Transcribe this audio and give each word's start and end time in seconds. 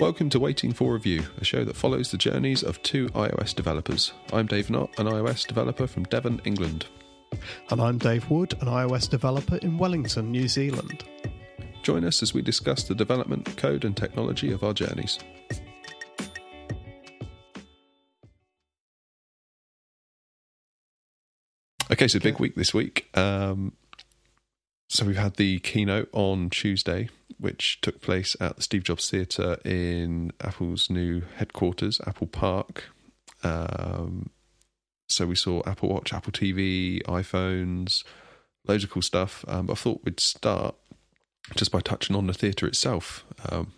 Welcome 0.00 0.30
to 0.30 0.40
Waiting 0.40 0.72
for 0.72 0.94
Review, 0.94 1.24
a 1.42 1.44
show 1.44 1.62
that 1.62 1.76
follows 1.76 2.10
the 2.10 2.16
journeys 2.16 2.62
of 2.62 2.82
two 2.82 3.08
iOS 3.08 3.54
developers. 3.54 4.14
I'm 4.32 4.46
Dave 4.46 4.70
Knott, 4.70 4.88
an 4.98 5.06
iOS 5.06 5.46
developer 5.46 5.86
from 5.86 6.04
Devon, 6.04 6.40
England. 6.46 6.86
And 7.68 7.82
I'm 7.82 7.98
Dave 7.98 8.30
Wood, 8.30 8.54
an 8.62 8.68
iOS 8.68 9.10
developer 9.10 9.56
in 9.56 9.76
Wellington, 9.76 10.30
New 10.30 10.48
Zealand. 10.48 11.04
Join 11.82 12.06
us 12.06 12.22
as 12.22 12.32
we 12.32 12.40
discuss 12.40 12.84
the 12.84 12.94
development, 12.94 13.58
code, 13.58 13.84
and 13.84 13.94
technology 13.94 14.50
of 14.52 14.64
our 14.64 14.72
journeys. 14.72 15.18
Okay, 21.92 22.08
so 22.08 22.18
big 22.20 22.40
week 22.40 22.54
this 22.54 22.72
week. 22.72 23.10
Um, 23.18 23.74
so 24.90 25.06
we've 25.06 25.16
had 25.16 25.36
the 25.36 25.60
keynote 25.60 26.08
on 26.12 26.50
Tuesday, 26.50 27.08
which 27.38 27.80
took 27.80 28.00
place 28.00 28.34
at 28.40 28.56
the 28.56 28.62
Steve 28.62 28.82
Jobs 28.82 29.08
Theatre 29.08 29.56
in 29.64 30.32
Apple's 30.40 30.90
new 30.90 31.22
headquarters, 31.36 32.00
Apple 32.08 32.26
Park. 32.26 32.86
Um, 33.44 34.30
so 35.08 35.26
we 35.26 35.36
saw 35.36 35.62
Apple 35.64 35.90
Watch, 35.90 36.12
Apple 36.12 36.32
TV, 36.32 37.00
iPhones, 37.04 38.02
loads 38.66 38.82
of 38.82 38.90
cool 38.90 39.00
stuff. 39.00 39.44
Um, 39.46 39.66
but 39.66 39.74
I 39.74 39.76
thought 39.76 40.00
we'd 40.02 40.18
start 40.18 40.74
just 41.54 41.70
by 41.70 41.78
touching 41.78 42.16
on 42.16 42.26
the 42.26 42.34
theatre 42.34 42.66
itself. 42.66 43.24
Um, 43.48 43.72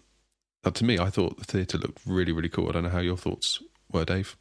to 0.73 0.83
me, 0.83 0.99
I 0.99 1.11
thought 1.11 1.37
the 1.37 1.45
theatre 1.45 1.77
looked 1.77 2.01
really, 2.07 2.33
really 2.33 2.49
cool. 2.49 2.71
I 2.71 2.73
don't 2.73 2.85
know 2.85 2.89
how 2.89 3.01
your 3.01 3.19
thoughts 3.19 3.63
were, 3.93 4.07
Dave. 4.07 4.35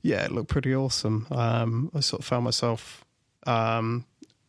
Yeah, 0.00 0.24
it 0.24 0.30
looked 0.30 0.48
pretty 0.48 0.72
awesome. 0.72 1.26
Um, 1.32 1.90
I 1.92 1.98
sort 1.98 2.20
of 2.20 2.26
found 2.26 2.44
myself 2.44 3.04
um, 3.48 4.04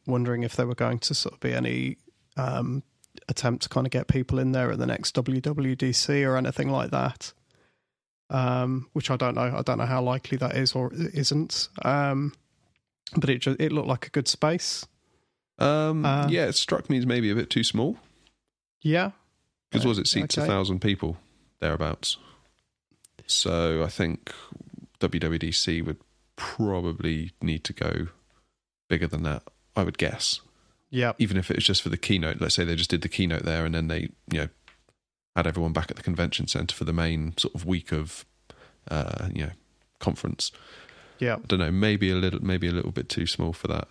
wondering 0.05 0.43
if 0.43 0.55
there 0.55 0.67
were 0.67 0.75
going 0.75 0.99
to 0.99 1.13
sort 1.13 1.35
of 1.35 1.39
be 1.39 1.53
any 1.53 1.97
um, 2.37 2.83
attempt 3.27 3.63
to 3.63 3.69
kind 3.69 3.87
of 3.87 3.91
get 3.91 4.07
people 4.07 4.39
in 4.39 4.51
there 4.51 4.71
at 4.71 4.79
the 4.79 4.85
next 4.85 5.15
WWDC 5.15 6.27
or 6.27 6.37
anything 6.37 6.69
like 6.69 6.91
that. 6.91 7.33
Um, 8.29 8.87
which 8.93 9.11
I 9.11 9.17
don't 9.17 9.35
know. 9.35 9.53
I 9.55 9.61
don't 9.61 9.77
know 9.77 9.85
how 9.85 10.01
likely 10.01 10.37
that 10.37 10.55
is 10.55 10.73
or 10.73 10.91
isn't. 10.93 11.69
Um, 11.83 12.33
but 13.15 13.29
it 13.29 13.39
just, 13.39 13.59
it 13.59 13.71
looked 13.71 13.87
like 13.87 14.07
a 14.07 14.09
good 14.09 14.27
space. 14.27 14.87
Um, 15.59 16.03
uh, 16.05 16.27
yeah, 16.29 16.45
it 16.45 16.55
struck 16.55 16.89
me 16.89 16.97
as 16.97 17.05
maybe 17.05 17.29
a 17.29 17.35
bit 17.35 17.49
too 17.49 17.63
small. 17.63 17.97
Yeah, 18.81 19.11
because 19.71 19.85
was 19.85 19.99
it 19.99 20.07
seats 20.07 20.37
okay. 20.37 20.45
a 20.45 20.49
thousand 20.49 20.79
people 20.79 21.17
thereabouts? 21.59 22.17
So 23.27 23.83
I 23.83 23.87
think 23.87 24.33
WWDC 24.99 25.85
would 25.85 25.97
probably 26.35 27.31
need 27.41 27.63
to 27.65 27.73
go 27.73 28.07
bigger 28.89 29.07
than 29.07 29.23
that. 29.23 29.43
I 29.75 29.83
would 29.83 29.97
guess. 29.97 30.41
Yeah. 30.89 31.13
Even 31.17 31.37
if 31.37 31.49
it 31.49 31.57
was 31.57 31.65
just 31.65 31.81
for 31.81 31.89
the 31.89 31.97
keynote, 31.97 32.39
let's 32.39 32.55
say 32.55 32.63
they 32.63 32.75
just 32.75 32.89
did 32.89 33.01
the 33.01 33.09
keynote 33.09 33.43
there, 33.43 33.65
and 33.65 33.73
then 33.73 33.87
they, 33.87 34.09
you 34.31 34.39
know, 34.39 34.47
had 35.35 35.47
everyone 35.47 35.73
back 35.73 35.89
at 35.89 35.97
the 35.97 36.03
convention 36.03 36.47
center 36.47 36.75
for 36.75 36.85
the 36.85 36.93
main 36.93 37.35
sort 37.37 37.55
of 37.55 37.65
week 37.65 37.91
of, 37.91 38.25
uh, 38.91 39.29
you 39.33 39.45
know, 39.45 39.51
conference. 39.99 40.51
Yeah. 41.19 41.35
I 41.35 41.47
don't 41.47 41.59
know. 41.59 41.71
Maybe 41.71 42.11
a 42.11 42.15
little, 42.15 42.43
maybe 42.43 42.67
a 42.67 42.71
little 42.71 42.91
bit 42.91 43.09
too 43.09 43.25
small 43.25 43.53
for 43.53 43.67
that. 43.67 43.87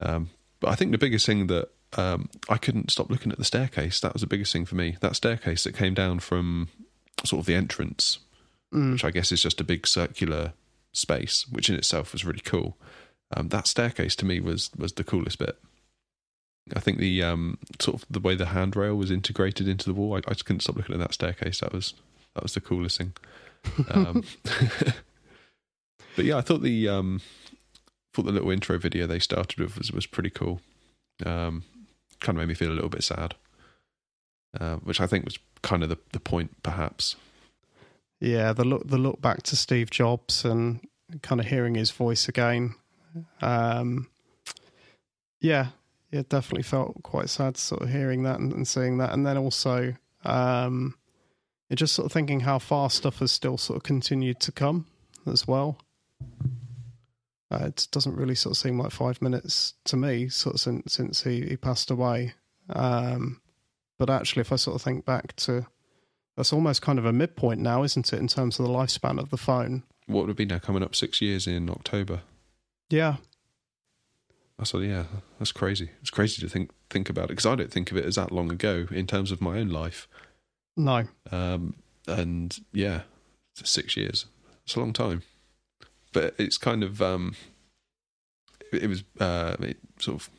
Um, 0.00 0.30
but 0.60 0.68
I 0.68 0.74
think 0.74 0.92
the 0.92 0.98
biggest 0.98 1.24
thing 1.24 1.46
that 1.46 1.70
um, 1.96 2.28
I 2.48 2.58
couldn't 2.58 2.90
stop 2.90 3.10
looking 3.10 3.32
at 3.32 3.38
the 3.38 3.44
staircase. 3.44 4.00
That 4.00 4.12
was 4.12 4.20
the 4.20 4.26
biggest 4.26 4.52
thing 4.52 4.66
for 4.66 4.74
me. 4.74 4.96
That 5.00 5.16
staircase 5.16 5.64
that 5.64 5.76
came 5.76 5.94
down 5.94 6.18
from 6.18 6.68
sort 7.24 7.40
of 7.40 7.46
the 7.46 7.54
entrance 7.54 8.18
mm. 8.72 8.92
which 8.92 9.04
I 9.04 9.10
guess 9.10 9.32
is 9.32 9.42
just 9.42 9.60
a 9.60 9.64
big 9.64 9.86
circular 9.86 10.52
space, 10.92 11.46
which 11.50 11.68
in 11.68 11.76
itself 11.76 12.12
was 12.12 12.24
really 12.24 12.40
cool. 12.40 12.76
Um, 13.36 13.48
that 13.48 13.66
staircase 13.66 14.16
to 14.16 14.24
me 14.24 14.40
was 14.40 14.70
was 14.76 14.92
the 14.94 15.04
coolest 15.04 15.38
bit. 15.38 15.58
I 16.74 16.80
think 16.80 16.98
the 16.98 17.22
um, 17.22 17.58
sort 17.80 18.02
of 18.02 18.08
the 18.10 18.20
way 18.20 18.34
the 18.34 18.46
handrail 18.46 18.96
was 18.96 19.10
integrated 19.10 19.68
into 19.68 19.86
the 19.86 19.94
wall, 19.94 20.14
I, 20.14 20.18
I, 20.18 20.32
just 20.32 20.44
couldn't 20.44 20.60
stop 20.60 20.76
looking 20.76 20.94
at 20.94 21.00
that 21.00 21.14
staircase. 21.14 21.60
That 21.60 21.72
was 21.72 21.94
that 22.34 22.42
was 22.42 22.54
the 22.54 22.60
coolest 22.60 22.98
thing. 22.98 23.12
Um, 23.90 24.24
but 26.16 26.24
yeah, 26.24 26.36
I 26.36 26.40
thought 26.40 26.62
the 26.62 26.88
um, 26.88 27.20
thought 28.14 28.26
the 28.26 28.32
little 28.32 28.50
intro 28.50 28.78
video 28.78 29.06
they 29.06 29.18
started 29.18 29.58
with 29.58 29.78
was 29.78 29.92
was 29.92 30.06
pretty 30.06 30.30
cool. 30.30 30.60
Um, 31.24 31.64
kind 32.20 32.36
of 32.36 32.40
made 32.40 32.48
me 32.48 32.54
feel 32.54 32.72
a 32.72 32.74
little 32.74 32.90
bit 32.90 33.04
sad, 33.04 33.34
uh, 34.58 34.76
which 34.76 35.00
I 35.00 35.06
think 35.06 35.24
was 35.24 35.38
kind 35.62 35.82
of 35.82 35.88
the 35.88 35.98
the 36.12 36.20
point, 36.20 36.62
perhaps. 36.62 37.16
Yeah, 38.20 38.52
the 38.52 38.64
look 38.64 38.88
the 38.88 38.98
look 38.98 39.20
back 39.20 39.42
to 39.44 39.56
Steve 39.56 39.90
Jobs 39.90 40.44
and 40.44 40.80
kind 41.22 41.40
of 41.40 41.46
hearing 41.46 41.74
his 41.74 41.90
voice 41.90 42.28
again. 42.28 42.74
Um, 43.40 44.08
yeah, 45.40 45.68
it 46.10 46.28
definitely 46.28 46.62
felt 46.62 47.02
quite 47.02 47.28
sad, 47.28 47.56
sort 47.56 47.82
of 47.82 47.90
hearing 47.90 48.22
that 48.24 48.38
and, 48.40 48.52
and 48.52 48.66
seeing 48.66 48.98
that, 48.98 49.12
and 49.12 49.26
then 49.26 49.36
also, 49.36 49.94
um, 50.24 50.94
just 51.74 51.94
sort 51.94 52.06
of 52.06 52.12
thinking 52.12 52.40
how 52.40 52.58
far 52.58 52.90
stuff 52.90 53.18
has 53.18 53.30
still 53.30 53.58
sort 53.58 53.76
of 53.76 53.82
continued 53.82 54.40
to 54.40 54.52
come 54.52 54.86
as 55.26 55.46
well. 55.46 55.78
Uh, 57.50 57.64
it 57.66 57.88
doesn't 57.92 58.16
really 58.16 58.34
sort 58.34 58.52
of 58.52 58.58
seem 58.58 58.78
like 58.78 58.92
five 58.92 59.22
minutes 59.22 59.74
to 59.84 59.96
me, 59.96 60.28
sort 60.28 60.54
of 60.54 60.60
since 60.60 60.92
since 60.92 61.22
he, 61.22 61.46
he 61.46 61.56
passed 61.56 61.90
away. 61.90 62.34
Um, 62.68 63.40
but 63.98 64.10
actually, 64.10 64.42
if 64.42 64.52
I 64.52 64.56
sort 64.56 64.76
of 64.76 64.82
think 64.82 65.04
back 65.04 65.34
to 65.36 65.66
that's 66.36 66.52
almost 66.52 66.82
kind 66.82 66.98
of 66.98 67.06
a 67.06 67.12
midpoint 67.12 67.60
now, 67.60 67.82
isn't 67.82 68.12
it, 68.12 68.18
in 68.18 68.28
terms 68.28 68.58
of 68.58 68.66
the 68.66 68.72
lifespan 68.72 69.18
of 69.18 69.30
the 69.30 69.36
phone? 69.36 69.82
What 70.06 70.22
would 70.22 70.30
it 70.30 70.36
be 70.36 70.44
now? 70.44 70.58
Coming 70.58 70.82
up 70.82 70.94
six 70.94 71.20
years 71.20 71.46
in 71.46 71.68
October. 71.68 72.20
Yeah. 72.90 73.16
I 74.58 74.64
said, 74.64 74.82
yeah, 74.82 75.04
that's 75.38 75.52
crazy. 75.52 75.90
It's 76.00 76.10
crazy 76.10 76.42
to 76.42 76.48
think 76.48 76.70
think 76.90 77.08
about 77.10 77.26
it 77.26 77.28
because 77.28 77.46
I 77.46 77.54
don't 77.54 77.70
think 77.70 77.90
of 77.90 77.96
it 77.96 78.04
as 78.04 78.16
that 78.16 78.32
long 78.32 78.50
ago 78.50 78.86
in 78.90 79.06
terms 79.06 79.30
of 79.30 79.40
my 79.40 79.58
own 79.58 79.68
life. 79.68 80.08
No. 80.76 81.04
Um, 81.30 81.74
and 82.06 82.58
yeah, 82.72 83.02
six 83.54 83.96
years. 83.96 84.26
It's 84.64 84.74
a 84.74 84.80
long 84.80 84.92
time, 84.92 85.22
but 86.12 86.34
it's 86.38 86.58
kind 86.58 86.82
of 86.82 87.00
um, 87.00 87.34
it, 88.72 88.84
it 88.84 88.86
was 88.88 89.04
uh, 89.20 89.56
it 89.60 89.78
sort 89.98 90.20
of 90.20 90.30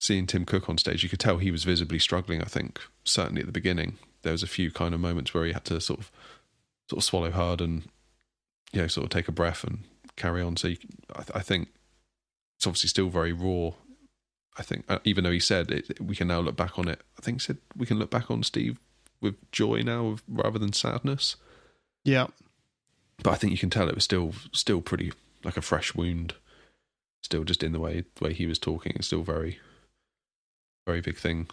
seeing 0.00 0.26
Tim 0.26 0.44
Cook 0.44 0.68
on 0.68 0.78
stage. 0.78 1.02
You 1.02 1.08
could 1.08 1.20
tell 1.20 1.38
he 1.38 1.50
was 1.50 1.64
visibly 1.64 1.98
struggling. 1.98 2.40
I 2.40 2.46
think 2.46 2.80
certainly 3.04 3.40
at 3.40 3.46
the 3.46 3.52
beginning, 3.52 3.98
there 4.22 4.32
was 4.32 4.42
a 4.42 4.48
few 4.48 4.70
kind 4.70 4.94
of 4.94 5.00
moments 5.00 5.34
where 5.34 5.44
he 5.44 5.52
had 5.52 5.64
to 5.66 5.80
sort 5.80 6.00
of 6.00 6.10
sort 6.88 6.98
of 6.98 7.04
swallow 7.04 7.30
hard 7.30 7.60
and 7.60 7.84
you 8.72 8.80
know 8.80 8.86
sort 8.86 9.04
of 9.04 9.10
take 9.10 9.28
a 9.28 9.32
breath 9.32 9.64
and 9.64 9.80
carry 10.16 10.42
on. 10.42 10.56
So 10.56 10.68
you, 10.68 10.76
I, 11.14 11.22
th- 11.22 11.30
I, 11.34 11.40
think 11.40 11.68
it's 12.56 12.66
obviously 12.66 12.88
still 12.88 13.08
very 13.08 13.32
raw. 13.32 13.72
I 14.56 14.62
think 14.62 14.84
uh, 14.88 14.98
even 15.04 15.24
though 15.24 15.30
he 15.30 15.40
said 15.40 15.70
it, 15.70 16.00
we 16.00 16.16
can 16.16 16.28
now 16.28 16.40
look 16.40 16.56
back 16.56 16.78
on 16.78 16.88
it. 16.88 17.00
I 17.18 17.22
think 17.22 17.40
he 17.40 17.46
said 17.46 17.58
we 17.76 17.86
can 17.86 17.98
look 17.98 18.10
back 18.10 18.30
on 18.30 18.42
Steve 18.42 18.78
with 19.20 19.34
joy 19.52 19.82
now 19.82 20.16
rather 20.28 20.58
than 20.58 20.72
sadness. 20.72 21.36
Yeah, 22.04 22.28
but 23.22 23.30
I 23.32 23.36
think 23.36 23.52
you 23.52 23.58
can 23.58 23.70
tell 23.70 23.88
it 23.88 23.94
was 23.94 24.04
still 24.04 24.32
still 24.52 24.80
pretty 24.80 25.12
like 25.42 25.56
a 25.56 25.62
fresh 25.62 25.94
wound. 25.94 26.34
Still, 27.22 27.44
just 27.44 27.62
in 27.62 27.72
the 27.72 27.80
way 27.80 28.04
the 28.14 28.24
way 28.24 28.32
he 28.32 28.46
was 28.46 28.58
talking, 28.58 28.92
it's 28.96 29.06
still 29.06 29.22
very 29.22 29.58
very 30.86 31.00
big 31.00 31.16
thing 31.16 31.48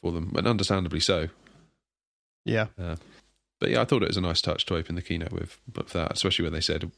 for 0.00 0.12
them, 0.12 0.32
and 0.36 0.46
understandably 0.46 1.00
so. 1.00 1.28
Yeah. 2.44 2.68
Uh, 2.78 2.96
but 3.58 3.70
yeah, 3.70 3.82
I 3.82 3.84
thought 3.84 4.02
it 4.02 4.08
was 4.08 4.16
a 4.16 4.22
nice 4.22 4.40
touch 4.40 4.66
to 4.66 4.76
open 4.76 4.94
the 4.94 5.02
keynote 5.02 5.32
with, 5.32 5.58
with 5.74 5.90
that, 5.90 6.12
especially 6.12 6.44
when 6.44 6.52
they 6.52 6.60
said, 6.60 6.90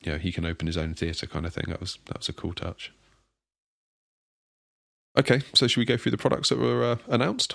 you 0.00 0.12
know, 0.12 0.18
he 0.18 0.32
can 0.32 0.44
open 0.44 0.66
his 0.66 0.76
own 0.76 0.94
theatre 0.94 1.26
kind 1.26 1.46
of 1.46 1.54
thing. 1.54 1.64
That 1.68 1.80
was 1.80 1.98
that 2.06 2.18
was 2.18 2.28
a 2.28 2.32
cool 2.32 2.52
touch. 2.52 2.92
Okay, 5.18 5.40
so 5.54 5.66
should 5.66 5.80
we 5.80 5.84
go 5.84 5.96
through 5.96 6.12
the 6.12 6.18
products 6.18 6.48
that 6.50 6.58
were 6.58 6.84
uh, 6.84 6.96
announced? 7.08 7.54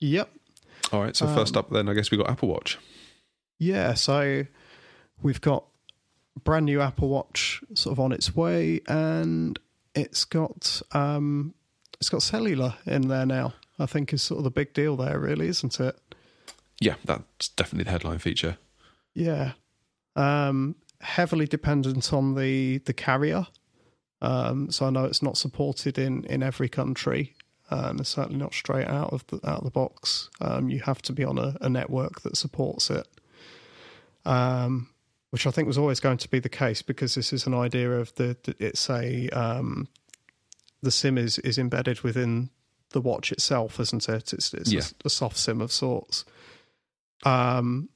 Yep. 0.00 0.30
All 0.92 1.02
right. 1.02 1.14
So 1.14 1.26
um, 1.26 1.34
first 1.34 1.56
up, 1.56 1.70
then 1.70 1.88
I 1.88 1.94
guess 1.94 2.10
we 2.10 2.16
got 2.16 2.28
Apple 2.28 2.48
Watch. 2.48 2.78
Yeah. 3.58 3.94
So 3.94 4.46
we've 5.22 5.40
got 5.40 5.64
brand 6.42 6.66
new 6.66 6.80
Apple 6.80 7.08
Watch 7.08 7.62
sort 7.74 7.92
of 7.92 8.00
on 8.00 8.12
its 8.12 8.34
way, 8.34 8.80
and 8.88 9.58
it's 9.94 10.24
got 10.24 10.82
um, 10.92 11.54
it's 12.00 12.08
got 12.08 12.22
cellular 12.22 12.74
in 12.86 13.08
there 13.08 13.26
now. 13.26 13.54
I 13.78 13.86
think 13.86 14.12
is 14.12 14.22
sort 14.22 14.38
of 14.38 14.44
the 14.44 14.50
big 14.50 14.72
deal 14.72 14.96
there, 14.96 15.20
really, 15.20 15.46
isn't 15.46 15.78
it? 15.78 15.96
Yeah, 16.80 16.94
that's 17.04 17.48
definitely 17.50 17.84
the 17.84 17.90
headline 17.90 18.18
feature. 18.18 18.58
Yeah. 19.14 19.52
Um, 20.16 20.74
heavily 21.00 21.46
dependent 21.46 22.12
on 22.12 22.34
the, 22.34 22.78
the 22.78 22.92
carrier. 22.92 23.46
Um, 24.20 24.70
so 24.70 24.86
I 24.86 24.90
know 24.90 25.04
it's 25.04 25.22
not 25.22 25.36
supported 25.36 25.98
in, 25.98 26.24
in 26.24 26.42
every 26.42 26.68
country. 26.68 27.34
Um, 27.70 27.98
it's 28.00 28.08
certainly 28.08 28.38
not 28.38 28.54
straight 28.54 28.88
out 28.88 29.12
of 29.12 29.26
the 29.26 29.36
out 29.48 29.58
of 29.58 29.64
the 29.64 29.70
box. 29.70 30.30
Um, 30.40 30.70
you 30.70 30.80
have 30.80 31.02
to 31.02 31.12
be 31.12 31.24
on 31.24 31.38
a, 31.38 31.56
a 31.60 31.68
network 31.68 32.22
that 32.22 32.36
supports 32.36 32.88
it, 32.90 33.06
um, 34.24 34.88
which 35.30 35.46
I 35.46 35.50
think 35.50 35.68
was 35.68 35.76
always 35.76 36.00
going 36.00 36.16
to 36.18 36.28
be 36.28 36.38
the 36.38 36.48
case 36.48 36.80
because 36.80 37.14
this 37.14 37.32
is 37.32 37.46
an 37.46 37.54
idea 37.54 37.90
of 37.92 38.14
the, 38.14 38.36
the 38.42 38.54
it's 38.58 38.88
a 38.88 39.28
um, 39.30 39.86
the 40.82 40.90
SIM 40.90 41.18
is 41.18 41.38
is 41.40 41.58
embedded 41.58 42.00
within 42.00 42.48
the 42.90 43.02
watch 43.02 43.32
itself, 43.32 43.78
isn't 43.80 44.08
it? 44.08 44.32
It's, 44.32 44.54
it's 44.54 44.72
yeah. 44.72 44.80
a, 44.80 45.08
a, 45.08 45.10
soft 45.10 45.36
SIM 45.36 45.60
of 45.60 45.70
sorts. 45.70 46.24
Um, 47.24 47.90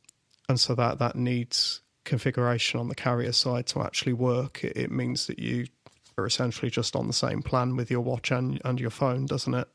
and 0.51 0.61
so 0.61 0.75
that 0.75 0.99
that 0.99 1.17
needs 1.17 1.81
configuration 2.05 2.81
on 2.81 2.89
the 2.89 2.95
carrier 2.95 3.33
side 3.33 3.67
to 3.69 3.83
actually 3.83 4.13
work. 4.13 4.63
It, 4.65 4.77
it, 4.77 4.91
means 4.91 5.27
that 5.27 5.39
you 5.39 5.67
are 6.19 6.27
essentially 6.27 6.71
just 6.71 6.95
on 6.97 7.07
the 7.07 7.13
same 7.13 7.43
plan 7.43 7.77
with 7.77 7.91
your 7.91 8.01
watch 8.01 8.31
and 8.31 8.61
and 8.65 8.81
your 8.81 8.91
phone, 8.91 9.27
doesn't 9.27 9.55
it? 9.55 9.69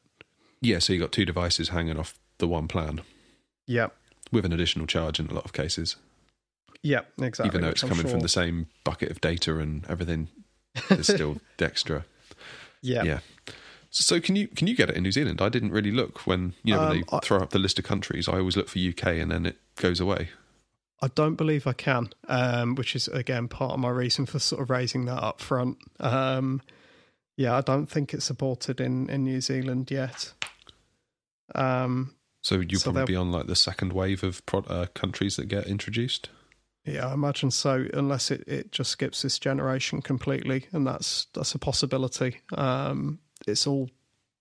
Yeah. 0.62 0.80
So 0.80 0.94
you've 0.94 1.02
got 1.02 1.12
two 1.12 1.26
devices 1.26 1.70
hanging 1.70 1.98
off 1.98 2.18
the 2.38 2.48
one 2.48 2.68
plan. 2.68 3.02
Yeah. 3.66 3.88
with 4.32 4.46
an 4.46 4.54
additional 4.54 4.88
charge 4.88 5.20
in 5.20 5.28
a 5.28 5.34
lot 5.34 5.44
of 5.46 5.52
cases, 5.54 5.96
Yeah, 6.82 7.02
exactly. 7.22 7.48
even 7.48 7.62
though 7.62 7.70
it's 7.70 7.84
I'm 7.84 7.90
coming 7.90 8.08
from 8.08 8.22
the 8.22 8.30
same 8.30 8.68
bucket 8.86 9.12
of 9.12 9.20
data 9.22 9.58
and 9.60 9.86
everything. 9.90 10.30
It's 10.90 11.12
still 11.14 11.38
extra. 11.60 12.06
yeah. 12.82 13.04
Yeah. 13.04 13.20
So 13.90 14.20
can 14.20 14.36
you 14.36 14.48
can 14.50 14.68
you 14.68 14.76
get 14.76 14.90
it 14.90 14.96
in 14.98 15.04
New 15.04 15.12
Zealand? 15.12 15.42
I 15.42 15.50
didn't 15.50 15.72
really 15.72 15.92
look 15.92 16.28
when 16.28 16.54
you 16.64 16.74
know 16.76 16.80
when 16.82 16.92
Um, 16.92 16.98
they 17.10 17.18
I- 17.18 17.20
throw 17.22 17.40
up 17.40 17.50
the 17.50 17.60
list 17.60 17.80
of 17.80 17.86
countries. 17.86 18.28
I 18.30 18.38
always 18.38 18.56
look 18.58 18.70
for 18.70 18.80
UK 18.80 19.18
and 19.18 19.32
then 19.32 19.46
it 19.46 19.58
goes 19.76 20.00
away. 20.00 20.30
I 21.02 21.08
don't 21.10 21.36
believe 21.36 21.68
I 21.68 21.74
can, 21.74 22.10
um, 22.28 22.76
which 22.76 22.96
is 22.96 23.08
again 23.08 23.48
part 23.48 23.74
of 23.74 23.80
my 23.80 23.90
reason 23.90 24.26
for 24.26 24.40
sort 24.40 24.62
of 24.62 24.70
raising 24.70 25.06
that 25.06 25.22
up 25.24 25.40
front. 25.42 25.78
Um, 26.00 26.62
yeah, 27.36 27.56
I 27.56 27.62
don't 27.62 27.86
think 27.86 28.14
it's 28.14 28.26
supported 28.26 28.82
in, 28.82 29.08
in 29.10 29.24
New 29.24 29.42
Zealand 29.42 29.92
yet. 29.92 30.34
Um, 31.56 32.16
So 32.42 32.56
you'll 32.60 32.80
So 32.80 32.92
probably 32.92 33.14
be 33.14 33.16
on 33.16 33.32
like 33.32 33.48
the 33.48 33.56
second 33.56 33.94
wave 33.94 34.24
of 34.24 34.46
pro- 34.46 34.62
uh, 34.62 34.88
countries 34.88 35.36
that 35.36 35.46
get 35.48 35.68
introduced. 35.68 36.30
yeah, 36.86 37.08
I 37.08 37.14
imagine 37.14 37.52
so, 37.52 37.86
unless 37.94 38.32
it, 38.32 38.44
it 38.48 38.72
just 38.72 38.92
skips 38.92 39.22
this 39.22 39.38
generation 39.40 40.02
completely, 40.02 40.66
and 40.72 40.88
that's 40.88 41.28
that's 41.34 41.54
a 41.54 41.60
possibility. 41.60 42.42
Um, 42.54 43.20
it's 43.48 43.68
all 43.68 43.90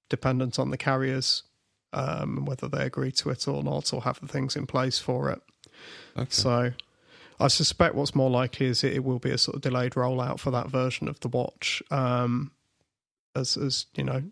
dependent 0.08 0.58
on 0.58 0.70
the 0.70 0.78
carriers, 0.78 1.42
um, 1.92 2.44
whether 2.44 2.68
they 2.68 2.84
agree 2.84 3.12
to 3.12 3.30
it 3.30 3.46
or 3.48 3.62
not, 3.62 3.92
or 3.92 4.02
have 4.02 4.20
the 4.20 4.28
things 4.28 4.56
in 4.56 4.66
place 4.66 4.98
for 4.98 5.30
it. 5.30 5.42
Okay. 6.16 6.26
So 6.30 6.72
I 7.38 7.48
suspect 7.48 7.94
what's 7.94 8.14
more 8.14 8.30
likely 8.30 8.66
is 8.66 8.82
it, 8.84 8.94
it 8.94 9.04
will 9.04 9.18
be 9.18 9.30
a 9.30 9.38
sort 9.38 9.56
of 9.56 9.62
delayed 9.62 9.92
rollout 9.92 10.38
for 10.40 10.50
that 10.52 10.68
version 10.68 11.08
of 11.08 11.20
the 11.20 11.28
watch. 11.28 11.82
Um, 11.90 12.52
as 13.34 13.56
as 13.56 13.86
you 13.96 14.04
know, 14.04 14.22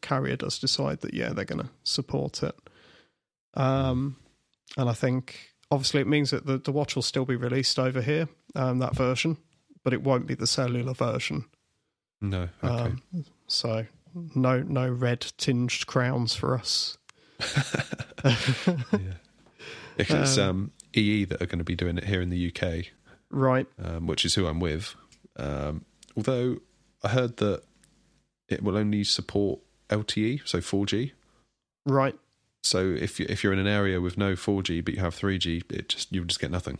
carrier 0.00 0.36
does 0.36 0.58
decide 0.58 1.00
that 1.00 1.14
yeah 1.14 1.30
they're 1.32 1.44
going 1.44 1.62
to 1.62 1.70
support 1.84 2.42
it. 2.42 2.54
Um, 3.54 4.16
and 4.76 4.88
I 4.88 4.92
think 4.94 5.50
obviously 5.70 6.00
it 6.00 6.06
means 6.06 6.30
that 6.30 6.46
the, 6.46 6.58
the 6.58 6.72
watch 6.72 6.94
will 6.94 7.02
still 7.02 7.24
be 7.24 7.36
released 7.36 7.78
over 7.78 8.00
here, 8.00 8.28
um, 8.54 8.78
that 8.78 8.94
version, 8.96 9.36
but 9.84 9.92
it 9.92 10.02
won't 10.02 10.26
be 10.26 10.34
the 10.34 10.46
cellular 10.46 10.94
version. 10.94 11.44
no. 12.20 12.48
Okay. 12.62 12.74
Um, 12.84 13.02
so 13.48 13.86
no 14.34 14.60
no 14.62 14.88
red 14.88 15.20
tinged 15.38 15.86
crowns 15.86 16.34
for 16.34 16.56
us. 16.56 16.96
yeah. 18.24 18.34
Yeah, 19.98 20.04
'cause 20.04 20.10
it's 20.20 20.38
um, 20.38 20.70
EE 20.94 21.24
that 21.26 21.40
are 21.42 21.46
going 21.46 21.58
to 21.58 21.64
be 21.64 21.74
doing 21.76 21.98
it 21.98 22.04
here 22.04 22.20
in 22.20 22.30
the 22.30 22.48
UK, 22.54 22.86
Right. 23.30 23.66
um, 23.82 24.06
which 24.06 24.24
is 24.24 24.34
who 24.34 24.46
I'm 24.46 24.60
with. 24.60 24.94
Um, 25.36 25.84
although 26.16 26.58
I 27.02 27.08
heard 27.08 27.36
that 27.38 27.62
it 28.48 28.62
will 28.62 28.76
only 28.76 29.04
support 29.04 29.60
LTE, 29.88 30.42
so 30.46 30.58
4G. 30.58 31.12
Right. 31.86 32.14
So 32.62 32.90
if 32.90 33.18
you, 33.18 33.26
if 33.28 33.42
you're 33.42 33.52
in 33.52 33.58
an 33.58 33.66
area 33.66 34.00
with 34.00 34.16
no 34.16 34.34
4G 34.34 34.84
but 34.84 34.94
you 34.94 35.00
have 35.00 35.14
3G, 35.18 35.70
it 35.72 35.88
just 35.88 36.12
you'll 36.12 36.26
just 36.26 36.40
get 36.40 36.50
nothing, 36.50 36.78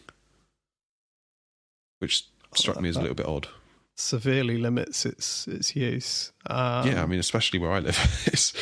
which 1.98 2.26
struck 2.54 2.80
me 2.80 2.88
as 2.88 2.96
a 2.96 3.00
little 3.00 3.14
bit 3.14 3.26
odd. 3.26 3.48
severely 3.96 4.58
limits 4.58 5.04
its 5.06 5.46
its 5.48 5.74
use. 5.76 6.32
Um, 6.46 6.86
yeah, 6.86 7.02
I 7.02 7.06
mean, 7.06 7.18
especially 7.18 7.58
where 7.58 7.72
I 7.72 7.80
live, 7.80 7.98
it's 8.26 8.52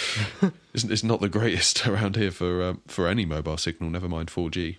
it's, 0.73 0.85
it's 0.85 1.05
not 1.05 1.21
the 1.21 1.29
greatest 1.29 1.87
around 1.87 2.17
here 2.17 2.31
for 2.31 2.63
um, 2.63 2.81
for 2.87 3.07
any 3.09 3.25
mobile 3.27 3.57
signal. 3.57 3.91
Never 3.91 4.09
mind 4.09 4.29
4G. 4.31 4.77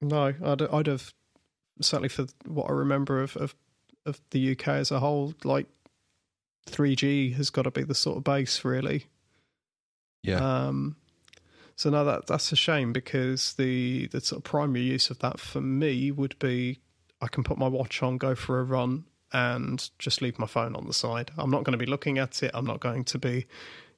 No, 0.00 0.34
I'd 0.42 0.62
I'd 0.62 0.86
have 0.86 1.12
certainly 1.80 2.08
for 2.08 2.26
what 2.46 2.68
I 2.70 2.72
remember 2.72 3.20
of 3.22 3.36
of, 3.36 3.54
of 4.06 4.20
the 4.30 4.52
UK 4.52 4.68
as 4.68 4.90
a 4.90 5.00
whole, 5.00 5.34
like 5.44 5.66
three 6.66 6.96
G 6.96 7.32
has 7.32 7.50
got 7.50 7.62
to 7.62 7.70
be 7.70 7.82
the 7.82 7.94
sort 7.94 8.18
of 8.18 8.24
base, 8.24 8.64
really. 8.64 9.06
Yeah, 10.22 10.66
Um, 10.66 10.96
so 11.76 11.88
now 11.88 12.04
that 12.04 12.26
that's 12.26 12.52
a 12.52 12.56
shame 12.56 12.92
because 12.92 13.54
the 13.54 14.06
the 14.08 14.20
sort 14.20 14.40
of 14.40 14.44
primary 14.44 14.82
use 14.82 15.08
of 15.10 15.18
that 15.20 15.40
for 15.40 15.60
me 15.60 16.10
would 16.10 16.38
be 16.38 16.80
I 17.22 17.28
can 17.28 17.44
put 17.44 17.58
my 17.58 17.68
watch 17.68 18.02
on, 18.02 18.18
go 18.18 18.34
for 18.34 18.60
a 18.60 18.64
run, 18.64 19.04
and 19.32 19.88
just 19.98 20.20
leave 20.20 20.38
my 20.38 20.46
phone 20.46 20.74
on 20.74 20.86
the 20.86 20.94
side. 20.94 21.30
I'm 21.38 21.50
not 21.50 21.64
going 21.64 21.72
to 21.72 21.84
be 21.84 21.90
looking 21.90 22.18
at 22.18 22.42
it. 22.42 22.50
I'm 22.54 22.66
not 22.66 22.80
going 22.80 23.04
to 23.04 23.18
be, 23.18 23.46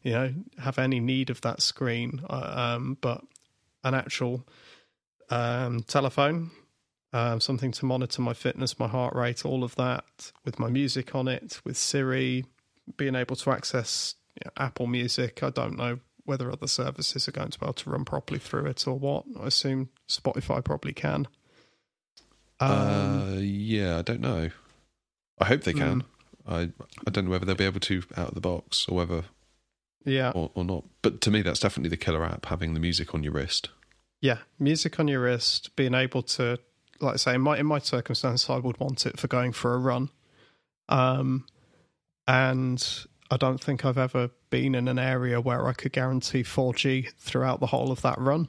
you 0.02 0.12
know, 0.12 0.34
have 0.58 0.78
any 0.78 1.00
need 1.00 1.30
of 1.30 1.40
that 1.40 1.62
screen. 1.62 2.22
Uh, 2.28 2.74
um, 2.76 2.98
but 3.00 3.22
an 3.84 3.94
actual 3.94 4.46
um, 5.32 5.82
telephone, 5.84 6.50
um, 7.12 7.40
something 7.40 7.72
to 7.72 7.86
monitor 7.86 8.22
my 8.22 8.34
fitness, 8.34 8.78
my 8.78 8.88
heart 8.88 9.14
rate, 9.14 9.44
all 9.44 9.64
of 9.64 9.74
that, 9.76 10.32
with 10.44 10.58
my 10.58 10.68
music 10.68 11.14
on 11.14 11.28
it, 11.28 11.60
with 11.64 11.76
Siri, 11.76 12.44
being 12.96 13.14
able 13.14 13.36
to 13.36 13.50
access 13.50 14.14
you 14.34 14.42
know, 14.44 14.64
Apple 14.64 14.86
Music. 14.86 15.42
I 15.42 15.50
don't 15.50 15.76
know 15.76 16.00
whether 16.24 16.50
other 16.50 16.66
services 16.66 17.28
are 17.28 17.32
going 17.32 17.50
to 17.50 17.58
be 17.58 17.64
able 17.64 17.74
to 17.74 17.90
run 17.90 18.04
properly 18.04 18.38
through 18.38 18.66
it 18.66 18.86
or 18.86 18.98
what. 18.98 19.24
I 19.40 19.46
assume 19.46 19.88
Spotify 20.08 20.62
probably 20.62 20.92
can. 20.92 21.26
Um, 22.60 22.70
uh, 22.70 23.34
yeah, 23.40 23.98
I 23.98 24.02
don't 24.02 24.20
know. 24.20 24.50
I 25.40 25.44
hope 25.46 25.62
they 25.62 25.72
can. 25.72 26.00
Hmm. 26.46 26.54
I 26.54 26.60
I 27.06 27.10
don't 27.10 27.24
know 27.24 27.30
whether 27.30 27.44
they'll 27.44 27.54
be 27.54 27.64
able 27.64 27.80
to 27.80 28.02
out 28.16 28.28
of 28.28 28.34
the 28.34 28.40
box 28.40 28.86
or 28.88 28.96
whether 28.96 29.24
yeah, 30.04 30.30
or, 30.34 30.50
or 30.54 30.64
not. 30.64 30.84
But 31.00 31.20
to 31.22 31.30
me, 31.30 31.42
that's 31.42 31.60
definitely 31.60 31.90
the 31.90 31.96
killer 31.96 32.24
app. 32.24 32.46
Having 32.46 32.74
the 32.74 32.80
music 32.80 33.14
on 33.14 33.22
your 33.22 33.32
wrist. 33.32 33.70
Yeah. 34.22 34.38
Music 34.58 34.98
on 34.98 35.08
your 35.08 35.20
wrist, 35.20 35.76
being 35.76 35.92
able 35.94 36.22
to, 36.22 36.58
like 37.00 37.14
I 37.14 37.16
say, 37.16 37.34
in 37.34 37.42
my 37.42 37.58
in 37.58 37.66
my 37.66 37.78
circumstance, 37.80 38.48
I 38.48 38.56
would 38.56 38.78
want 38.80 39.04
it 39.04 39.18
for 39.20 39.28
going 39.28 39.52
for 39.52 39.74
a 39.74 39.78
run. 39.78 40.08
Um, 40.88 41.44
and 42.26 42.82
I 43.30 43.36
don't 43.36 43.62
think 43.62 43.84
I've 43.84 43.98
ever 43.98 44.30
been 44.50 44.74
in 44.74 44.88
an 44.88 44.98
area 44.98 45.40
where 45.40 45.66
I 45.66 45.72
could 45.74 45.92
guarantee 45.92 46.42
4G 46.42 47.12
throughout 47.18 47.60
the 47.60 47.66
whole 47.66 47.90
of 47.92 48.00
that 48.02 48.18
run. 48.18 48.48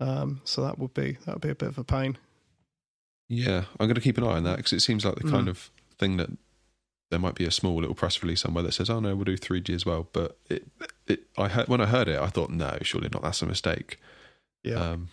Um, 0.00 0.40
so 0.44 0.62
that 0.62 0.78
would 0.78 0.94
be 0.94 1.18
that 1.24 1.34
would 1.34 1.42
be 1.42 1.50
a 1.50 1.54
bit 1.54 1.68
of 1.68 1.78
a 1.78 1.84
pain. 1.84 2.18
Yeah, 3.28 3.64
I'm 3.78 3.86
going 3.88 3.94
to 3.94 4.00
keep 4.00 4.16
an 4.18 4.24
eye 4.24 4.36
on 4.36 4.44
that 4.44 4.56
because 4.56 4.72
it 4.72 4.80
seems 4.80 5.04
like 5.04 5.16
the 5.16 5.30
kind 5.30 5.46
Mm. 5.46 5.50
of 5.50 5.70
thing 5.98 6.16
that 6.16 6.30
there 7.10 7.18
might 7.18 7.34
be 7.34 7.44
a 7.44 7.50
small 7.50 7.76
little 7.80 7.94
press 7.94 8.22
release 8.22 8.40
somewhere 8.42 8.62
that 8.64 8.72
says, 8.72 8.90
"Oh 8.90 9.00
no, 9.00 9.14
we'll 9.16 9.24
do 9.24 9.36
3G 9.36 9.74
as 9.74 9.86
well." 9.86 10.08
But 10.12 10.36
it, 10.50 10.66
it, 11.06 11.20
I 11.38 11.48
heard 11.48 11.68
when 11.68 11.80
I 11.80 11.86
heard 11.86 12.08
it, 12.08 12.18
I 12.20 12.26
thought, 12.28 12.50
"No, 12.50 12.78
surely 12.82 13.08
not. 13.12 13.22
That's 13.22 13.42
a 13.42 13.46
mistake." 13.46 13.98
Yeah, 14.64 14.74
Um, 14.74 15.08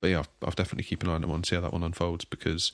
but 0.00 0.08
yeah, 0.10 0.18
I'll, 0.18 0.26
I'll 0.44 0.50
definitely 0.50 0.84
keep 0.84 1.02
an 1.02 1.08
eye 1.08 1.14
on 1.14 1.22
that 1.22 1.28
one, 1.28 1.42
see 1.44 1.54
how 1.56 1.62
that 1.62 1.72
one 1.72 1.82
unfolds 1.82 2.24
because 2.24 2.70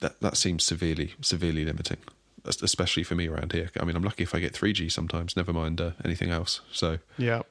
that 0.00 0.20
that 0.20 0.36
seems 0.36 0.64
severely 0.64 1.14
severely 1.20 1.64
limiting, 1.64 1.98
especially 2.44 3.02
for 3.04 3.14
me 3.14 3.28
around 3.28 3.52
here. 3.52 3.70
I 3.80 3.84
mean, 3.84 3.96
I'm 3.96 4.02
lucky 4.02 4.24
if 4.24 4.34
I 4.34 4.40
get 4.40 4.52
3G 4.54 4.90
sometimes. 4.90 5.36
Never 5.36 5.52
mind 5.52 5.80
uh, 5.80 5.92
anything 6.04 6.30
else. 6.30 6.60
So. 6.72 6.98
yeah, 7.16 7.42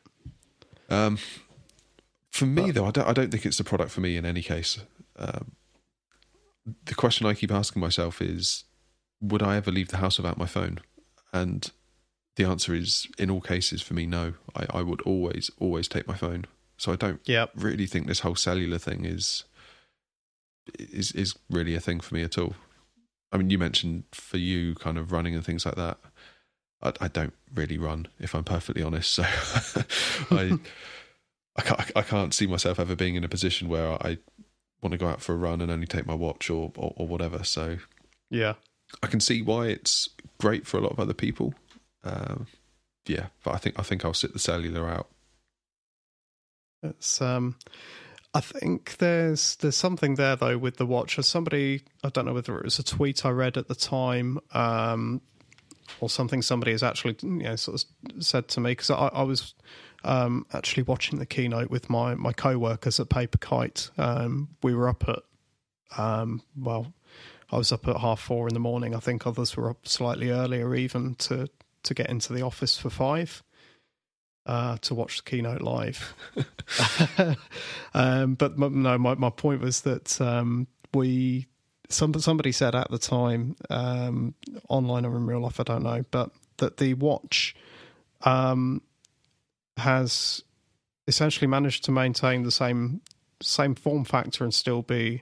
Um, 0.90 1.18
for 2.32 2.46
me, 2.46 2.64
But- 2.68 2.76
though, 2.76 2.86
I 2.86 2.92
don't, 2.92 3.08
I 3.08 3.14
don't 3.14 3.32
think 3.32 3.46
it's 3.46 3.58
the 3.58 3.64
product 3.64 3.92
for 3.92 4.02
me 4.02 4.16
in 4.18 4.26
any 4.26 4.42
case. 4.44 4.80
Um, 5.18 5.54
the 6.86 6.96
question 6.96 7.26
I 7.26 7.34
keep 7.34 7.52
asking 7.52 7.80
myself 7.82 8.22
is 8.22 8.66
would 9.22 9.44
I 9.44 9.58
ever 9.58 9.72
leave 9.72 9.90
the 9.90 9.98
house 9.98 10.18
without 10.18 10.38
my 10.38 10.46
phone? 10.46 10.80
And 11.34 11.70
the 12.36 12.46
answer 12.46 12.74
is 12.74 13.08
in 13.18 13.30
all 13.30 13.42
cases 13.42 13.82
for 13.82 13.94
me, 13.94 14.06
no. 14.06 14.34
I, 14.56 14.66
I 14.76 14.82
would 14.82 15.02
always, 15.02 15.52
always 15.60 15.88
take 15.88 16.08
my 16.08 16.16
phone. 16.16 16.46
So 16.78 16.94
I 16.94 16.96
don't 16.96 17.20
yeah. 17.26 17.48
really 17.56 17.86
think 17.86 18.08
this 18.08 18.22
whole 18.22 18.36
cellular 18.36 18.78
thing 18.78 19.06
is 19.06 19.44
is 20.78 21.12
is 21.12 21.36
really 21.50 21.76
a 21.76 21.80
thing 21.80 22.00
for 22.00 22.16
me 22.16 22.24
at 22.24 22.38
all. 22.38 22.56
I 23.32 23.38
mean, 23.38 23.50
you 23.50 23.58
mentioned 23.58 24.06
for 24.12 24.38
you 24.38 24.76
kind 24.76 24.98
of 24.98 25.12
running 25.12 25.36
and 25.36 25.46
things 25.46 25.66
like 25.66 25.76
that. 25.76 25.98
I, 26.82 26.94
I 27.02 27.08
don't 27.10 27.34
really 27.54 27.78
run, 27.78 28.08
if 28.20 28.34
I'm 28.34 28.46
perfectly 28.46 28.82
honest. 28.82 29.12
So 29.12 29.24
I 30.32 30.58
I 31.58 31.62
can't 31.62 31.92
I 31.98 32.02
can't 32.02 32.34
see 32.34 32.48
myself 32.48 32.80
ever 32.80 32.96
being 32.96 33.16
in 33.16 33.24
a 33.24 33.30
position 33.30 33.68
where 33.68 34.02
I 34.02 34.18
want 34.82 34.94
to 34.94 34.98
go 34.98 35.08
out 35.08 35.22
for 35.22 35.34
a 35.34 35.38
run 35.38 35.60
and 35.60 35.70
only 35.70 35.88
take 35.88 36.06
my 36.06 36.14
watch 36.14 36.50
or 36.50 36.72
or, 36.78 36.94
or 36.96 37.08
whatever. 37.08 37.44
So 37.44 37.80
Yeah. 38.30 38.54
I 39.04 39.08
can 39.08 39.20
see 39.20 39.42
why 39.42 39.68
it's 39.68 40.10
great 40.40 40.68
for 40.68 40.78
a 40.78 40.82
lot 40.82 40.92
of 40.92 41.00
other 41.00 41.14
people. 41.14 41.54
Um, 42.04 42.48
yeah, 43.06 43.28
but 43.44 43.54
I 43.54 43.58
think 43.58 43.80
I 43.80 43.84
think 43.84 44.06
I'll 44.06 44.14
sit 44.14 44.34
the 44.34 44.40
cellular 44.40 44.88
out. 44.88 45.10
It's 46.84 47.22
um 47.22 47.56
I 48.34 48.42
think 48.42 48.98
there's 48.98 49.56
there's 49.58 49.76
something 49.76 50.16
there 50.16 50.36
though 50.36 50.58
with 50.58 50.78
the 50.78 50.86
watch. 50.86 51.18
As 51.18 51.28
somebody 51.28 51.82
I 52.04 52.10
don't 52.10 52.26
know 52.26 52.34
whether 52.34 52.58
it 52.58 52.64
was 52.64 52.80
a 52.80 52.84
tweet 52.84 53.26
I 53.26 53.30
read 53.30 53.58
at 53.58 53.68
the 53.68 53.76
time, 53.76 54.40
um, 54.54 55.22
or 56.00 56.10
something 56.10 56.42
somebody 56.42 56.72
has 56.72 56.84
actually 56.84 57.18
you 57.24 57.30
know 57.30 57.56
sort 57.56 57.84
of 57.84 58.24
said 58.24 58.48
to 58.50 58.60
me 58.60 58.72
because 58.72 58.92
I, 58.92 59.08
I 59.08 59.24
was 59.24 59.56
um, 60.04 60.46
actually 60.54 60.84
watching 60.84 61.20
the 61.20 61.26
keynote 61.26 61.72
with 61.72 61.90
my 61.90 62.16
my 62.16 62.32
co-workers 62.32 63.00
at 63.00 63.10
Paper 63.10 63.40
Kite. 63.40 63.90
Um, 63.98 64.50
we 64.62 64.76
were 64.76 64.88
up 64.88 65.10
at 65.10 65.20
um, 65.98 66.44
well, 66.56 66.94
I 67.52 67.58
was 67.58 67.72
up 67.72 67.88
at 67.88 67.98
half 67.98 68.20
four 68.20 68.48
in 68.48 68.54
the 68.54 68.60
morning. 68.60 68.96
I 68.96 69.00
think 69.00 69.26
others 69.26 69.58
were 69.58 69.70
up 69.70 69.88
slightly 69.88 70.30
earlier 70.30 70.76
even 70.76 71.16
to 71.16 71.48
to 71.84 71.94
get 71.94 72.10
into 72.10 72.34
the 72.34 72.42
office 72.42 72.78
for 72.78 72.90
five 72.90 73.42
uh, 74.50 74.78
to 74.82 74.96
watch 74.96 75.18
the 75.18 75.30
keynote 75.30 75.62
live. 75.62 76.16
um, 77.94 78.34
but 78.34 78.54
m- 78.54 78.82
no, 78.82 78.98
my, 78.98 79.14
my 79.14 79.30
point 79.30 79.62
was 79.62 79.82
that 79.82 80.20
um, 80.20 80.68
we 80.94 81.48
some 81.88 82.14
somebody 82.16 82.52
said 82.52 82.74
at 82.74 82.90
the 82.90 82.98
time 82.98 83.56
um, 83.70 84.34
online 84.68 85.06
or 85.06 85.16
in 85.16 85.28
real 85.28 85.42
life, 85.42 85.60
I 85.60 85.64
don't 85.64 85.84
know, 85.84 86.04
but 86.10 86.32
that 86.58 86.78
the 86.78 86.96
watch 86.96 87.56
um, 88.22 88.82
has 89.78 90.44
essentially 91.08 91.48
managed 91.48 91.84
to 91.86 91.92
maintain 91.92 92.44
the 92.44 92.52
same 92.52 93.02
same 93.42 93.76
form 93.76 94.04
factor 94.04 94.44
and 94.44 94.54
still 94.54 94.82
be, 94.82 95.22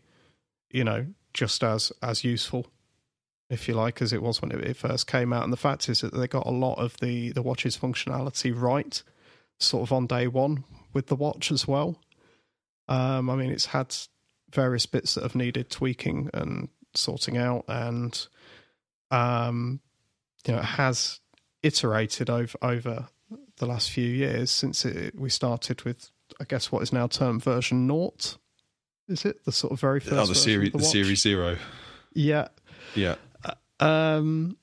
you 0.71 0.85
know, 0.85 1.05
just 1.37 1.63
as 1.63 1.91
as 2.01 2.23
useful, 2.23 2.65
if 3.49 3.67
you 3.67 3.75
like, 3.75 4.01
as 4.01 4.11
it 4.11 4.21
was 4.21 4.41
when 4.41 4.51
it, 4.51 4.61
it 4.61 4.75
first 4.75 5.07
came 5.07 5.31
out. 5.31 5.43
And 5.43 5.53
the 5.53 5.57
fact 5.57 5.87
is 5.87 6.01
that 6.01 6.13
they 6.13 6.27
got 6.27 6.47
a 6.47 6.51
lot 6.51 6.79
of 6.79 6.97
the 6.97 7.31
the 7.31 7.43
watch's 7.43 7.77
functionality 7.77 8.51
right, 8.59 9.01
sort 9.59 9.83
of 9.83 9.93
on 9.93 10.07
day 10.07 10.27
one 10.27 10.63
with 10.93 11.07
the 11.07 11.15
watch 11.15 11.51
as 11.51 11.67
well. 11.67 12.01
Um, 12.89 13.29
I 13.29 13.35
mean, 13.35 13.51
it's 13.51 13.67
had 13.67 13.95
various 14.51 14.85
bits 14.85 15.13
that 15.13 15.23
have 15.23 15.35
needed 15.35 15.69
tweaking 15.69 16.29
and 16.33 16.69
sorting 16.95 17.37
out, 17.37 17.65
and 17.67 18.27
um, 19.11 19.79
you 20.45 20.53
know, 20.53 20.59
it 20.59 20.65
has 20.65 21.19
iterated 21.61 22.29
over 22.29 22.57
over 22.61 23.07
the 23.57 23.65
last 23.65 23.91
few 23.91 24.07
years 24.07 24.49
since 24.49 24.85
it, 24.85 25.19
we 25.19 25.29
started 25.29 25.83
with, 25.83 26.11
I 26.39 26.45
guess, 26.45 26.71
what 26.71 26.81
is 26.81 26.93
now 26.93 27.07
termed 27.07 27.43
version 27.43 27.85
naught. 27.85 28.37
Is 29.07 29.25
it 29.25 29.45
the 29.45 29.51
sort 29.51 29.73
of 29.73 29.79
very 29.79 29.99
first? 29.99 30.13
Oh, 30.13 30.25
the 30.25 30.35
series, 30.35 30.71
the, 30.71 30.79
the 30.79 30.83
series 30.83 31.21
zero. 31.21 31.57
Yeah, 32.13 32.47
yeah. 32.95 33.15
Um, 33.79 34.57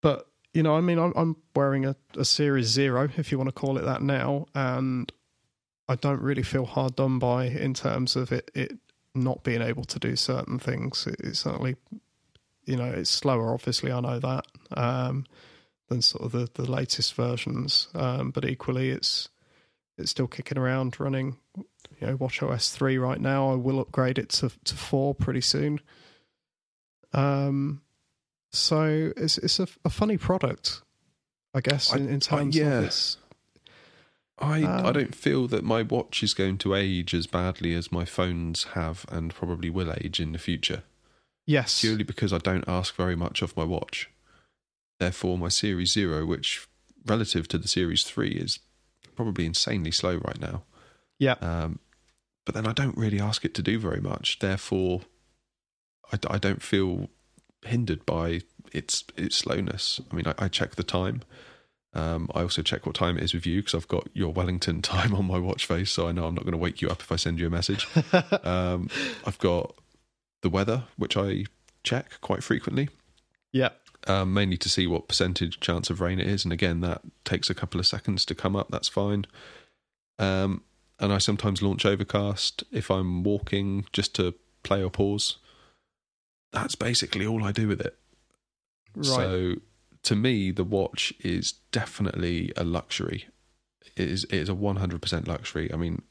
but 0.00 0.26
you 0.52 0.62
know, 0.62 0.76
I 0.76 0.80
mean, 0.80 0.98
I'm, 0.98 1.12
I'm 1.16 1.36
wearing 1.54 1.86
a, 1.86 1.96
a 2.16 2.24
Series 2.24 2.66
Zero, 2.66 3.08
if 3.16 3.30
you 3.30 3.38
want 3.38 3.48
to 3.48 3.54
call 3.54 3.78
it 3.78 3.84
that 3.84 4.02
now, 4.02 4.46
and 4.54 5.12
I 5.88 5.94
don't 5.94 6.20
really 6.20 6.42
feel 6.42 6.66
hard 6.66 6.96
done 6.96 7.18
by 7.18 7.44
in 7.46 7.74
terms 7.74 8.16
of 8.16 8.32
it, 8.32 8.50
it 8.54 8.72
not 9.14 9.42
being 9.42 9.62
able 9.62 9.84
to 9.84 9.98
do 9.98 10.16
certain 10.16 10.58
things. 10.58 11.06
It, 11.06 11.16
it's 11.20 11.40
certainly, 11.40 11.76
you 12.64 12.76
know, 12.76 12.90
it's 12.90 13.10
slower. 13.10 13.54
Obviously, 13.54 13.92
I 13.92 14.00
know 14.00 14.18
that 14.18 14.46
um, 14.72 15.26
than 15.88 16.02
sort 16.02 16.24
of 16.24 16.32
the, 16.32 16.48
the 16.62 16.70
latest 16.70 17.14
versions, 17.14 17.88
um, 17.94 18.30
but 18.30 18.44
equally, 18.44 18.90
it's 18.90 19.28
it's 20.00 20.10
still 20.10 20.26
kicking 20.26 20.58
around, 20.58 20.98
running. 20.98 21.36
You 21.56 22.06
know, 22.06 22.16
Watch 22.16 22.42
OS 22.42 22.70
three 22.70 22.98
right 22.98 23.20
now. 23.20 23.52
I 23.52 23.54
will 23.54 23.80
upgrade 23.80 24.18
it 24.18 24.30
to 24.30 24.50
to 24.64 24.74
four 24.74 25.14
pretty 25.14 25.40
soon. 25.40 25.80
Um, 27.12 27.82
so 28.52 29.12
it's 29.16 29.38
it's 29.38 29.60
a, 29.60 29.68
a 29.84 29.90
funny 29.90 30.16
product, 30.16 30.82
I 31.54 31.60
guess, 31.60 31.94
in, 31.94 32.08
in 32.08 32.20
terms 32.20 32.56
I, 32.56 32.60
yeah. 32.60 32.78
of 32.78 32.84
its. 32.84 33.16
I 34.38 34.62
Um, 34.62 34.86
I 34.86 34.92
don't 34.92 35.14
feel 35.14 35.46
that 35.48 35.64
my 35.64 35.82
watch 35.82 36.22
is 36.22 36.32
going 36.32 36.56
to 36.58 36.74
age 36.74 37.12
as 37.12 37.26
badly 37.26 37.74
as 37.74 37.92
my 37.92 38.06
phones 38.06 38.64
have 38.72 39.04
and 39.10 39.34
probably 39.34 39.68
will 39.68 39.92
age 39.92 40.18
in 40.18 40.32
the 40.32 40.38
future. 40.38 40.82
Yes, 41.46 41.80
Purely 41.80 42.04
because 42.04 42.32
I 42.32 42.38
don't 42.38 42.66
ask 42.66 42.94
very 42.94 43.16
much 43.16 43.42
of 43.42 43.56
my 43.56 43.64
watch. 43.64 44.08
Therefore, 44.98 45.36
my 45.36 45.48
Series 45.48 45.92
Zero, 45.92 46.24
which 46.24 46.66
relative 47.04 47.48
to 47.48 47.58
the 47.58 47.68
Series 47.68 48.04
Three 48.04 48.32
is 48.32 48.60
probably 49.20 49.44
insanely 49.44 49.90
slow 49.90 50.16
right 50.16 50.40
now. 50.40 50.62
yeah, 51.18 51.34
Um, 51.42 51.78
but 52.46 52.54
then 52.54 52.66
I 52.66 52.72
don't 52.72 52.96
really 52.96 53.20
ask 53.20 53.44
it 53.44 53.52
to 53.54 53.62
do 53.62 53.78
very 53.78 54.00
much. 54.00 54.38
Therefore, 54.38 55.02
I, 56.10 56.18
I 56.28 56.38
don't 56.38 56.62
feel 56.62 57.10
hindered 57.62 58.06
by 58.06 58.40
its 58.72 59.04
its 59.18 59.36
slowness. 59.36 60.00
I 60.10 60.14
mean, 60.14 60.26
I, 60.26 60.34
I 60.38 60.48
check 60.48 60.76
the 60.76 60.82
time. 60.82 61.20
Um, 61.92 62.30
I 62.34 62.40
also 62.40 62.62
check 62.62 62.86
what 62.86 62.94
time 62.94 63.18
it 63.18 63.24
is 63.24 63.34
with 63.34 63.46
you 63.46 63.60
because 63.60 63.74
I've 63.74 63.88
got 63.88 64.08
your 64.14 64.32
Wellington 64.32 64.80
time 64.94 65.14
on 65.14 65.26
my 65.26 65.38
watch 65.38 65.66
face, 65.66 65.90
so 65.90 66.08
I 66.08 66.12
know 66.12 66.24
I'm 66.24 66.34
not 66.34 66.44
going 66.44 66.52
to 66.52 66.58
wake 66.58 66.80
you 66.80 66.88
up 66.88 67.02
if 67.02 67.12
I 67.12 67.16
send 67.16 67.38
you 67.38 67.46
a 67.46 67.50
message. 67.50 67.86
um, 68.42 68.88
I've 69.26 69.38
got 69.38 69.74
the 70.40 70.48
weather, 70.48 70.84
which 70.96 71.14
I 71.18 71.44
check 71.84 72.22
quite 72.22 72.42
frequently 72.42 72.88
yeah, 73.52 73.70
um, 74.06 74.32
mainly 74.32 74.56
to 74.58 74.68
see 74.68 74.86
what 74.86 75.08
percentage 75.08 75.60
chance 75.60 75.90
of 75.90 76.00
rain 76.00 76.20
it 76.20 76.26
is. 76.26 76.44
And 76.44 76.52
again, 76.52 76.80
that 76.80 77.02
takes 77.24 77.50
a 77.50 77.54
couple 77.54 77.80
of 77.80 77.86
seconds 77.86 78.24
to 78.26 78.34
come 78.34 78.56
up. 78.56 78.68
That's 78.70 78.88
fine. 78.88 79.26
Um, 80.18 80.62
and 80.98 81.12
I 81.12 81.18
sometimes 81.18 81.62
launch 81.62 81.86
Overcast 81.86 82.64
if 82.70 82.90
I'm 82.90 83.22
walking 83.22 83.86
just 83.92 84.14
to 84.16 84.34
play 84.62 84.82
or 84.82 84.90
pause. 84.90 85.38
That's 86.52 86.74
basically 86.74 87.26
all 87.26 87.44
I 87.44 87.52
do 87.52 87.68
with 87.68 87.80
it. 87.80 87.96
right. 88.94 89.04
So 89.04 89.54
to 90.02 90.16
me, 90.16 90.50
the 90.50 90.64
watch 90.64 91.12
is 91.20 91.52
definitely 91.72 92.52
a 92.56 92.64
luxury. 92.64 93.26
It 93.96 94.08
is, 94.08 94.24
it 94.24 94.34
is 94.34 94.48
a 94.48 94.54
100% 94.54 95.26
luxury. 95.26 95.72
I 95.72 95.76
mean, 95.76 96.02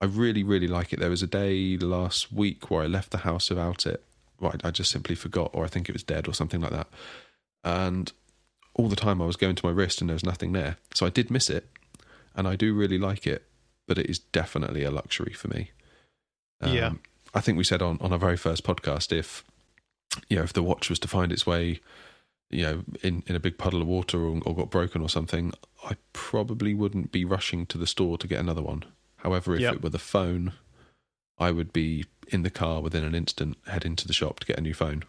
I 0.00 0.06
really, 0.06 0.42
really 0.42 0.68
like 0.68 0.92
it. 0.92 1.00
There 1.00 1.10
was 1.10 1.22
a 1.22 1.26
day 1.26 1.76
last 1.76 2.32
week 2.32 2.70
where 2.70 2.82
I 2.82 2.86
left 2.86 3.10
the 3.10 3.18
house 3.18 3.50
without 3.50 3.86
it. 3.86 4.04
Right, 4.40 4.60
I 4.64 4.70
just 4.70 4.90
simply 4.90 5.14
forgot, 5.14 5.50
or 5.52 5.64
I 5.64 5.68
think 5.68 5.88
it 5.88 5.92
was 5.92 6.02
dead, 6.04 6.28
or 6.28 6.34
something 6.34 6.60
like 6.60 6.70
that. 6.70 6.88
And 7.64 8.12
all 8.74 8.88
the 8.88 8.96
time 8.96 9.20
I 9.20 9.26
was 9.26 9.36
going 9.36 9.56
to 9.56 9.66
my 9.66 9.72
wrist 9.72 10.00
and 10.00 10.08
there 10.08 10.14
was 10.14 10.24
nothing 10.24 10.52
there. 10.52 10.76
So 10.94 11.06
I 11.06 11.10
did 11.10 11.30
miss 11.30 11.50
it, 11.50 11.68
and 12.36 12.46
I 12.46 12.54
do 12.54 12.72
really 12.72 12.98
like 12.98 13.26
it, 13.26 13.44
but 13.88 13.98
it 13.98 14.06
is 14.08 14.18
definitely 14.20 14.84
a 14.84 14.90
luxury 14.92 15.32
for 15.32 15.48
me. 15.48 15.70
Um, 16.60 16.72
yeah. 16.74 16.92
I 17.34 17.40
think 17.40 17.58
we 17.58 17.64
said 17.64 17.82
on, 17.82 17.98
on 18.00 18.12
our 18.12 18.18
very 18.18 18.36
first 18.36 18.64
podcast 18.64 19.12
if 19.12 19.44
you 20.28 20.36
know 20.36 20.42
if 20.42 20.52
the 20.52 20.62
watch 20.62 20.88
was 20.88 20.98
to 21.00 21.08
find 21.08 21.30
its 21.30 21.46
way 21.46 21.80
you 22.50 22.62
know 22.62 22.82
in, 23.02 23.22
in 23.26 23.36
a 23.36 23.40
big 23.40 23.58
puddle 23.58 23.82
of 23.82 23.86
water 23.86 24.18
or, 24.24 24.40
or 24.46 24.54
got 24.56 24.70
broken 24.70 25.02
or 25.02 25.08
something, 25.08 25.52
I 25.84 25.96
probably 26.12 26.74
wouldn't 26.74 27.12
be 27.12 27.24
rushing 27.24 27.66
to 27.66 27.78
the 27.78 27.86
store 27.86 28.16
to 28.18 28.26
get 28.26 28.40
another 28.40 28.62
one. 28.62 28.84
However, 29.16 29.54
if 29.54 29.60
Yep. 29.60 29.74
it 29.74 29.82
were 29.82 29.90
the 29.90 29.98
phone, 29.98 30.52
I 31.38 31.50
would 31.50 31.72
be 31.72 32.04
in 32.28 32.42
the 32.42 32.50
car 32.50 32.80
within 32.80 33.04
an 33.04 33.14
instant, 33.14 33.56
heading 33.66 33.96
to 33.96 34.06
the 34.06 34.12
shop 34.12 34.40
to 34.40 34.46
get 34.46 34.58
a 34.58 34.62
new 34.62 34.74
phone. 34.74 35.04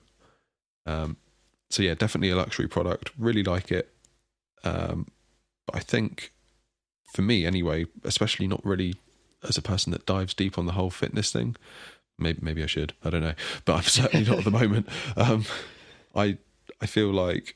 Um, 0.86 1.17
so 1.69 1.83
yeah, 1.83 1.93
definitely 1.93 2.29
a 2.29 2.36
luxury 2.36 2.67
product. 2.67 3.12
Really 3.17 3.43
like 3.43 3.71
it. 3.71 3.93
Um, 4.63 5.07
but 5.65 5.75
I 5.75 5.79
think 5.79 6.31
for 7.13 7.21
me 7.21 7.45
anyway, 7.45 7.86
especially 8.03 8.48
not 8.48 8.65
really 8.65 8.95
as 9.48 9.57
a 9.57 9.62
person 9.62 9.91
that 9.91 10.05
dives 10.05 10.33
deep 10.33 10.57
on 10.57 10.65
the 10.65 10.74
whole 10.74 10.89
fitness 10.89 11.31
thing. 11.31 11.55
Maybe 12.17 12.39
maybe 12.41 12.63
I 12.63 12.67
should. 12.67 12.93
I 13.03 13.09
don't 13.09 13.21
know, 13.21 13.36
but 13.65 13.75
I'm 13.75 13.83
certainly 13.83 14.25
not 14.25 14.39
at 14.39 14.45
the 14.45 14.51
moment. 14.51 14.88
Um, 15.15 15.45
I 16.15 16.38
I 16.81 16.86
feel 16.86 17.12
like 17.12 17.55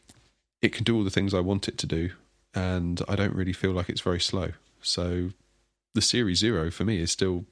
it 0.61 0.73
can 0.73 0.83
do 0.83 0.95
all 0.95 1.03
the 1.03 1.09
things 1.09 1.33
I 1.33 1.39
want 1.39 1.67
it 1.67 1.77
to 1.79 1.87
do, 1.87 2.11
and 2.53 3.01
I 3.07 3.15
don't 3.15 3.35
really 3.35 3.53
feel 3.53 3.71
like 3.71 3.89
it's 3.89 4.01
very 4.01 4.19
slow. 4.19 4.51
So 4.81 5.31
the 5.93 6.01
Series 6.01 6.39
Zero 6.39 6.71
for 6.71 6.85
me 6.85 6.99
is 6.99 7.11
still 7.11 7.45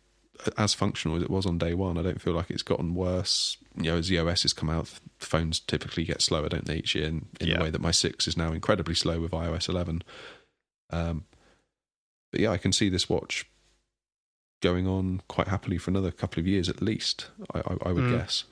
as 0.58 0.74
functional 0.74 1.18
as 1.18 1.24
it 1.24 1.30
was 1.30 1.46
on 1.46 1.58
day 1.58 1.74
one. 1.74 1.98
I 1.98 2.02
don't 2.02 2.22
feel 2.22 2.34
like 2.34 2.50
it's 2.50 2.64
gotten 2.64 2.96
worse. 2.96 3.58
You 3.76 3.92
know, 3.92 3.98
as 3.98 4.08
the 4.08 4.18
OS 4.20 4.42
has 4.44 4.54
come 4.54 4.70
out, 4.70 4.90
phones 5.20 5.60
typically 5.60 6.04
get 6.04 6.22
slower, 6.22 6.50
don't 6.50 6.66
they, 6.66 6.78
each 6.78 6.96
year? 6.96 7.06
In, 7.08 7.28
in 7.40 7.48
Yeah. 7.48 7.58
the 7.58 7.64
way 7.64 7.70
that 7.70 7.82
my 7.82 7.92
six 7.92 8.28
is 8.28 8.36
now 8.38 8.52
incredibly 8.52 8.96
slow 8.96 9.20
with 9.20 9.32
iOS 9.32 9.70
11. 9.70 10.04
Um, 10.90 11.26
but 12.32 12.42
yeah, 12.42 12.52
I 12.52 12.58
can 12.58 12.72
see 12.74 12.90
this 12.90 13.10
watch 13.10 13.46
going 14.62 14.88
on 14.88 15.22
quite 15.28 15.48
happily 15.48 15.78
for 15.78 15.90
another 15.90 16.12
couple 16.12 16.40
of 16.40 16.48
years 16.48 16.70
at 16.70 16.82
least. 16.82 17.28
I, 17.54 17.60
I, 17.60 17.78
I 17.88 17.92
would 17.94 18.06
Mm. 18.06 18.10
guess. 18.10 18.44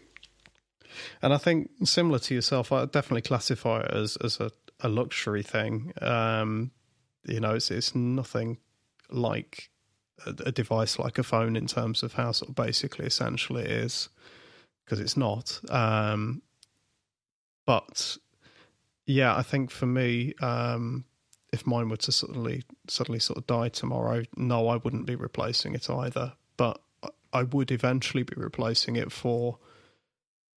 And 1.21 1.33
I 1.33 1.37
think 1.37 1.69
similar 1.83 2.17
to 2.19 2.33
yourself, 2.33 2.71
I 2.71 2.85
definitely 2.85 3.21
classify 3.21 3.81
it 3.81 3.91
as 3.91 4.17
as 4.17 4.39
a, 4.39 4.51
a 4.79 4.89
luxury 4.89 5.43
thing. 5.43 5.93
Um, 6.01 6.71
you 7.25 7.39
know, 7.39 7.53
it's 7.55 7.69
it's 7.69 7.93
nothing 7.93 8.57
like 9.11 9.69
a, 10.27 10.51
device 10.51 10.99
like 10.99 11.17
a 11.17 11.23
phone 11.23 11.55
in 11.55 11.67
terms 11.67 12.03
of 12.03 12.13
how 12.13 12.31
sort 12.31 12.49
of 12.49 12.55
basically 12.55 13.05
essential 13.05 13.57
it 13.57 13.67
is, 13.67 14.09
because 14.85 14.99
it's 14.99 15.17
not. 15.17 15.59
Um, 15.69 16.41
but 17.65 18.17
yeah, 19.05 19.35
I 19.35 19.41
think 19.43 19.71
for 19.71 19.85
me, 19.85 20.33
um, 20.41 21.05
if 21.51 21.65
mine 21.65 21.89
were 21.89 21.97
to 21.97 22.11
suddenly 22.11 22.63
suddenly 22.87 23.19
sort 23.19 23.37
of 23.37 23.47
die 23.47 23.69
tomorrow, 23.69 24.23
no, 24.37 24.67
I 24.67 24.77
wouldn't 24.77 25.05
be 25.05 25.15
replacing 25.15 25.73
it 25.75 25.89
either. 25.89 26.33
But 26.57 26.81
I- 27.03 27.09
I 27.31 27.43
would 27.43 27.71
eventually 27.71 28.23
be 28.23 28.33
replacing 28.35 28.95
it 28.95 29.11
for 29.11 29.59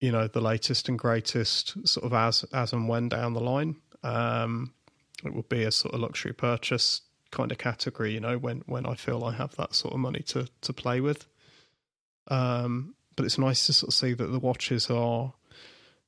you 0.01 0.12
know 0.12 0.27
the 0.27 0.41
latest 0.41 0.89
and 0.89 0.98
greatest 0.98 1.88
sort 1.88 2.06
of 2.06 2.13
as 2.13 2.44
as 2.51 2.74
and 2.74 2.89
when 2.89 3.08
down 3.08 3.34
the 3.34 3.39
line 3.39 3.75
um 4.03 4.74
it 5.24 5.34
would 5.34 5.48
be 5.48 5.63
a 5.63 5.72
sort 5.72 5.94
of 5.94 6.00
luxury 6.00 6.34
purchase 6.34 7.01
kind 7.31 7.51
of 7.51 7.57
category 7.57 8.13
you 8.13 8.19
know 8.19 8.38
when 8.38 8.61
when 8.65 8.85
i 8.85 8.93
feel 8.93 9.23
i 9.23 9.33
have 9.33 9.55
that 9.55 9.73
sort 9.73 9.93
of 9.93 10.00
money 10.00 10.19
to 10.21 10.47
to 10.61 10.73
play 10.73 11.00
with 11.01 11.27
um 12.27 12.93
but 13.15 13.25
it's 13.25 13.38
nice 13.38 13.65
to 13.65 13.73
sort 13.73 13.89
of 13.89 13.93
see 13.93 14.13
that 14.13 14.27
the 14.27 14.39
watches 14.39 14.89
are 14.89 15.33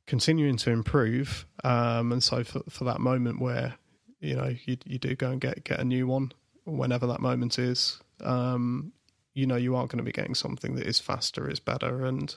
continuing 0.05 0.57
to 0.57 0.69
improve 0.69 1.45
um 1.63 2.11
and 2.11 2.23
so 2.23 2.43
for 2.43 2.61
for 2.69 2.83
that 2.83 2.99
moment 2.99 3.39
where 3.39 3.75
you 4.19 4.35
know 4.35 4.53
you 4.65 4.77
you 4.85 4.99
do 4.99 5.15
go 5.15 5.31
and 5.31 5.41
get 5.41 5.63
get 5.63 5.79
a 5.79 5.83
new 5.83 6.05
one 6.07 6.31
whenever 6.65 7.07
that 7.07 7.21
moment 7.21 7.57
is 7.57 7.99
um 8.21 8.91
you 9.33 9.45
know 9.47 9.55
you 9.55 9.75
are 9.75 9.87
going 9.87 9.97
to 9.97 10.03
be 10.03 10.11
getting 10.11 10.35
something 10.35 10.75
that 10.75 10.85
is 10.85 10.99
faster 10.99 11.49
is 11.49 11.59
better 11.59 12.05
and 12.05 12.35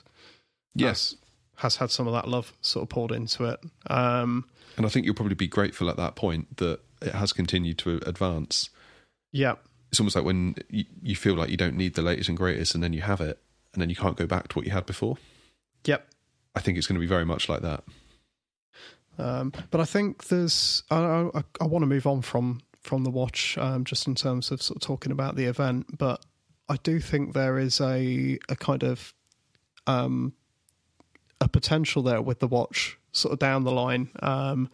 Yes. 0.75 1.15
has 1.55 1.77
had 1.77 1.89
some 1.89 2.05
of 2.07 2.13
that 2.13 2.27
love 2.27 2.53
sort 2.61 2.83
of 2.83 2.89
poured 2.89 3.11
into 3.11 3.45
it. 3.45 3.59
Um, 3.89 4.45
And 4.75 4.85
I 4.85 4.89
think 4.89 5.07
you'll 5.07 5.15
probably 5.15 5.33
be 5.33 5.47
grateful 5.47 5.89
at 5.89 5.97
that 5.97 6.15
point 6.15 6.57
that 6.57 6.81
it 7.01 7.15
has 7.15 7.33
continued 7.33 7.79
to 7.79 7.99
advance. 8.05 8.69
Yeah, 9.37 9.55
It's 9.91 9.99
almost 9.99 10.15
like 10.15 10.25
when 10.25 10.55
you, 10.69 10.85
you 11.01 11.15
feel 11.15 11.35
like 11.35 11.49
you 11.49 11.57
don't 11.57 11.75
need 11.75 11.93
the 11.93 12.01
latest 12.01 12.29
and 12.29 12.37
greatest, 12.37 12.73
and 12.73 12.83
then 12.83 12.93
you 12.93 13.01
have 13.01 13.21
it, 13.21 13.39
and 13.73 13.81
then 13.81 13.89
you 13.89 13.95
can't 13.95 14.17
go 14.17 14.25
back 14.25 14.47
to 14.49 14.57
what 14.57 14.65
you 14.65 14.71
had 14.71 14.85
before. 14.85 15.17
yep. 15.85 16.07
I 16.55 16.59
think 16.59 16.77
it's 16.77 16.87
going 16.87 16.95
to 16.95 16.99
be 16.99 17.07
very 17.07 17.25
much 17.25 17.49
like 17.49 17.61
that. 17.61 17.83
Um, 19.19 19.53
but 19.69 19.79
I 19.79 19.85
think 19.85 20.25
there's. 20.25 20.81
I, 20.89 21.29
I, 21.33 21.43
I 21.61 21.65
want 21.65 21.83
to 21.83 21.87
move 21.87 22.07
on 22.07 22.21
from 22.21 22.61
from 22.81 23.03
the 23.03 23.11
watch, 23.11 23.57
um, 23.59 23.83
just 23.83 24.07
in 24.07 24.15
terms 24.15 24.49
of 24.49 24.61
sort 24.61 24.77
of 24.77 24.81
talking 24.81 25.11
about 25.11 25.35
the 25.35 25.45
event. 25.45 25.97
But 25.97 26.25
I 26.67 26.77
do 26.77 26.99
think 26.99 27.33
there 27.33 27.59
is 27.59 27.79
a 27.79 28.39
a 28.49 28.55
kind 28.55 28.83
of 28.83 29.13
um, 29.85 30.33
a 31.39 31.47
potential 31.47 32.01
there 32.01 32.21
with 32.21 32.39
the 32.39 32.47
watch 32.47 32.97
sort 33.11 33.33
of 33.33 33.39
down 33.39 33.63
the 33.63 33.71
line 33.71 34.09
um, 34.21 34.69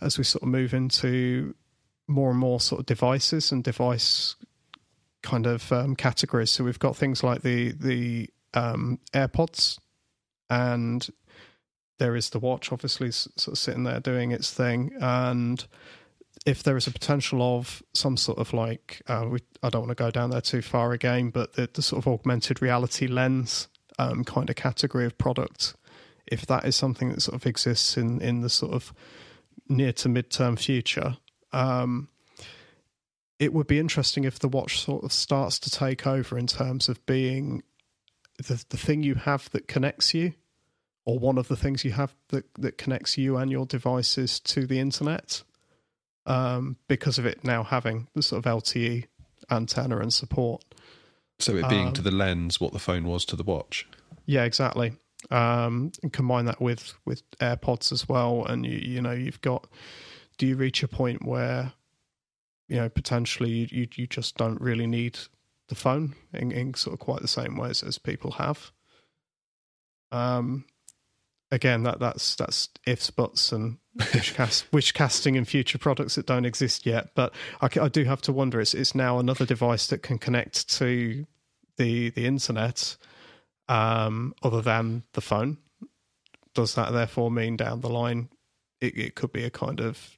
as 0.00 0.18
we 0.18 0.24
sort 0.24 0.42
of 0.42 0.48
move 0.48 0.74
into 0.74 1.54
more 2.08 2.30
and 2.30 2.38
more 2.38 2.58
sort 2.58 2.80
of 2.80 2.86
devices 2.86 3.52
and 3.52 3.62
device 3.62 4.34
kind 5.22 5.46
of 5.46 5.70
um, 5.72 5.94
categories. 5.94 6.50
So 6.50 6.64
we've 6.64 6.78
got 6.78 6.96
things 6.96 7.22
like 7.22 7.42
the 7.42 7.72
the 7.72 8.30
um, 8.54 8.98
AirPods, 9.12 9.78
and 10.50 11.08
there 11.98 12.16
is 12.16 12.30
the 12.30 12.38
watch, 12.38 12.72
obviously, 12.72 13.10
sort 13.10 13.48
of 13.48 13.58
sitting 13.58 13.84
there 13.84 14.00
doing 14.00 14.32
its 14.32 14.50
thing, 14.52 14.92
and 15.00 15.66
if 16.46 16.62
there 16.62 16.76
is 16.76 16.86
a 16.86 16.90
potential 16.90 17.42
of 17.42 17.82
some 17.92 18.16
sort 18.16 18.38
of 18.38 18.52
like, 18.52 19.02
uh, 19.06 19.26
we, 19.28 19.40
I 19.62 19.68
don't 19.68 19.82
want 19.82 19.96
to 19.96 20.02
go 20.02 20.10
down 20.10 20.30
there 20.30 20.40
too 20.40 20.62
far 20.62 20.92
again, 20.92 21.30
but 21.30 21.54
the, 21.54 21.68
the 21.72 21.82
sort 21.82 22.04
of 22.06 22.12
augmented 22.12 22.62
reality 22.62 23.06
lens 23.06 23.68
um, 23.98 24.24
kind 24.24 24.48
of 24.48 24.56
category 24.56 25.04
of 25.04 25.18
product, 25.18 25.74
if 26.26 26.46
that 26.46 26.64
is 26.64 26.76
something 26.76 27.10
that 27.10 27.20
sort 27.22 27.34
of 27.34 27.46
exists 27.46 27.96
in, 27.96 28.20
in 28.20 28.40
the 28.40 28.48
sort 28.48 28.72
of 28.72 28.92
near 29.68 29.92
to 29.92 30.08
mid-term 30.08 30.56
future, 30.56 31.16
um, 31.52 32.08
it 33.38 33.52
would 33.52 33.66
be 33.66 33.78
interesting 33.78 34.24
if 34.24 34.38
the 34.38 34.48
watch 34.48 34.80
sort 34.80 35.04
of 35.04 35.12
starts 35.12 35.58
to 35.60 35.70
take 35.70 36.06
over 36.06 36.38
in 36.38 36.46
terms 36.46 36.88
of 36.88 37.04
being 37.06 37.62
the, 38.38 38.64
the 38.68 38.76
thing 38.76 39.02
you 39.02 39.14
have 39.14 39.50
that 39.50 39.68
connects 39.68 40.14
you 40.14 40.34
or 41.04 41.18
one 41.18 41.38
of 41.38 41.48
the 41.48 41.56
things 41.56 41.84
you 41.84 41.92
have 41.92 42.14
that, 42.28 42.44
that 42.54 42.76
connects 42.76 43.16
you 43.16 43.36
and 43.36 43.50
your 43.50 43.64
devices 43.64 44.40
to 44.40 44.66
the 44.66 44.78
internet 44.78 45.42
um, 46.26 46.76
because 46.86 47.18
of 47.18 47.26
it 47.26 47.42
now 47.44 47.62
having 47.62 48.08
the 48.14 48.22
sort 48.22 48.44
of 48.44 48.62
LTE 48.62 49.06
antenna 49.50 49.98
and 49.98 50.12
support. 50.12 50.64
So 51.38 51.56
it 51.56 51.68
being 51.68 51.88
Um, 51.88 51.92
to 51.94 52.02
the 52.02 52.10
lens 52.10 52.60
what 52.60 52.72
the 52.72 52.78
phone 52.78 53.04
was 53.04 53.24
to 53.26 53.36
the 53.36 53.42
watch. 53.42 53.86
Yeah, 54.26 54.44
exactly. 54.44 54.92
Um, 55.30 55.92
and 56.02 56.12
combine 56.12 56.44
that 56.44 56.60
with 56.60 56.94
with 57.04 57.22
AirPods 57.40 57.92
as 57.92 58.08
well, 58.08 58.44
and 58.44 58.66
you 58.66 58.78
you 58.78 59.00
know 59.00 59.12
you've 59.12 59.40
got. 59.40 59.66
Do 60.38 60.46
you 60.46 60.56
reach 60.56 60.82
a 60.82 60.88
point 60.88 61.24
where, 61.24 61.72
you 62.68 62.76
know, 62.76 62.88
potentially 62.88 63.50
you 63.50 63.68
you, 63.70 63.88
you 63.94 64.06
just 64.06 64.36
don't 64.36 64.60
really 64.60 64.86
need 64.86 65.18
the 65.68 65.74
phone 65.74 66.14
in, 66.32 66.50
in 66.50 66.74
sort 66.74 66.94
of 66.94 67.00
quite 67.00 67.20
the 67.20 67.28
same 67.28 67.56
ways 67.56 67.82
as 67.82 67.98
people 67.98 68.32
have. 68.32 68.72
Um, 70.10 70.64
again, 71.50 71.82
that 71.82 72.00
that's 72.00 72.34
that's 72.34 72.68
ifs, 72.86 73.10
buts, 73.10 73.52
and 73.52 73.78
wish, 74.14 74.32
cast, 74.34 74.66
wish 74.72 74.92
casting 74.92 75.34
in 75.34 75.44
future 75.44 75.78
products 75.78 76.14
that 76.14 76.26
don't 76.26 76.46
exist 76.46 76.86
yet. 76.86 77.10
But 77.14 77.34
I, 77.60 77.68
I 77.80 77.88
do 77.88 78.04
have 78.04 78.22
to 78.22 78.32
wonder. 78.32 78.60
It's 78.60 78.74
it's 78.74 78.94
now 78.94 79.18
another 79.18 79.44
device 79.44 79.86
that 79.88 80.02
can 80.02 80.18
connect 80.18 80.68
to 80.76 81.26
the 81.76 82.10
the 82.10 82.26
internet, 82.26 82.96
um, 83.68 84.34
other 84.42 84.62
than 84.62 85.04
the 85.12 85.20
phone. 85.20 85.58
Does 86.54 86.74
that 86.74 86.92
therefore 86.92 87.30
mean 87.30 87.56
down 87.56 87.82
the 87.82 87.90
line 87.90 88.30
it, 88.80 88.96
it 88.96 89.14
could 89.14 89.32
be 89.32 89.44
a 89.44 89.50
kind 89.50 89.80
of 89.80 90.17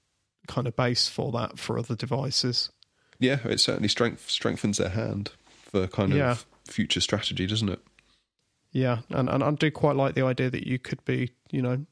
kind 0.50 0.66
of 0.66 0.76
base 0.76 1.08
for 1.08 1.32
that 1.32 1.58
for 1.58 1.78
other 1.78 1.94
devices? 1.96 2.70
Yeah, 3.18 3.38
it 3.44 3.60
certainly 3.60 3.88
strength, 3.88 4.28
strengthens 4.30 4.76
their 4.78 4.88
hand 4.90 5.32
for 5.62 5.86
kind 5.86 6.12
of 6.12 6.18
Yeah. 6.18 6.36
future 6.66 7.00
strategy, 7.00 7.46
doesn't 7.46 7.68
it? 7.68 7.80
Yeah, 8.72 8.98
and, 9.10 9.28
and 9.28 9.42
I 9.42 9.50
do 9.52 9.70
quite 9.70 9.96
like 9.96 10.14
the 10.14 10.24
idea 10.24 10.48
that 10.50 10.66
you 10.66 10.78
could 10.78 11.04
be, 11.04 11.30
you 11.50 11.60
know, 11.62 11.84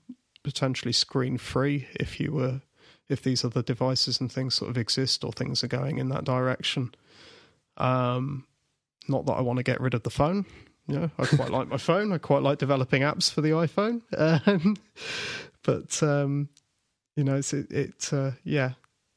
potentially 0.45 0.93
screen 0.93 1.37
free 1.38 1.87
if 1.95 2.21
you 2.21 2.33
were, 2.33 2.61
if 3.09 3.23
these 3.23 3.45
other 3.45 3.62
devices 3.62 4.21
and 4.21 4.31
things 4.31 4.55
sort 4.55 4.71
of 4.71 4.79
exist 4.79 5.25
or 5.25 5.33
things 5.33 5.65
are 5.65 5.69
going 5.69 5.99
in 5.99 6.09
that 6.11 6.25
direction. 6.25 6.95
Um, 7.77 8.47
not 9.09 9.27
that 9.27 9.33
I 9.33 9.41
want 9.41 9.57
to 9.59 9.62
get 9.62 9.81
rid 9.81 9.95
of 9.95 10.03
the 10.03 10.11
phone. 10.11 10.47
You 10.87 11.00
know, 11.00 11.11
I 11.19 11.27
quite 11.27 11.50
like 11.59 11.69
my 11.69 11.77
phone. 11.79 12.12
I 12.12 12.19
quite 12.19 12.43
like 12.43 12.59
developing 12.59 13.03
apps 13.03 13.31
for 13.31 13.41
the 13.41 13.50
iPhone. 13.50 14.03
Um, 14.47 14.77
but 15.64 16.03
um, 16.03 16.49
you 17.18 17.24
know, 17.24 17.35
it's, 17.35 17.52
it, 17.52 17.70
it 17.72 18.12
uh, 18.12 18.31
yeah, 18.44 18.74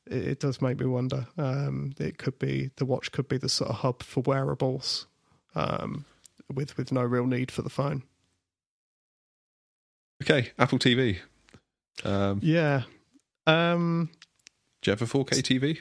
it, 0.07 0.27
it 0.27 0.39
does 0.39 0.59
make 0.59 0.79
me 0.79 0.87
wonder. 0.87 1.27
Um, 1.37 1.93
it 1.99 2.17
could 2.17 2.39
be 2.39 2.71
the 2.77 2.85
watch 2.85 3.11
could 3.11 3.27
be 3.27 3.37
the 3.37 3.47
sort 3.47 3.69
of 3.69 3.75
hub 3.77 4.01
for 4.01 4.21
wearables. 4.21 5.05
Um, 5.53 6.05
with 6.51 6.77
with 6.77 6.91
no 6.91 7.03
real 7.03 7.27
need 7.27 7.51
for 7.51 7.61
the 7.61 7.69
phone. 7.69 8.01
Okay, 10.23 10.49
Apple 10.57 10.79
TV. 10.79 11.19
Um, 12.03 12.39
Yeah. 12.41 12.83
Um 13.45 14.09
do 14.81 14.89
you 14.89 14.97
have 14.97 15.01
a 15.03 15.05
4K 15.05 15.41
TV? 15.43 15.79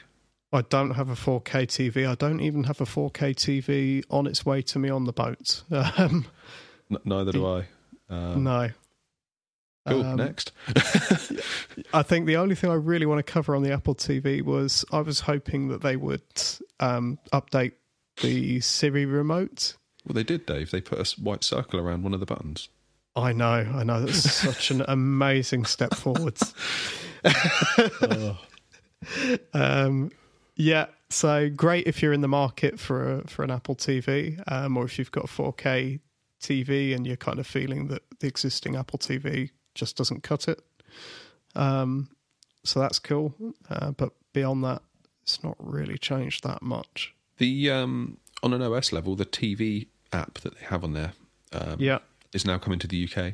I 0.53 0.61
don't 0.61 0.91
have 0.91 1.09
a 1.09 1.15
4K 1.15 1.65
TV. 1.65 2.07
I 2.07 2.13
don't 2.13 2.39
even 2.39 2.65
have 2.65 2.79
a 2.81 2.85
4K 2.85 3.33
TV 3.35 4.03
on 4.11 4.27
its 4.27 4.45
way 4.45 4.61
to 4.61 4.77
me 4.77 4.89
on 4.89 5.05
the 5.05 5.13
boat. 5.13 5.63
Um, 5.71 6.27
N- 6.91 6.97
neither 7.05 7.31
do 7.31 7.47
I. 7.47 7.67
Um, 8.09 8.43
no. 8.43 8.69
Cool. 9.87 10.05
Um, 10.05 10.17
next. 10.17 10.51
I 11.93 12.03
think 12.03 12.27
the 12.27 12.37
only 12.37 12.55
thing 12.55 12.69
I 12.69 12.75
really 12.75 13.05
want 13.05 13.25
to 13.25 13.31
cover 13.31 13.55
on 13.55 13.63
the 13.63 13.71
Apple 13.71 13.95
TV 13.95 14.43
was 14.43 14.85
I 14.91 14.99
was 15.01 15.21
hoping 15.21 15.69
that 15.69 15.81
they 15.81 15.95
would 15.95 16.21
um, 16.79 17.17
update 17.33 17.73
the 18.21 18.59
Siri 18.59 19.05
remote. 19.05 19.75
well, 20.05 20.13
they 20.13 20.23
did, 20.23 20.45
Dave. 20.45 20.69
They 20.69 20.81
put 20.81 20.99
a 20.99 21.21
white 21.21 21.43
circle 21.43 21.79
around 21.79 22.03
one 22.03 22.13
of 22.13 22.19
the 22.19 22.25
buttons. 22.27 22.69
I 23.15 23.33
know, 23.33 23.71
I 23.73 23.83
know. 23.83 24.05
That's 24.05 24.31
such 24.31 24.71
an 24.71 24.83
amazing 24.87 25.65
step 25.65 25.95
forwards. 25.95 26.53
Um, 29.53 30.11
yeah, 30.55 30.85
so 31.09 31.49
great 31.49 31.87
if 31.87 32.03
you're 32.03 32.13
in 32.13 32.21
the 32.21 32.27
market 32.27 32.79
for 32.79 33.17
a, 33.17 33.27
for 33.27 33.43
an 33.43 33.49
Apple 33.49 33.75
TV, 33.75 34.41
um, 34.45 34.77
or 34.77 34.85
if 34.85 34.99
you've 34.99 35.11
got 35.11 35.23
a 35.23 35.27
4K 35.27 35.99
TV 36.39 36.95
and 36.95 37.07
you're 37.07 37.17
kind 37.17 37.39
of 37.39 37.47
feeling 37.47 37.87
that 37.87 38.03
the 38.19 38.27
existing 38.27 38.75
Apple 38.75 38.99
TV 38.99 39.49
just 39.75 39.95
doesn't 39.97 40.23
cut 40.23 40.47
it. 40.47 40.61
Um, 41.55 42.09
so 42.63 42.79
that's 42.79 42.99
cool, 42.99 43.33
uh, 43.69 43.91
but 43.91 44.11
beyond 44.33 44.63
that, 44.63 44.81
it's 45.23 45.43
not 45.43 45.55
really 45.59 45.97
changed 45.97 46.43
that 46.43 46.61
much. 46.61 47.13
The 47.37 47.69
um, 47.71 48.17
on 48.43 48.53
an 48.53 48.61
OS 48.61 48.91
level, 48.91 49.15
the 49.15 49.25
TV 49.25 49.87
app 50.13 50.35
that 50.39 50.57
they 50.59 50.65
have 50.65 50.83
on 50.83 50.93
there 50.93 51.13
um, 51.53 51.77
Yeah, 51.79 51.99
is 52.33 52.45
now 52.45 52.57
coming 52.57 52.79
to 52.79 52.87
the 52.87 53.03
UK. 53.09 53.33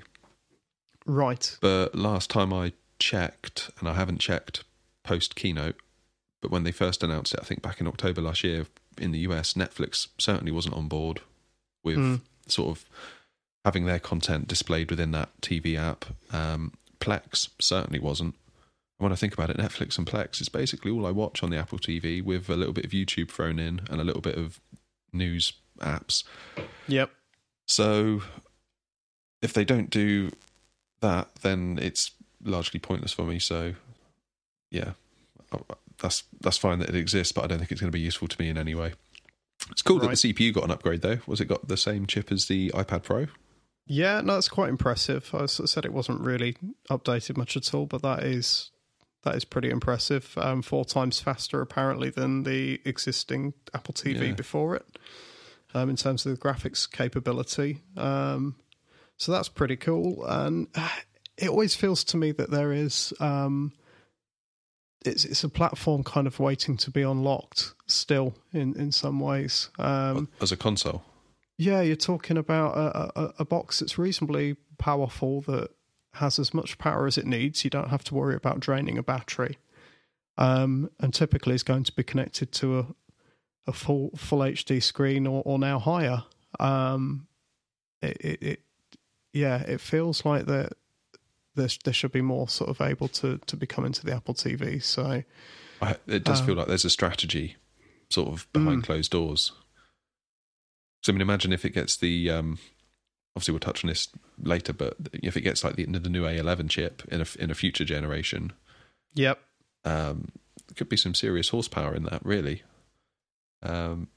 right. 1.05 1.57
But 1.61 1.95
last 1.95 2.29
time 2.29 2.53
I 2.53 2.73
checked, 2.99 3.69
and 3.79 3.87
I 3.89 3.93
haven't 3.93 4.19
checked 4.19 4.63
post 5.03 5.35
keynote, 5.35 5.75
but 6.41 6.51
when 6.51 6.63
they 6.63 6.71
first 6.71 7.03
announced 7.03 7.33
it, 7.33 7.39
I 7.41 7.45
think 7.45 7.61
back 7.61 7.79
in 7.81 7.87
October 7.87 8.21
last 8.21 8.43
year 8.43 8.65
in 8.97 9.11
the 9.11 9.19
US, 9.19 9.53
Netflix 9.53 10.07
certainly 10.17 10.51
wasn't 10.51 10.75
on 10.75 10.87
board 10.87 11.21
with 11.83 11.97
Mm. 11.97 12.21
sort 12.47 12.69
of 12.77 12.85
having 13.67 13.83
their 13.85 13.99
content 13.99 14.47
displayed 14.47 14.89
within 14.89 15.11
that 15.11 15.29
TV 15.41 15.77
app. 15.77 16.05
Um, 16.31 16.71
Plex 17.01 17.49
certainly 17.59 17.99
wasn't. 17.99 18.33
When 18.97 19.11
I 19.11 19.15
think 19.15 19.33
about 19.33 19.49
it, 19.49 19.57
Netflix 19.57 19.97
and 19.97 20.07
Plex 20.07 20.39
is 20.39 20.47
basically 20.47 20.89
all 20.89 21.05
I 21.05 21.11
watch 21.11 21.43
on 21.43 21.49
the 21.49 21.57
Apple 21.57 21.77
TV 21.77 22.23
with 22.23 22.47
a 22.49 22.55
little 22.55 22.71
bit 22.73 22.85
of 22.85 22.91
YouTube 22.91 23.29
thrown 23.29 23.59
in 23.59 23.81
and 23.89 23.99
a 23.99 24.05
little 24.05 24.21
bit 24.21 24.37
of 24.37 24.61
news 25.11 25.51
apps. 25.79 26.23
Yep. 26.87 27.11
So 27.67 28.21
if 29.41 29.51
they 29.51 29.65
don't 29.65 29.89
do 29.89 30.31
that, 31.01 31.27
then 31.41 31.77
it's 31.81 32.11
largely 32.41 32.79
pointless 32.79 33.11
for 33.11 33.25
me. 33.25 33.37
So 33.37 33.73
yeah, 34.71 34.91
Oh, 35.51 35.61
that's 35.99 36.23
that's 36.39 36.57
fine 36.57 36.79
that 36.79 36.87
it 36.89 36.95
exists, 36.95 37.33
but 37.33 37.43
I 37.43 37.47
don't 37.47 37.59
think 37.59 37.71
it's 37.73 37.81
going 37.81 37.91
to 37.91 37.97
be 37.97 37.99
useful 38.03 38.29
to 38.29 38.41
me 38.41 38.47
in 38.49 38.57
any 38.57 38.75
way. 38.75 38.93
It's 39.71 39.81
cool 39.81 39.99
Right. 39.99 40.09
that 40.09 40.21
the 40.21 40.33
CPU 40.33 40.53
got 40.53 40.63
an 40.63 40.71
upgrade 40.71 41.01
though. 41.01 41.19
Was 41.27 41.41
it 41.41 41.45
got 41.49 41.67
the 41.67 41.77
same 41.77 42.05
chip 42.07 42.31
as 42.31 42.45
the 42.47 42.69
iPad 42.69 43.03
Pro? 43.03 43.27
Yeah, 43.87 44.21
no, 44.21 44.37
it's 44.37 44.49
quite 44.49 44.69
impressive. 44.69 45.29
I 45.33 45.45
said 45.45 45.85
it 45.85 45.93
wasn't 45.93 46.21
really 46.21 46.55
updated 46.89 47.37
much 47.37 47.55
at 47.55 47.73
all, 47.73 47.85
but 47.85 48.01
that 48.01 48.23
is 48.23 48.71
that 49.23 49.35
is 49.35 49.45
pretty 49.45 49.69
impressive. 49.69 50.37
Um, 50.37 50.61
four 50.61 50.85
times 50.85 51.19
faster 51.19 51.61
apparently 51.61 52.09
than 52.09 52.43
the 52.43 52.79
existing 52.85 53.53
Apple 53.73 53.93
TV 53.93 54.27
Yeah. 54.27 54.33
before 54.33 54.75
it, 54.75 54.99
um, 55.73 55.89
in 55.89 55.95
terms 55.95 56.25
of 56.25 56.33
the 56.33 56.41
graphics 56.41 56.89
capability. 56.89 57.81
Um, 57.95 58.55
so 59.17 59.31
that's 59.31 59.49
pretty 59.49 59.75
cool, 59.77 60.23
and 60.25 60.67
uh, 60.75 60.89
it 61.37 61.49
always 61.49 61.73
feels 61.75 62.03
to 62.05 62.17
me 62.17 62.31
that 62.33 62.51
there 62.51 62.71
is. 62.71 63.13
Um, 63.19 63.73
it's 65.05 65.23
it's 65.25 65.43
a 65.43 65.49
platform 65.49 66.03
kind 66.03 66.27
of 66.27 66.39
waiting 66.39 66.75
to 66.77 66.91
be 66.91 67.01
unlocked 67.01 67.73
still 67.85 68.35
in 68.51 68.75
in 68.79 68.91
some 68.91 69.19
ways. 69.19 69.69
Um, 69.79 70.27
as 70.41 70.51
a 70.51 70.57
console? 70.57 71.03
Yeah, 71.57 71.81
you're 71.81 71.95
talking 71.95 72.37
about 72.37 72.77
a, 72.77 73.19
a, 73.19 73.33
a 73.39 73.45
box 73.45 73.79
that's 73.79 73.97
reasonably 73.97 74.55
powerful 74.77 75.41
that 75.41 75.71
has 76.13 76.39
as 76.39 76.53
much 76.53 76.77
power 76.77 77.07
as 77.07 77.17
it 77.17 77.25
needs. 77.25 77.63
You 77.63 77.69
don't 77.69 77.89
have 77.89 78.03
to 78.05 78.15
worry 78.15 78.35
about 78.35 78.59
draining 78.59 78.97
a 78.97 79.03
battery, 79.03 79.57
um, 80.37 80.89
and 80.99 81.13
typically 81.13 81.55
is 81.55 81.63
going 81.63 81.83
to 81.83 81.91
be 81.93 82.03
connected 82.03 82.51
to 82.53 82.79
a 82.79 82.85
a 83.69 83.73
full 83.73 84.11
full 84.15 84.39
HD 84.39 84.81
screen 84.81 85.27
or, 85.27 85.41
or 85.45 85.59
now 85.59 85.77
higher. 85.77 86.23
Um, 86.59 87.27
it, 88.01 88.17
it, 88.21 88.43
it 88.43 88.59
yeah, 89.33 89.61
it 89.63 89.81
feels 89.81 90.23
like 90.25 90.45
that 90.45 90.73
there 91.55 91.67
there 91.83 91.93
should 91.93 92.11
be 92.13 92.21
more 92.21 92.47
sort 92.47 92.69
of 92.69 92.79
able 92.81 93.07
to 93.09 93.39
to 93.45 93.57
be 93.57 93.65
coming 93.67 93.91
to 93.93 94.05
the 94.05 94.13
Apple 94.15 94.33
TV. 94.35 94.81
So 94.81 95.23
I, 95.81 95.95
it 96.07 96.23
does 96.23 96.41
Uh, 96.41 96.45
feel 96.45 96.55
like 96.55 96.67
there's 96.67 96.85
a 96.85 96.89
strategy 96.89 97.55
sort 98.09 98.29
of 98.29 98.47
behind 98.53 98.83
Mm. 98.83 98.85
closed 98.85 99.11
doors. 99.11 99.51
So 101.03 101.11
I 101.11 101.13
mean, 101.13 101.21
imagine 101.21 101.53
if 101.53 101.63
it 101.65 101.71
gets 101.71 101.95
the 101.95 102.29
um, 102.31 102.57
obviously 103.35 103.51
we'll 103.53 103.59
touch 103.59 103.83
on 103.83 103.89
this 103.89 104.09
later, 104.41 104.73
but 104.73 104.95
if 105.13 105.37
it 105.37 105.41
gets 105.41 105.63
like 105.63 105.75
the, 105.75 105.85
the 105.85 106.09
new 106.09 106.23
A11 106.23 106.69
chip 106.69 107.03
in 107.09 107.21
a 107.21 107.25
in 107.39 107.51
a 107.51 107.55
future 107.55 107.85
generation, 107.85 108.51
Yep. 109.15 109.39
um, 109.85 110.29
could 110.75 110.89
be 110.89 110.97
some 110.97 111.13
serious 111.15 111.49
horsepower 111.49 111.93
in 111.95 112.03
that, 112.03 112.25
really. 112.25 112.63
Um, 113.63 114.07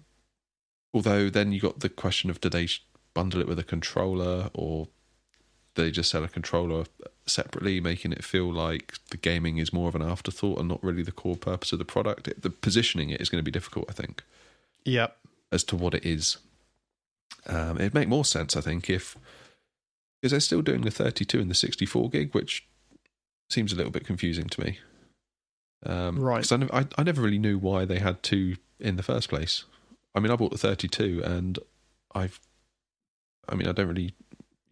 although 0.92 1.30
then 1.30 1.52
you 1.52 1.60
got 1.60 1.80
the 1.80 1.88
question 1.88 2.28
of 2.30 2.40
do 2.40 2.48
they 2.48 2.68
bundle 3.14 3.40
it 3.40 3.48
with 3.48 3.58
a 3.58 3.64
controller 3.64 4.50
or 4.54 4.86
do 5.74 5.84
they 5.84 5.90
just 5.90 6.10
sell 6.10 6.24
a 6.24 6.28
controller 6.28 6.84
separately, 7.26 7.80
making 7.80 8.12
it 8.12 8.24
feel 8.24 8.52
like 8.52 8.94
the 9.10 9.16
gaming 9.16 9.58
is 9.58 9.72
more 9.72 9.88
of 9.88 9.94
an 9.94 10.02
afterthought 10.02 10.58
and 10.58 10.68
not 10.68 10.82
really 10.82 11.02
the 11.04 11.12
core 11.12 11.36
purpose 11.36 11.72
of 11.72 11.78
the 11.78 11.84
product? 11.84 12.26
It, 12.26 12.42
the 12.42 12.50
positioning 12.50 13.10
it 13.10 13.20
is 13.20 13.28
going 13.28 13.38
to 13.38 13.44
be 13.44 13.52
difficult, 13.52 13.86
I 13.88 13.92
think, 13.92 14.24
Yep. 14.84 15.16
as 15.52 15.62
to 15.64 15.76
what 15.76 15.94
it 15.94 16.04
is. 16.04 16.38
Um, 17.46 17.78
it'd 17.78 17.94
make 17.94 18.08
more 18.08 18.24
sense, 18.24 18.56
I 18.56 18.60
think, 18.60 18.90
if 18.90 19.16
because 20.20 20.32
they're 20.32 20.40
still 20.40 20.60
doing 20.62 20.82
the 20.82 20.90
32 20.90 21.40
and 21.40 21.50
the 21.50 21.54
64 21.54 22.10
gig, 22.10 22.34
which 22.34 22.66
seems 23.48 23.72
a 23.72 23.76
little 23.76 23.90
bit 23.90 24.04
confusing 24.06 24.46
to 24.48 24.60
me. 24.62 24.78
Um, 25.86 26.20
Right. 26.20 26.46
'cause 26.46 26.52
I, 26.52 26.80
I, 26.80 26.86
I 26.98 27.02
never 27.02 27.22
really 27.22 27.38
knew 27.38 27.58
why 27.58 27.86
they 27.86 27.98
had 28.00 28.22
two 28.22 28.56
in 28.78 28.96
the 28.96 29.02
first 29.02 29.28
place. 29.30 29.64
I 30.14 30.20
mean, 30.20 30.30
I 30.30 30.36
bought 30.36 30.50
the 30.52 30.58
32 30.58 31.22
and 31.24 31.58
I've, 32.14 32.38
I 33.48 33.54
mean, 33.54 33.66
I 33.66 33.72
don't 33.72 33.88
really 33.88 34.14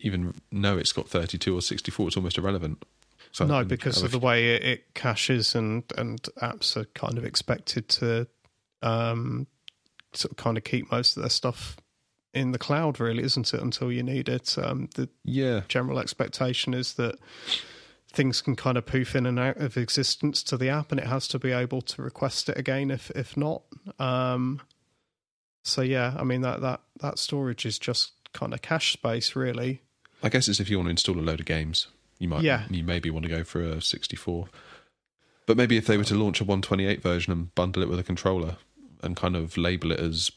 even 0.00 0.34
know 0.52 0.76
it's 0.76 0.92
got 0.92 1.08
32 1.08 1.54
or 1.56 1.62
64. 1.62 2.08
It's 2.08 2.16
almost 2.16 2.36
irrelevant. 2.38 2.84
So 3.32 3.46
no, 3.46 3.64
because 3.64 4.02
of 4.02 4.10
the 4.10 4.18
way 4.18 4.54
it, 4.54 4.62
it 4.62 4.94
caches 4.94 5.54
and 5.54 5.82
and 5.96 6.20
apps 6.42 6.76
are 6.76 6.84
kind 6.94 7.18
of 7.18 7.24
expected 7.24 7.88
to 7.90 8.26
um 8.82 9.46
sort 10.12 10.30
of 10.32 10.36
kind 10.36 10.56
of 10.56 10.64
keep 10.64 10.90
most 10.90 11.16
of 11.16 11.22
their 11.22 11.30
stuff 11.30 11.76
in 12.38 12.52
the 12.52 12.58
cloud 12.58 13.00
really 13.00 13.22
isn't 13.22 13.52
it 13.52 13.60
until 13.60 13.90
you 13.92 14.02
need 14.02 14.28
it 14.28 14.56
um 14.58 14.88
the 14.94 15.08
yeah, 15.24 15.62
general 15.68 15.98
expectation 15.98 16.72
is 16.74 16.94
that 16.94 17.16
things 18.10 18.40
can 18.40 18.56
kind 18.56 18.78
of 18.78 18.86
poof 18.86 19.14
in 19.14 19.26
and 19.26 19.38
out 19.38 19.56
of 19.58 19.76
existence 19.76 20.42
to 20.42 20.56
the 20.56 20.68
app 20.68 20.90
and 20.92 21.00
it 21.00 21.06
has 21.06 21.28
to 21.28 21.38
be 21.38 21.52
able 21.52 21.82
to 21.82 22.00
request 22.02 22.48
it 22.48 22.56
again 22.56 22.90
if 22.90 23.10
if 23.10 23.36
not 23.36 23.62
um 23.98 24.60
so 25.62 25.82
yeah 25.82 26.14
i 26.18 26.24
mean 26.24 26.40
that 26.40 26.60
that 26.60 26.80
that 27.00 27.18
storage 27.18 27.66
is 27.66 27.78
just 27.78 28.12
kind 28.32 28.54
of 28.54 28.62
cache 28.62 28.92
space 28.92 29.34
really 29.36 29.82
I 30.22 30.28
guess 30.30 30.48
it's 30.48 30.58
if 30.58 30.68
you 30.68 30.78
want 30.78 30.86
to 30.86 30.90
install 30.90 31.16
a 31.16 31.22
load 31.22 31.38
of 31.38 31.46
games, 31.46 31.86
you 32.18 32.26
might, 32.28 32.42
Yeah. 32.42 32.64
you 32.68 32.82
maybe 32.82 33.08
want 33.08 33.22
to 33.22 33.28
go 33.28 33.44
for 33.44 33.62
a 33.62 33.80
64. 33.80 34.48
But 35.46 35.56
maybe 35.56 35.76
if 35.76 35.86
they 35.86 35.96
were 35.96 36.02
to 36.02 36.16
launch 36.16 36.40
a 36.40 36.44
128 36.44 37.00
version 37.00 37.32
and 37.32 37.54
bundle 37.54 37.84
it 37.84 37.88
with 37.88 38.00
a 38.00 38.02
controller 38.02 38.56
and 39.00 39.16
kind 39.16 39.36
of 39.36 39.56
label 39.56 39.92
it 39.92 40.00
as 40.00 40.32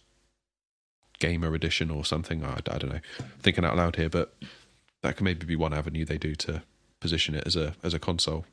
gamer 1.21 1.53
edition 1.55 1.89
or 1.89 2.03
something, 2.03 2.43
I, 2.43 2.55
I 2.69 2.77
don't 2.77 2.91
know. 2.91 2.99
Thinking 3.39 3.63
out 3.63 3.77
loud 3.77 3.95
here, 3.95 4.09
but 4.09 4.35
that 5.01 5.15
could 5.15 5.23
maybe 5.23 5.45
be 5.45 5.55
one 5.55 5.73
avenue 5.73 6.03
they 6.03 6.17
do 6.17 6.35
to 6.35 6.63
position 6.99 7.33
it 7.35 7.43
as 7.47 7.55
a 7.55 7.73
as 7.83 7.93
a 7.93 7.99
console, 7.99 8.45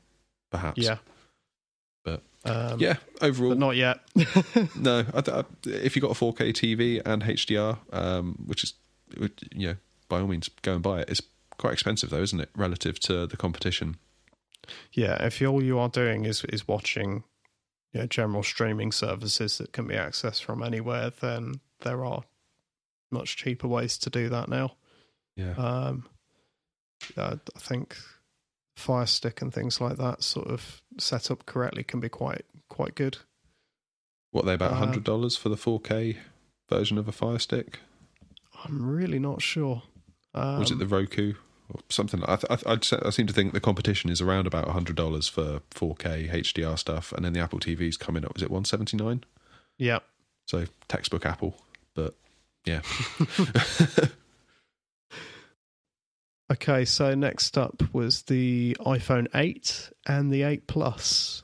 perhaps. 0.51 0.77
yeah 0.81 0.97
But- 2.05 2.23
um, 2.45 2.79
yeah. 2.79 2.95
Overall, 3.21 3.49
but 3.51 3.57
not 3.59 3.75
yet 3.75 3.99
no. 4.75 5.03
I, 5.13 5.21
th- 5.21 5.37
I, 5.39 5.43
if 5.65 5.95
you've 5.95 6.01
got 6.03 6.11
a 6.11 6.13
4K 6.13 6.53
TV 6.53 7.01
and 7.05 7.21
HDR, 7.21 7.77
um, 7.91 8.35
which 8.45 8.63
is, 8.63 8.73
you 9.53 9.67
know, 9.67 9.75
by 10.07 10.21
all 10.21 10.27
means, 10.27 10.49
go 10.61 10.73
and 10.75 10.81
buy 10.81 11.01
it. 11.01 11.09
It's 11.09 11.21
quite 11.57 11.73
expensive 11.73 12.09
though, 12.11 12.21
isn't 12.21 12.39
it, 12.39 12.49
relative 12.55 12.97
to 13.01 13.27
the 13.27 13.35
competition? 13.35 13.97
Yeah, 14.93 15.21
if 15.25 15.41
all 15.41 15.61
you 15.61 15.77
are 15.79 15.89
doing 15.89 16.23
is 16.25 16.45
is 16.45 16.65
watching 16.67 17.23
you 17.91 17.99
know, 18.01 18.05
general 18.07 18.43
streaming 18.43 18.91
services 18.93 19.57
that 19.57 19.73
can 19.73 19.87
be 19.87 19.95
accessed 19.95 20.41
from 20.43 20.63
anywhere, 20.63 21.09
then 21.09 21.59
there 21.81 22.05
are 22.05 22.23
much 23.11 23.37
cheaper 23.37 23.67
ways 23.67 23.97
to 23.99 24.09
do 24.09 24.29
that 24.29 24.49
now. 24.49 24.75
Yeah. 25.35 25.53
Um, 25.53 26.07
uh, 27.17 27.37
I 27.55 27.59
think 27.59 27.95
Fire 28.75 29.05
Stick 29.05 29.41
and 29.41 29.53
things 29.53 29.79
like 29.81 29.97
that, 29.97 30.23
sort 30.23 30.47
of 30.47 30.81
set 30.97 31.31
up 31.31 31.45
correctly, 31.45 31.83
can 31.83 31.99
be 31.99 32.09
quite 32.09 32.45
quite 32.69 32.95
good. 32.95 33.17
What 34.31 34.45
they 34.45 34.53
about 34.53 34.73
Um, 34.73 34.77
hundred 34.77 35.03
dollars 35.03 35.35
for 35.35 35.49
the 35.49 35.55
4K 35.55 36.17
version 36.69 36.97
of 36.97 37.07
a 37.07 37.11
Fire 37.11 37.39
Stick? 37.39 37.79
I'm 38.63 38.85
really 38.85 39.19
not 39.19 39.41
sure. 39.41 39.83
Um, 40.33 40.59
Was 40.59 40.69
it 40.71 40.77
the 40.79 40.85
Roku 40.85 41.33
or 41.73 41.79
something? 41.89 42.21
I, 42.27 42.35
th- 42.35 42.63
I, 42.67 42.71
I'd 42.73 42.83
say, 42.83 42.99
I 43.03 43.09
seem 43.09 43.25
to 43.27 43.33
think 43.33 43.53
the 43.53 43.59
competition 43.59 44.09
is 44.11 44.21
around 44.21 44.45
about 44.45 44.67
hundred 44.67 44.95
dollars 44.97 45.27
for 45.27 45.61
4K 45.71 46.29
HDR 46.31 46.77
stuff, 46.77 47.11
and 47.13 47.23
then 47.25 47.33
the 47.33 47.39
Apple 47.39 47.59
TV's 47.59 47.97
coming 47.97 48.23
up. 48.25 48.33
Was 48.33 48.43
it 48.43 48.51
one 48.51 48.65
seventy 48.65 48.97
nine? 48.97 49.23
yeah, 49.77 49.99
So 50.45 50.65
textbook 50.89 51.25
Apple, 51.25 51.55
but 51.95 52.15
yeah, 52.65 52.81
Okay, 56.51 56.83
so 56.83 57.13
next 57.13 57.57
up 57.59 57.83
was 57.93 58.23
the 58.23 58.75
iPhone 58.79 59.27
8 59.35 59.91
and 60.07 60.31
the 60.33 60.41
8 60.43 60.65
Plus. 60.65 61.43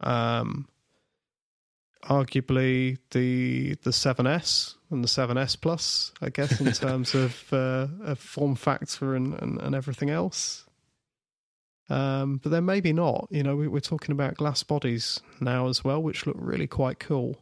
Um, 0.00 0.66
arguably 2.04 2.98
the 3.10 3.76
the 3.84 3.90
7S 3.90 4.74
and 4.90 5.04
the 5.04 5.08
7S 5.08 5.60
Plus, 5.60 6.12
I 6.20 6.30
guess, 6.30 6.60
in 6.60 6.72
terms 6.72 7.14
of, 7.14 7.44
uh, 7.52 7.86
of 8.02 8.18
form 8.18 8.56
factor 8.56 9.14
and, 9.14 9.34
and, 9.40 9.60
and 9.60 9.74
everything 9.76 10.10
else. 10.10 10.66
Um, 11.88 12.38
but 12.42 12.50
then 12.50 12.64
maybe 12.64 12.92
not. 12.92 13.28
You 13.30 13.44
know, 13.44 13.54
we, 13.54 13.68
we're 13.68 13.78
talking 13.80 14.12
about 14.12 14.34
glass 14.34 14.64
bodies 14.64 15.20
now 15.40 15.68
as 15.68 15.84
well, 15.84 16.02
which 16.02 16.26
look 16.26 16.36
really 16.38 16.66
quite 16.66 16.98
cool. 16.98 17.36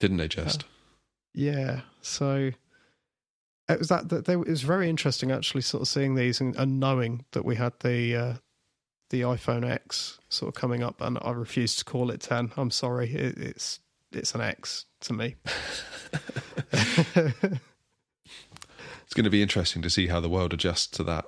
didn't 0.00 0.16
they 0.16 0.28
just? 0.28 0.64
Yeah, 1.34 1.80
so 2.00 2.52
it 3.68 3.78
was 3.78 3.88
that, 3.88 4.08
that 4.10 4.26
they, 4.26 4.34
it 4.34 4.46
was 4.46 4.62
very 4.62 4.88
interesting 4.88 5.30
actually, 5.30 5.62
sort 5.62 5.82
of 5.82 5.88
seeing 5.88 6.14
these 6.14 6.40
and, 6.40 6.54
and 6.56 6.78
knowing 6.78 7.24
that 7.32 7.44
we 7.44 7.56
had 7.56 7.72
the 7.80 8.16
uh, 8.16 8.34
the 9.10 9.22
iPhone 9.22 9.68
X 9.68 10.18
sort 10.28 10.48
of 10.48 10.60
coming 10.60 10.82
up, 10.82 11.00
and 11.00 11.18
I 11.22 11.32
refuse 11.32 11.76
to 11.76 11.84
call 11.84 12.10
it 12.10 12.20
ten. 12.20 12.52
I'm 12.56 12.70
sorry, 12.70 13.12
it, 13.12 13.36
it's 13.36 13.80
it's 14.12 14.34
an 14.34 14.40
X 14.40 14.86
to 15.00 15.12
me. 15.12 15.34
It's 19.14 19.14
going 19.14 19.24
to 19.24 19.30
be 19.30 19.42
interesting 19.42 19.80
to 19.82 19.90
see 19.90 20.08
how 20.08 20.18
the 20.18 20.28
world 20.28 20.52
adjusts 20.52 20.88
to 20.88 21.04
that. 21.04 21.26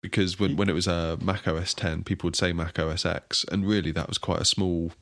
Because 0.00 0.40
when, 0.40 0.56
when 0.56 0.70
it 0.70 0.72
was 0.72 0.88
uh, 0.88 1.16
Mac 1.20 1.46
OS 1.46 1.74
10, 1.74 2.04
people 2.04 2.28
would 2.28 2.34
say 2.34 2.54
Mac 2.54 2.78
OS 2.78 3.04
X, 3.04 3.44
and 3.52 3.68
really 3.68 3.90
that 3.92 4.08
was 4.08 4.16
quite 4.16 4.40
a 4.40 4.46
small 4.46 4.92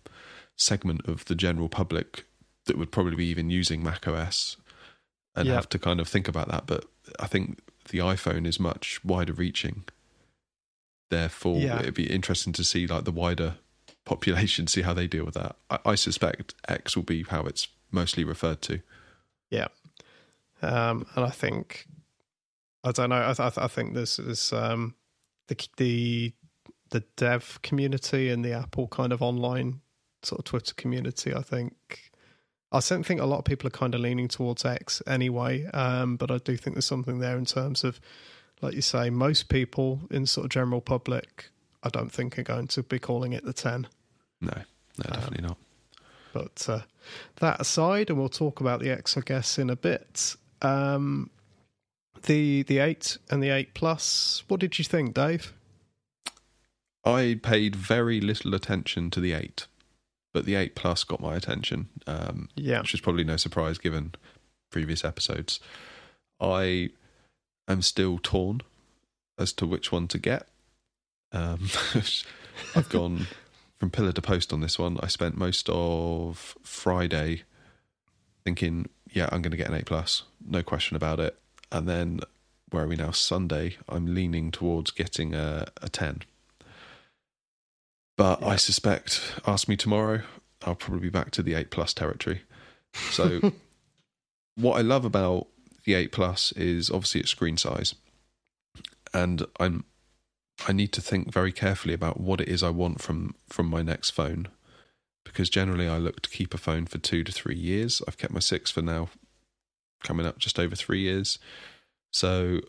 segment 0.57 1.07
of 1.07 1.27
the 1.27 1.37
general 1.37 1.69
public 1.69 2.25
that 2.69 2.79
would 2.79 2.93
probably 2.93 3.17
be 3.17 3.27
even 3.27 3.51
using 3.51 3.83
Mac 3.83 4.07
OS 4.07 4.57
and 5.35 5.49
Yeah. 5.49 5.55
have 5.55 5.69
to 5.71 5.79
kind 5.79 6.01
of 6.01 6.09
think 6.09 6.29
about 6.29 6.49
that. 6.49 6.67
But 6.67 6.85
I 7.19 7.27
think 7.27 7.59
the 7.91 7.99
iPhone 7.99 8.47
is 8.47 8.61
much 8.61 9.05
wider 9.05 9.33
reaching. 9.33 9.85
Therefore, 11.11 11.59
Yeah. 11.61 11.81
it'd 11.81 11.95
be 11.95 12.11
interesting 12.11 12.53
to 12.55 12.65
see 12.65 12.87
like 12.87 13.05
the 13.05 13.13
wider 13.13 13.57
population 14.05 14.67
see 14.67 14.83
how 14.83 14.93
they 14.95 15.07
deal 15.07 15.25
with 15.25 15.35
that. 15.35 15.57
I, 15.71 15.79
I 15.85 15.95
suspect 15.97 16.55
X 16.69 16.97
will 16.97 17.03
be 17.05 17.23
how 17.25 17.43
it's 17.45 17.69
mostly 17.91 18.25
referred 18.25 18.63
to. 18.63 18.81
Yeah, 19.51 19.69
um, 20.63 21.07
and 21.17 21.25
I 21.25 21.31
think 21.31 21.87
I 22.85 22.93
don't 22.93 23.11
know. 23.11 23.23
I, 23.29 23.33
th- 23.33 23.59
I 23.59 23.67
think 23.69 23.95
this 23.95 24.19
is 24.19 24.53
um, 24.53 24.95
the 25.49 25.57
the 25.79 26.33
the 26.91 27.01
dev 27.17 27.59
community 27.63 28.29
and 28.31 28.45
the 28.45 28.53
Apple 28.53 28.89
kind 28.89 29.13
of 29.13 29.21
online 29.23 29.81
sort 30.23 30.39
of 30.41 30.45
Twitter 30.45 30.75
community. 30.75 31.35
I 31.35 31.43
think 31.43 32.11
I 32.71 32.81
don't 32.81 33.05
think 33.05 33.21
a 33.21 33.27
lot 33.27 33.39
of 33.39 33.45
people 33.45 33.67
are 33.67 33.71
kind 33.71 33.95
of 33.95 34.01
leaning 34.01 34.29
towards 34.29 34.65
X 34.65 35.03
anyway. 35.07 35.65
Um, 35.67 36.17
but 36.17 36.31
I 36.31 36.39
do 36.39 36.57
think 36.57 36.75
there's 36.75 36.85
something 36.85 37.19
there 37.19 37.39
in 37.39 37.47
terms 37.47 37.85
of, 37.85 38.01
like 38.61 38.75
you 38.75 38.83
say, 38.83 39.09
most 39.09 39.49
people 39.49 40.01
in 40.11 40.27
sort 40.27 40.45
of 40.45 40.51
general 40.51 40.81
public, 40.81 41.51
I 41.83 41.89
don't 41.89 42.13
think 42.13 42.39
are 42.39 42.43
going 42.43 42.67
to 42.69 42.83
be 42.83 42.99
calling 42.99 43.33
it 43.33 43.45
the 43.45 43.53
ten. 43.53 43.87
No, 44.41 44.53
no, 44.99 45.11
definitely 45.11 45.47
not. 45.47 45.57
But 46.33 46.67
uh, 46.69 46.81
that 47.37 47.61
aside, 47.61 48.11
and 48.11 48.19
we'll 48.19 48.29
talk 48.29 48.61
about 48.61 48.81
the 48.81 48.91
X, 48.91 49.17
I 49.17 49.23
guess, 49.23 49.59
in 49.59 49.71
a 49.71 49.77
bit. 49.77 50.37
Um, 50.61 51.31
the 52.23 52.65
the 52.65 52.81
eight 52.81 53.17
and 53.31 53.43
the 53.43 53.51
eight 53.51 53.75
plus. 53.75 54.43
What 54.49 54.61
did 54.61 54.79
you 54.79 54.85
think, 54.85 55.15
Dave? 55.15 55.55
I 57.05 57.41
paid 57.43 57.77
very 57.77 58.21
little 58.21 58.55
attention 58.55 59.11
to 59.13 59.21
the 59.21 59.33
eight, 59.33 59.68
but 60.39 60.47
the 60.47 60.55
eight 60.55 60.77
plus 60.77 61.03
got 61.03 61.19
my 61.21 61.35
attention, 61.35 61.89
um, 62.07 62.49
Yeah, 62.55 62.79
which 62.81 62.95
is 62.95 63.01
probably 63.01 63.25
no 63.25 63.37
surprise 63.37 63.77
given 63.77 64.15
previous 64.71 65.05
episodes. 65.05 65.59
I 66.39 66.91
am 67.67 67.83
still 67.83 68.21
torn 68.23 68.61
as 69.37 69.53
to 69.55 69.67
which 69.67 69.91
one 69.91 70.07
to 70.07 70.17
get. 70.17 70.47
Um, 71.33 71.69
I've 72.77 72.89
gone 72.89 73.27
from 73.81 73.91
pillar 73.91 74.13
to 74.13 74.23
post 74.23 74.53
on 74.53 74.61
this 74.61 74.79
one. 74.79 74.97
I 75.03 75.09
spent 75.09 75.37
most 75.37 75.69
of 75.71 76.57
Friday 76.63 77.43
thinking, 78.45 78.89
yeah, 79.11 79.29
I'm 79.33 79.43
going 79.43 79.51
to 79.51 79.57
get 79.57 79.67
an 79.67 79.75
eight 79.75 79.87
plus, 79.87 80.23
no 80.47 80.63
question 80.63 80.97
about 80.97 81.19
it. 81.19 81.37
And 81.73 81.89
then 81.89 82.21
where 82.71 82.85
are 82.85 82.87
we 82.87 82.95
now? 82.95 83.11
Sunday. 83.11 83.77
I'm 83.89 84.15
leaning 84.15 84.53
towards 84.53 84.93
getting 84.93 85.35
a, 85.35 85.67
a 85.83 85.89
ten. 85.89 86.23
But 88.19 88.43
I 88.43 88.57
suspect, 88.57 89.23
ask 89.47 89.67
me 89.67 89.77
tomorrow, 89.77 90.21
I'll 90.67 90.75
probably 90.75 91.01
be 91.01 91.09
back 91.09 91.31
to 91.31 91.43
the 91.43 91.55
eight 91.55 91.71
plus 91.71 91.95
territory. 91.95 92.43
So 92.93 93.41
what 94.57 94.77
I 94.77 94.83
love 94.83 95.07
about 95.07 95.47
the 95.85 95.95
8 95.95 96.13
Plus 96.13 96.53
is 96.53 96.91
obviously 96.91 97.23
its 97.23 97.31
screen 97.31 97.57
size. 97.57 97.95
And 99.15 99.47
I'm 99.59 99.85
I 100.67 100.73
need 100.73 100.93
to 100.93 101.01
think 101.01 101.33
very 101.33 101.53
carefully 101.53 101.95
about 101.95 102.21
what 102.21 102.41
it 102.41 102.49
is 102.49 102.63
I 102.63 102.71
want 102.71 103.01
from 103.01 103.35
from 103.49 103.71
my 103.71 103.81
next 103.81 104.11
phone. 104.11 104.49
Because 105.25 105.49
generally 105.49 105.89
I 105.89 105.97
look 105.99 106.21
to 106.23 106.31
keep 106.31 106.53
a 106.53 106.59
phone 106.59 106.87
for 106.87 106.99
2 106.99 107.25
to 107.25 107.33
3 107.33 107.55
years. 107.55 108.03
I've 108.07 108.19
kept 108.19 108.33
my 108.33 108.41
6 108.41 108.71
for 108.71 108.83
now 108.83 109.09
coming 110.03 110.27
up 110.27 110.39
just 110.39 110.59
over 110.59 110.75
3 110.75 111.01
years. 111.01 111.39
So 112.11 112.61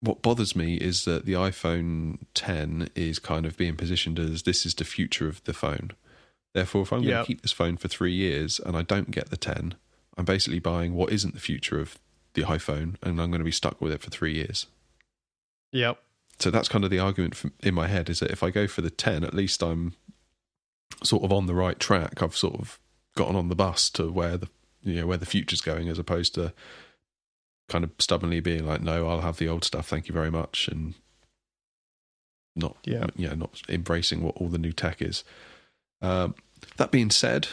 what 0.00 0.22
bothers 0.22 0.54
me 0.54 0.76
is 0.76 1.04
that 1.04 1.24
the 1.24 1.32
iPhone 1.32 2.18
10 2.34 2.88
is 2.94 3.18
kind 3.18 3.46
of 3.46 3.56
being 3.56 3.76
positioned 3.76 4.18
as 4.18 4.42
this 4.42 4.66
is 4.66 4.74
the 4.74 4.84
future 4.84 5.28
of 5.28 5.42
the 5.44 5.54
phone. 5.54 5.92
Therefore, 6.54 6.82
if 6.82 6.92
I'm 6.92 7.00
going 7.00 7.10
Yep. 7.10 7.22
to 7.22 7.26
keep 7.26 7.42
this 7.42 7.52
phone 7.52 7.76
for 7.76 7.88
three 7.88 8.12
years 8.12 8.60
and 8.60 8.76
I 8.76 8.82
don't 8.82 9.10
get 9.10 9.30
the 9.30 9.36
10, 9.36 9.74
I'm 10.16 10.24
basically 10.24 10.58
buying 10.58 10.94
what 10.94 11.12
isn't 11.12 11.34
the 11.34 11.40
future 11.40 11.80
of 11.80 11.98
the 12.34 12.42
iPhone 12.42 12.96
and 13.02 13.20
I'm 13.20 13.30
going 13.30 13.40
to 13.40 13.44
be 13.44 13.50
stuck 13.50 13.80
with 13.80 13.92
it 13.92 14.02
for 14.02 14.10
three 14.10 14.34
years. 14.34 14.66
Yep. 15.72 15.98
So 16.38 16.50
that's 16.50 16.68
kind 16.68 16.84
of 16.84 16.90
the 16.90 16.98
argument 16.98 17.42
in 17.62 17.74
my 17.74 17.86
head 17.88 18.08
is 18.10 18.20
that 18.20 18.30
if 18.30 18.42
I 18.42 18.50
go 18.50 18.66
for 18.66 18.82
the 18.82 18.90
10, 18.90 19.24
at 19.24 19.34
least 19.34 19.62
I'm 19.62 19.94
sort 21.02 21.24
of 21.24 21.32
on 21.32 21.46
the 21.46 21.54
right 21.54 21.78
track. 21.80 22.22
I've 22.22 22.36
sort 22.36 22.54
of 22.60 22.78
gotten 23.16 23.36
on 23.36 23.48
the 23.48 23.54
bus 23.56 23.88
to 23.90 24.10
where 24.12 24.36
the 24.36 24.48
you 24.82 25.00
know 25.00 25.06
where 25.06 25.16
the 25.16 25.26
future's 25.26 25.60
going 25.62 25.88
as 25.88 25.98
opposed 25.98 26.34
to 26.34 26.52
kind 27.68 27.84
of 27.84 27.90
stubbornly 27.98 28.40
being 28.40 28.66
like 28.66 28.80
no 28.80 29.08
I'll 29.08 29.20
have 29.22 29.38
the 29.38 29.48
old 29.48 29.64
stuff 29.64 29.88
thank 29.88 30.08
you 30.08 30.12
very 30.12 30.30
much 30.30 30.68
and 30.68 30.94
not 32.54 32.76
Yeah. 32.84 33.06
yeah 33.16 33.34
not 33.34 33.60
embracing 33.68 34.22
what 34.22 34.36
all 34.36 34.48
the 34.48 34.58
new 34.58 34.72
tech 34.72 35.02
is 35.02 35.24
um, 36.02 36.34
that 36.76 36.90
being 36.90 37.10
said 37.10 37.48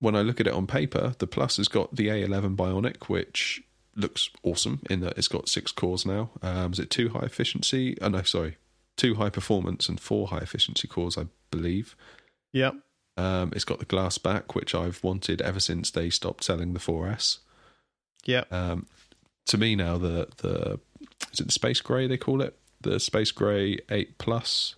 when 0.00 0.16
I 0.16 0.22
look 0.22 0.40
at 0.40 0.46
it 0.46 0.52
on 0.54 0.66
paper 0.66 1.14
the 1.18 1.26
plus 1.26 1.56
has 1.58 1.68
got 1.68 1.94
the 1.94 2.08
A11 2.08 2.56
Bionic 2.56 3.04
which 3.04 3.62
looks 3.96 4.30
awesome 4.42 4.80
in 4.88 5.00
that 5.00 5.18
it's 5.18 5.28
got 5.28 5.48
six 5.48 5.72
cores 5.72 6.06
now 6.06 6.30
um, 6.42 6.72
is 6.72 6.78
it 6.78 6.90
two 6.90 7.10
high 7.10 7.24
efficiency 7.26 7.96
oh 8.00 8.08
no 8.08 8.22
sorry 8.22 8.56
two 8.96 9.16
high 9.16 9.30
performance 9.30 9.88
and 9.88 10.00
four 10.00 10.28
high 10.28 10.38
efficiency 10.38 10.88
cores 10.88 11.16
I 11.18 11.26
believe 11.50 11.96
Yep. 12.52 12.74
um, 13.16 13.52
it's 13.54 13.64
got 13.64 13.78
the 13.78 13.84
glass 13.84 14.18
back, 14.18 14.56
which 14.56 14.74
I've 14.74 15.02
wanted 15.04 15.40
ever 15.40 15.60
since 15.60 15.88
they 15.92 16.10
stopped 16.10 16.42
selling 16.42 16.72
the 16.72 16.80
4S. 16.80 17.38
Yep. 18.26 18.52
Um, 18.52 18.86
to 19.46 19.58
me 19.58 19.74
now, 19.76 19.98
the 19.98 20.28
the 20.38 20.78
is 21.32 21.40
it 21.40 21.46
the 21.46 21.52
space 21.52 21.80
grey 21.80 22.06
they 22.06 22.16
call 22.18 22.40
it? 22.42 22.56
The 22.82 22.98
space 22.98 23.30
grey 23.30 23.78
8 23.90 24.16
Plus 24.18 24.74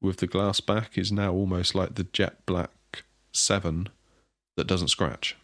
with 0.00 0.18
the 0.18 0.26
glass 0.26 0.60
back 0.60 0.96
is 0.96 1.10
now 1.10 1.32
almost 1.32 1.74
like 1.74 1.96
the 1.96 2.04
jet 2.04 2.46
black 2.46 2.70
7 3.32 3.88
that 4.56 4.66
doesn't 4.66 4.88
scratch. 4.88 5.36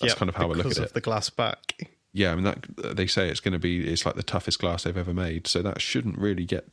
That's 0.00 0.12
Yep, 0.12 0.18
kind 0.18 0.28
of 0.28 0.34
how 0.34 0.50
I 0.50 0.54
look 0.54 0.66
at 0.66 0.78
of 0.78 0.84
it. 0.84 0.94
the 0.94 1.00
glass 1.00 1.30
back. 1.30 1.88
Yeah, 2.12 2.32
I 2.32 2.34
mean 2.34 2.44
that 2.44 2.96
they 2.96 3.06
say 3.06 3.28
it's 3.28 3.40
going 3.40 3.52
to 3.52 3.58
be 3.58 3.86
it's 3.90 4.04
like 4.06 4.16
the 4.16 4.22
toughest 4.22 4.58
glass 4.60 4.82
they've 4.82 4.96
ever 4.96 5.14
made, 5.14 5.46
so 5.46 5.62
that 5.62 5.80
shouldn't 5.80 6.18
really 6.18 6.44
get 6.44 6.68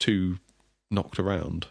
too 0.00 0.38
knocked 0.90 1.18
around. 1.18 1.66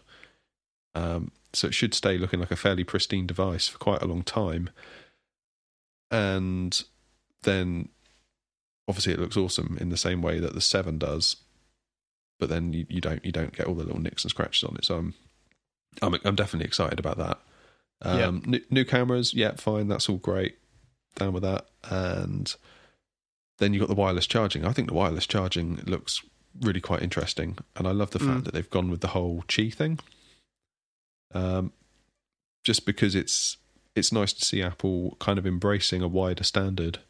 Um, 0.94 1.30
so 1.52 1.68
it 1.68 1.74
should 1.74 1.94
stay 1.94 2.18
looking 2.18 2.40
like 2.40 2.50
a 2.50 2.56
fairly 2.56 2.84
pristine 2.84 3.26
device 3.26 3.68
for 3.68 3.78
quite 3.78 4.02
a 4.02 4.06
long 4.06 4.22
time. 4.22 4.70
And 6.10 6.82
then 7.42 7.88
obviously 8.88 9.12
it 9.12 9.20
looks 9.20 9.36
awesome 9.36 9.76
in 9.80 9.88
the 9.90 9.96
same 9.96 10.22
way 10.22 10.38
that 10.40 10.54
the 10.54 10.60
seven 10.60 10.98
does, 10.98 11.36
but 12.38 12.48
then 12.48 12.72
you, 12.72 12.86
you 12.88 13.00
don't 13.00 13.24
you 13.24 13.32
don't 13.32 13.56
get 13.56 13.66
all 13.66 13.74
the 13.74 13.84
little 13.84 14.00
nicks 14.00 14.24
and 14.24 14.30
scratches 14.30 14.64
on 14.64 14.76
it. 14.76 14.84
So 14.84 14.96
I'm 14.96 15.14
I'm, 16.02 16.14
I'm 16.24 16.34
definitely 16.36 16.66
excited 16.66 16.98
about 16.98 17.18
that. 17.18 17.38
Um, 18.00 18.42
new, 18.46 18.60
new 18.70 18.84
cameras, 18.84 19.34
yeah, 19.34 19.52
fine, 19.56 19.88
that's 19.88 20.08
all 20.08 20.18
great. 20.18 20.56
Down 21.16 21.32
with 21.32 21.42
that, 21.42 21.66
and 21.90 22.54
then 23.58 23.74
you 23.74 23.80
got 23.80 23.88
the 23.88 23.94
wireless 23.94 24.26
charging. 24.28 24.64
I 24.64 24.72
think 24.72 24.86
the 24.88 24.94
wireless 24.94 25.26
charging 25.26 25.76
looks 25.84 26.22
really 26.60 26.80
quite 26.80 27.02
interesting, 27.02 27.58
and 27.74 27.88
I 27.88 27.90
love 27.90 28.12
the 28.12 28.20
fact 28.20 28.42
Mm. 28.42 28.44
that 28.44 28.54
they've 28.54 28.70
gone 28.70 28.88
with 28.90 29.00
the 29.00 29.08
whole 29.08 29.42
Qi 29.48 29.74
thing. 29.74 29.98
Um, 31.34 31.72
just 32.64 32.86
because 32.86 33.14
it's 33.16 33.56
it's 33.96 34.12
nice 34.12 34.32
to 34.32 34.44
see 34.44 34.62
Apple 34.62 35.16
kind 35.18 35.38
of 35.38 35.46
embracing 35.46 36.02
a 36.02 36.08
wider 36.08 36.44
standard, 36.44 37.00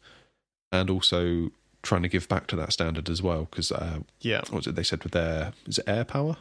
and 0.71 0.89
also 0.89 1.49
trying 1.81 2.03
to 2.03 2.09
give 2.09 2.27
back 2.27 2.47
to 2.47 2.55
that 2.57 2.73
standard 2.73 3.09
as 3.09 3.21
well. 3.21 3.47
Because 3.49 3.71
uh, 3.71 3.99
Yeah. 4.21 4.39
what 4.41 4.51
was 4.53 4.67
it 4.67 4.75
they 4.75 4.83
said 4.83 5.03
with 5.03 5.13
their 5.13 5.53
is 5.65 5.77
it 5.77 5.85
AirPower? 5.85 6.37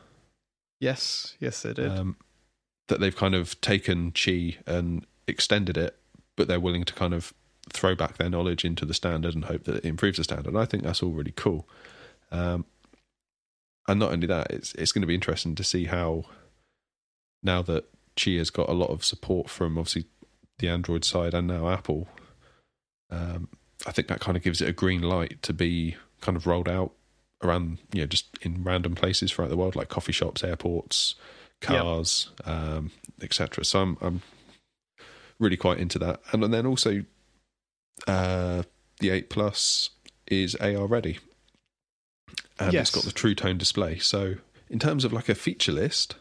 Yes. 0.80 1.36
Yes, 1.40 1.62
they 1.62 1.72
did. 1.74 1.90
um, 1.90 2.16
that 2.88 3.00
they've 3.00 3.16
kind 3.16 3.34
of 3.34 3.60
taken 3.60 4.12
Qi 4.12 4.56
and 4.66 5.04
extended 5.26 5.76
it, 5.76 5.96
but 6.36 6.48
they're 6.48 6.58
willing 6.60 6.84
to 6.84 6.94
kind 6.94 7.12
of 7.12 7.34
throw 7.70 7.94
back 7.94 8.16
their 8.16 8.30
knowledge 8.30 8.64
into 8.64 8.86
the 8.86 8.94
standard 8.94 9.34
and 9.34 9.44
hope 9.44 9.64
that 9.64 9.76
it 9.76 9.84
improves 9.84 10.16
the 10.16 10.24
standard. 10.24 10.46
And 10.48 10.58
I 10.58 10.64
think 10.64 10.82
that's 10.84 11.02
all 11.02 11.10
really 11.10 11.32
cool. 11.36 11.68
Um, 12.30 12.64
and 13.86 14.00
not 14.00 14.12
only 14.12 14.26
that, 14.26 14.50
it's 14.50 14.74
it's 14.74 14.92
going 14.92 15.02
to 15.02 15.06
be 15.06 15.14
interesting 15.14 15.54
to 15.54 15.64
see 15.64 15.84
how 15.84 16.24
now 17.42 17.60
that 17.62 17.84
Qi 18.16 18.38
has 18.38 18.50
got 18.50 18.68
a 18.68 18.72
lot 18.72 18.90
of 18.90 19.04
support 19.04 19.48
from 19.50 19.78
obviously 19.78 20.06
the 20.58 20.68
Android 20.68 21.04
side 21.04 21.34
and 21.34 21.46
now 21.46 21.68
Apple. 21.68 22.08
Um, 23.10 23.48
I 23.88 23.92
think 23.92 24.08
that 24.08 24.20
kind 24.20 24.36
of 24.36 24.42
gives 24.42 24.60
it 24.60 24.68
a 24.68 24.72
green 24.72 25.02
light 25.02 25.42
to 25.42 25.52
be 25.52 25.96
kind 26.20 26.36
of 26.36 26.46
rolled 26.46 26.68
out 26.68 26.92
around, 27.42 27.78
you 27.92 28.00
know, 28.02 28.06
just 28.06 28.26
in 28.42 28.62
random 28.62 28.94
places 28.94 29.32
throughout 29.32 29.48
the 29.50 29.56
world, 29.56 29.74
like 29.76 29.88
coffee 29.88 30.12
shops, 30.12 30.44
airports, 30.44 31.14
Yep. 31.62 31.70
cars, 31.82 32.30
um, 32.44 32.92
etc. 33.20 33.64
So 33.64 33.80
I'm 33.80 33.96
I'm 34.00 34.22
really 35.40 35.56
quite 35.56 35.78
into 35.78 35.98
that, 36.00 36.20
and, 36.32 36.42
then 36.54 36.66
also 36.66 37.04
uh, 38.06 38.62
the 39.00 39.10
eight 39.10 39.28
plus 39.30 39.90
is 40.28 40.54
AR 40.56 40.86
ready, 40.86 41.18
and 42.60 42.72
Yes. 42.72 42.88
it's 42.88 42.94
got 42.94 43.04
the 43.04 43.12
True 43.12 43.34
Tone 43.34 43.58
display. 43.58 43.98
So 43.98 44.34
in 44.68 44.78
terms 44.78 45.04
of 45.04 45.12
like 45.12 45.28
a 45.28 45.34
feature 45.34 45.72
list, 45.72 46.14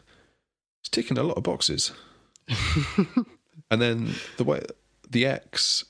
it's 0.80 0.88
ticking 0.88 1.18
a 1.18 1.22
lot 1.22 1.36
of 1.36 1.42
boxes. 1.44 1.92
And 3.70 3.82
then 3.82 4.14
the 4.38 4.44
way 4.44 4.62
the 5.10 5.26
X, 5.26 5.84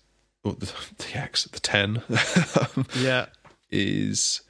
or 0.48 0.54
the, 0.54 0.72
the 0.98 1.16
X, 1.18 1.44
the 1.44 1.60
ten, 1.60 2.02
yeah. 2.96 3.26
is 3.70 4.40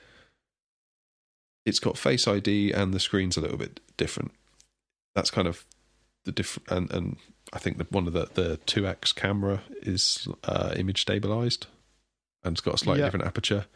it's 1.67 1.79
got 1.81 1.99
Face 1.99 2.27
ID 2.27 2.73
and 2.73 2.95
the 2.95 3.01
screen's 3.01 3.37
a 3.37 3.41
little 3.41 3.59
bit 3.59 3.81
different. 3.97 4.33
That's 5.15 5.31
kind 5.31 5.47
of 5.49 5.65
the 6.25 6.33
different, 6.33 6.71
and 6.71 6.93
and 6.93 7.17
I 7.53 7.59
think 7.59 7.79
that 7.79 7.93
one 7.93 8.07
of 8.07 8.13
the 8.13 8.29
the 8.35 8.57
two 8.67 8.87
X 8.87 9.13
camera 9.13 9.63
is 9.83 10.29
uh, 10.45 10.75
image 10.77 11.03
stabilized, 11.03 11.67
and 12.45 12.53
it's 12.55 12.61
got 12.61 12.75
a 12.75 12.79
slightly 12.79 13.01
Yeah. 13.01 13.07
different 13.07 13.27
aperture. 13.27 13.67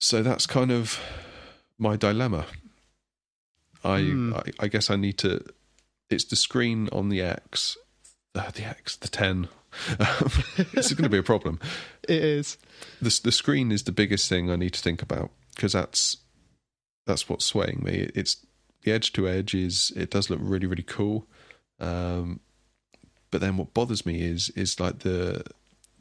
So 0.00 0.22
that's 0.22 0.46
kind 0.46 0.70
of 0.70 0.98
my 1.78 1.96
dilemma. 1.96 2.46
I, 3.84 4.00
Hmm. 4.02 4.34
I 4.34 4.42
I 4.60 4.68
guess 4.68 4.90
I 4.90 4.96
need 4.96 5.18
to. 5.18 5.44
It's 6.10 6.24
the 6.24 6.36
screen 6.36 6.88
on 6.92 7.08
the 7.08 7.20
X, 7.22 7.76
uh, 8.34 8.50
the 8.50 8.64
X, 8.64 8.96
the 8.96 9.08
ten. 9.08 9.48
It's 10.72 10.92
going 10.92 11.04
to 11.04 11.08
be 11.08 11.18
a 11.18 11.22
problem 11.22 11.58
It 12.08 12.22
is. 12.24 12.58
the 13.00 13.20
the 13.22 13.32
screen 13.32 13.70
is 13.72 13.84
the 13.84 13.92
biggest 13.92 14.28
thing 14.28 14.50
I 14.50 14.56
need 14.56 14.72
to 14.74 14.80
think 14.80 15.02
about 15.02 15.30
because 15.54 15.72
that's 15.72 16.16
that's 17.06 17.28
what's 17.28 17.44
swaying 17.44 17.82
me. 17.82 18.10
It's 18.14 18.44
the 18.82 18.92
edge 18.92 19.12
to 19.14 19.28
edge 19.28 19.54
is 19.54 19.92
it 19.96 20.10
does 20.10 20.30
look 20.30 20.40
really 20.42 20.66
really 20.66 20.82
cool, 20.82 21.26
um, 21.78 22.40
but 23.30 23.40
then 23.40 23.56
what 23.56 23.74
bothers 23.74 24.04
me 24.06 24.22
is 24.22 24.50
is 24.50 24.80
like 24.80 25.00
the 25.00 25.44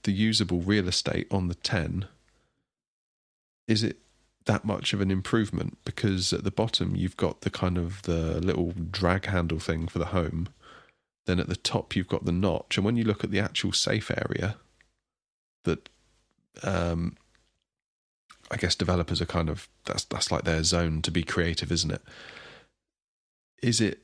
the 0.04 0.12
usable 0.12 0.62
real 0.62 0.88
estate 0.88 1.28
on 1.30 1.48
the 1.48 1.56
ten. 1.56 2.06
Is 3.68 3.84
it 3.84 3.98
that 4.46 4.66
much 4.66 4.94
of 4.94 5.02
an 5.02 5.12
improvement? 5.12 5.78
Because 5.86 6.34
at 6.34 6.44
the 6.44 6.52
bottom 6.52 6.96
you've 6.96 7.18
got 7.18 7.42
the 7.42 7.50
kind 7.50 7.78
of 7.78 8.02
the 8.04 8.40
little 8.42 8.74
drag 8.90 9.26
handle 9.26 9.60
thing 9.60 9.88
for 9.88 10.00
the 10.00 10.06
home. 10.08 10.48
Then 11.30 11.40
at 11.40 11.48
the 11.48 11.56
top 11.56 11.96
you've 11.96 12.08
got 12.08 12.26
the 12.26 12.32
notch, 12.32 12.76
and 12.76 12.84
when 12.84 12.96
you 12.96 13.04
look 13.04 13.24
at 13.24 13.30
the 13.30 13.40
actual 13.40 13.72
safe 13.72 14.10
area, 14.10 14.56
that 15.64 15.88
um, 16.64 17.18
I 18.50 18.58
guess 18.58 18.74
developers 18.74 19.22
are 19.22 19.28
kind 19.28 19.48
of 19.48 19.70
that's 19.86 20.06
that's 20.06 20.32
like 20.32 20.44
their 20.44 20.64
zone 20.64 21.04
to 21.04 21.12
be 21.12 21.22
creative, 21.22 21.72
isn't 21.72 21.92
it? 21.92 22.02
Is 23.62 23.80
it 23.80 24.00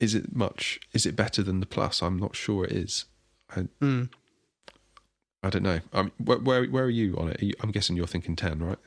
is 0.00 0.14
it 0.14 0.36
much? 0.36 0.78
Is 0.92 1.06
it 1.06 1.16
better 1.16 1.42
than 1.42 1.60
the 1.60 1.66
plus? 1.66 2.02
I'm 2.02 2.18
not 2.18 2.36
sure 2.36 2.66
it 2.66 2.72
is. 2.72 3.06
Mm. 3.80 4.10
I 5.42 5.48
don't 5.48 5.62
know. 5.62 5.80
Um, 5.94 6.12
where, 6.22 6.40
where 6.40 6.66
where 6.66 6.84
are 6.84 6.90
you 6.90 7.16
on 7.16 7.30
it? 7.30 7.42
You, 7.42 7.54
I'm 7.62 7.70
guessing 7.70 7.96
you're 7.96 8.06
thinking 8.06 8.36
ten, 8.36 8.58
right? 8.58 8.78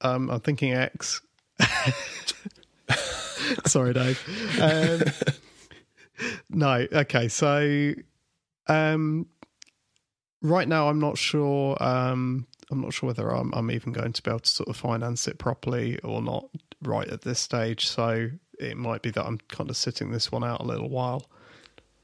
Um, 0.00 0.30
I'm 0.30 0.40
thinking 0.40 0.72
X. 0.72 1.20
Sorry, 3.66 3.94
Dave. 3.94 4.20
Um, 4.60 5.02
no, 6.50 6.86
okay. 6.92 7.28
So, 7.28 7.92
um, 8.66 9.26
right 10.42 10.68
now, 10.68 10.88
I'm 10.88 10.98
not 10.98 11.18
sure. 11.18 11.76
Um, 11.82 12.46
I'm 12.70 12.80
not 12.80 12.92
sure 12.92 13.08
whether 13.08 13.28
I'm, 13.30 13.52
I'm 13.54 13.70
even 13.70 13.92
going 13.92 14.12
to 14.12 14.22
be 14.22 14.30
able 14.30 14.40
to 14.40 14.48
sort 14.48 14.68
of 14.68 14.76
finance 14.76 15.28
it 15.28 15.38
properly 15.38 15.98
or 16.00 16.20
not. 16.22 16.48
Right 16.82 17.08
at 17.08 17.22
this 17.22 17.40
stage, 17.40 17.86
so 17.86 18.28
it 18.58 18.76
might 18.76 19.00
be 19.00 19.10
that 19.10 19.24
I'm 19.24 19.38
kind 19.48 19.70
of 19.70 19.76
sitting 19.78 20.10
this 20.10 20.30
one 20.30 20.44
out 20.44 20.60
a 20.60 20.64
little 20.64 20.90
while. 20.90 21.26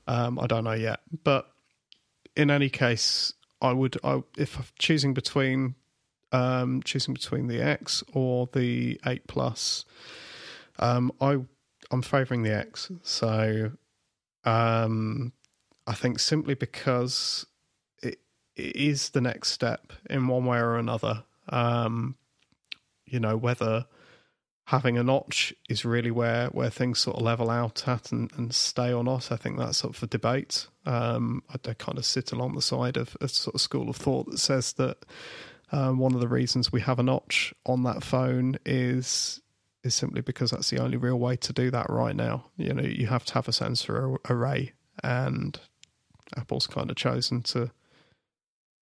Um, 0.07 0.39
I 0.39 0.47
don't 0.47 0.65
know 0.65 0.73
yet, 0.73 1.01
but 1.25 1.51
in 2.35 2.51
any 2.51 2.71
case, 2.71 3.35
I 3.61 3.73
would, 3.73 3.99
I, 4.03 4.23
if 4.39 4.59
I'm 4.59 4.65
choosing 4.79 5.13
between 5.13 5.75
um, 6.33 6.83
choosing 6.83 7.15
between 7.15 7.47
the 7.47 7.61
X 7.61 8.03
or 8.13 8.49
the 8.53 8.99
eight 9.07 9.27
plus, 9.27 9.85
um, 10.79 11.13
I 11.21 11.39
I'm 11.91 12.03
favouring 12.03 12.43
the 12.43 12.55
X. 12.57 12.91
So 13.03 13.73
um, 14.45 15.33
I 15.87 15.95
think 15.95 16.19
simply 16.19 16.55
because 16.55 17.47
it, 18.03 18.19
it 18.57 18.77
is 18.77 19.11
the 19.11 19.21
next 19.21 19.51
step 19.51 19.93
in 20.09 20.29
one 20.29 20.45
way 20.45 20.59
or 20.59 20.77
another. 20.77 21.25
Um, 21.49 22.17
you 23.05 23.21
know 23.21 23.37
whether 23.37 23.87
having 24.67 24.97
a 24.97 25.03
notch 25.03 25.53
is 25.69 25.85
really 25.85 26.11
where 26.11 26.47
where 26.49 26.71
things 26.71 26.99
sort 26.99 27.17
of 27.17 27.23
level 27.23 27.51
out 27.51 27.87
at 27.87 28.11
and, 28.11 28.33
and 28.37 28.55
stay 28.55 28.91
or 28.93 29.05
not. 29.05 29.31
I 29.31 29.37
think 29.37 29.59
that's 29.59 29.85
up 29.85 29.95
for 29.95 30.07
debate. 30.07 30.67
Um, 30.87 31.43
I, 31.51 31.57
I, 31.69 31.75
kind 31.75 31.99
of 31.99 32.07
sit 32.07 32.33
along 32.33 32.55
the 32.55 32.63
side 32.63 32.97
of 32.97 33.17
a 33.21 33.29
sort 33.29 33.55
of 33.55 33.61
school 33.61 33.91
of 33.91 33.97
thought 33.97 34.31
that 34.31 34.39
says 34.39 34.73
that 34.75 35.05
um, 35.71 35.99
one 35.99 36.15
of 36.15 36.21
the 36.21 36.29
reasons 36.29 36.73
we 36.73 36.81
have 36.81 36.99
a 36.99 37.03
notch 37.03 37.53
on 37.67 37.83
that 37.83 38.03
phone 38.03 38.59
is 38.65 39.42
is 39.85 39.95
simply 39.95 40.21
because 40.21 40.51
that's 40.51 40.71
the 40.71 40.79
only 40.79 40.97
real 40.97 41.19
way 41.19 41.37
to 41.37 41.53
do 41.53 41.71
that 41.71 41.91
right 41.91 42.15
now. 42.15 42.47
You 42.57 42.75
know, 42.75 42.83
you 42.83 43.07
have 43.09 43.25
to 43.27 43.35
have 43.35 43.49
a 43.49 43.53
sensor 43.53 44.17
array, 44.29 44.73
and 45.03 45.59
Apple's 46.37 46.67
kind 46.67 46.91
of 46.91 46.97
chosen 46.97 47.43
to 47.43 47.71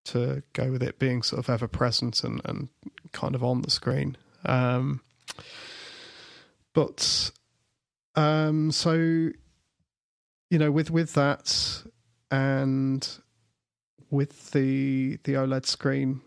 to 0.05 0.43
go 0.53 0.71
with 0.71 0.81
it 0.81 0.97
being 0.97 1.21
sort 1.21 1.39
of 1.39 1.49
ever 1.49 1.67
present 1.67 2.23
and, 2.23 2.41
and 2.45 2.69
kind 3.11 3.35
of 3.35 3.43
on 3.43 3.61
the 3.61 3.69
screen. 3.69 4.17
Um, 4.45 5.01
but 6.73 7.31
um, 8.15 8.71
so 8.71 8.93
you 8.93 10.57
know, 10.57 10.71
with 10.71 10.89
with 10.91 11.13
that 11.13 11.83
and 12.31 13.07
with 14.09 14.51
the 14.51 15.19
the 15.23 15.33
OLED 15.33 15.65
screen 15.65 16.21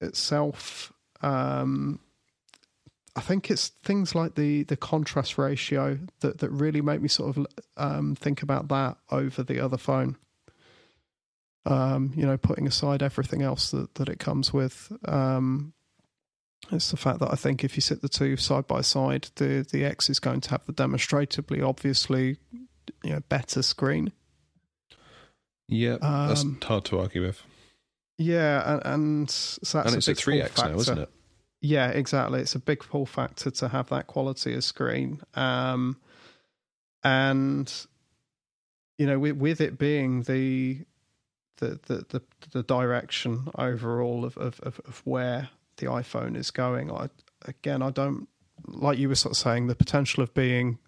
itself, 0.00 0.92
um, 1.20 2.00
I 3.14 3.20
think 3.20 3.50
it's 3.50 3.68
things 3.82 4.14
like 4.14 4.36
the 4.36 4.62
the 4.64 4.76
contrast 4.76 5.36
ratio 5.36 5.98
that 6.20 6.38
that 6.38 6.50
really 6.50 6.80
make 6.80 7.02
me 7.02 7.08
sort 7.08 7.36
of 7.36 7.46
um, 7.76 8.14
think 8.14 8.42
about 8.42 8.68
that 8.68 8.96
over 9.10 9.42
the 9.42 9.60
other 9.60 9.76
phone. 9.76 10.16
Um, 11.64 12.12
you 12.16 12.26
know, 12.26 12.36
putting 12.36 12.66
aside 12.66 13.02
everything 13.02 13.42
else 13.42 13.70
that 13.70 13.94
that 13.96 14.08
it 14.08 14.18
comes 14.18 14.52
with, 14.52 14.92
um, 15.06 15.74
it's 16.70 16.90
the 16.90 16.96
fact 16.96 17.20
that 17.20 17.30
I 17.30 17.36
think 17.36 17.64
if 17.64 17.76
you 17.76 17.80
sit 17.80 18.02
the 18.02 18.08
two 18.08 18.36
side 18.36 18.66
by 18.66 18.80
side, 18.80 19.28
the 19.36 19.66
the 19.70 19.84
X 19.84 20.08
is 20.08 20.18
going 20.18 20.40
to 20.42 20.50
have 20.50 20.64
the 20.64 20.72
demonstrably, 20.72 21.60
obviously, 21.60 22.38
you 23.04 23.10
know, 23.10 23.20
better 23.28 23.62
screen. 23.62 24.12
Yeah, 25.68 25.98
that's 26.00 26.42
um, 26.42 26.58
hard 26.62 26.84
to 26.86 26.98
argue 26.98 27.22
with. 27.22 27.42
Yeah, 28.18 28.74
and, 28.74 28.82
and 28.84 29.30
so 29.30 29.78
that's 29.78 29.88
and 29.88 29.96
it's 29.96 30.08
a, 30.08 30.12
a 30.12 30.14
three 30.14 30.40
X 30.40 30.62
now, 30.62 30.74
isn't 30.74 30.98
it? 30.98 31.10
Yeah, 31.64 31.90
exactly. 31.90 32.40
It's 32.40 32.56
a 32.56 32.58
big 32.58 32.80
pull 32.80 33.06
factor 33.06 33.50
to 33.52 33.68
have 33.68 33.88
that 33.90 34.08
quality 34.08 34.54
of 34.54 34.64
screen, 34.64 35.20
um, 35.34 35.96
and 37.04 37.72
you 38.98 39.06
know, 39.06 39.18
with, 39.18 39.36
with 39.36 39.60
it 39.60 39.78
being 39.78 40.22
the 40.24 40.80
the, 41.58 41.78
the 41.86 42.04
the 42.08 42.22
the 42.50 42.62
direction 42.64 43.48
overall 43.54 44.24
of, 44.24 44.36
of, 44.38 44.60
of 44.60 45.02
where 45.04 45.50
the 45.76 45.86
iPhone 45.86 46.36
is 46.36 46.50
going. 46.50 46.90
I 46.90 47.08
again, 47.44 47.80
I 47.80 47.90
don't 47.90 48.28
like 48.66 48.98
you 48.98 49.08
were 49.08 49.14
sort 49.14 49.34
of 49.34 49.38
saying 49.38 49.68
the 49.68 49.76
potential 49.76 50.24
of 50.24 50.34
being 50.34 50.78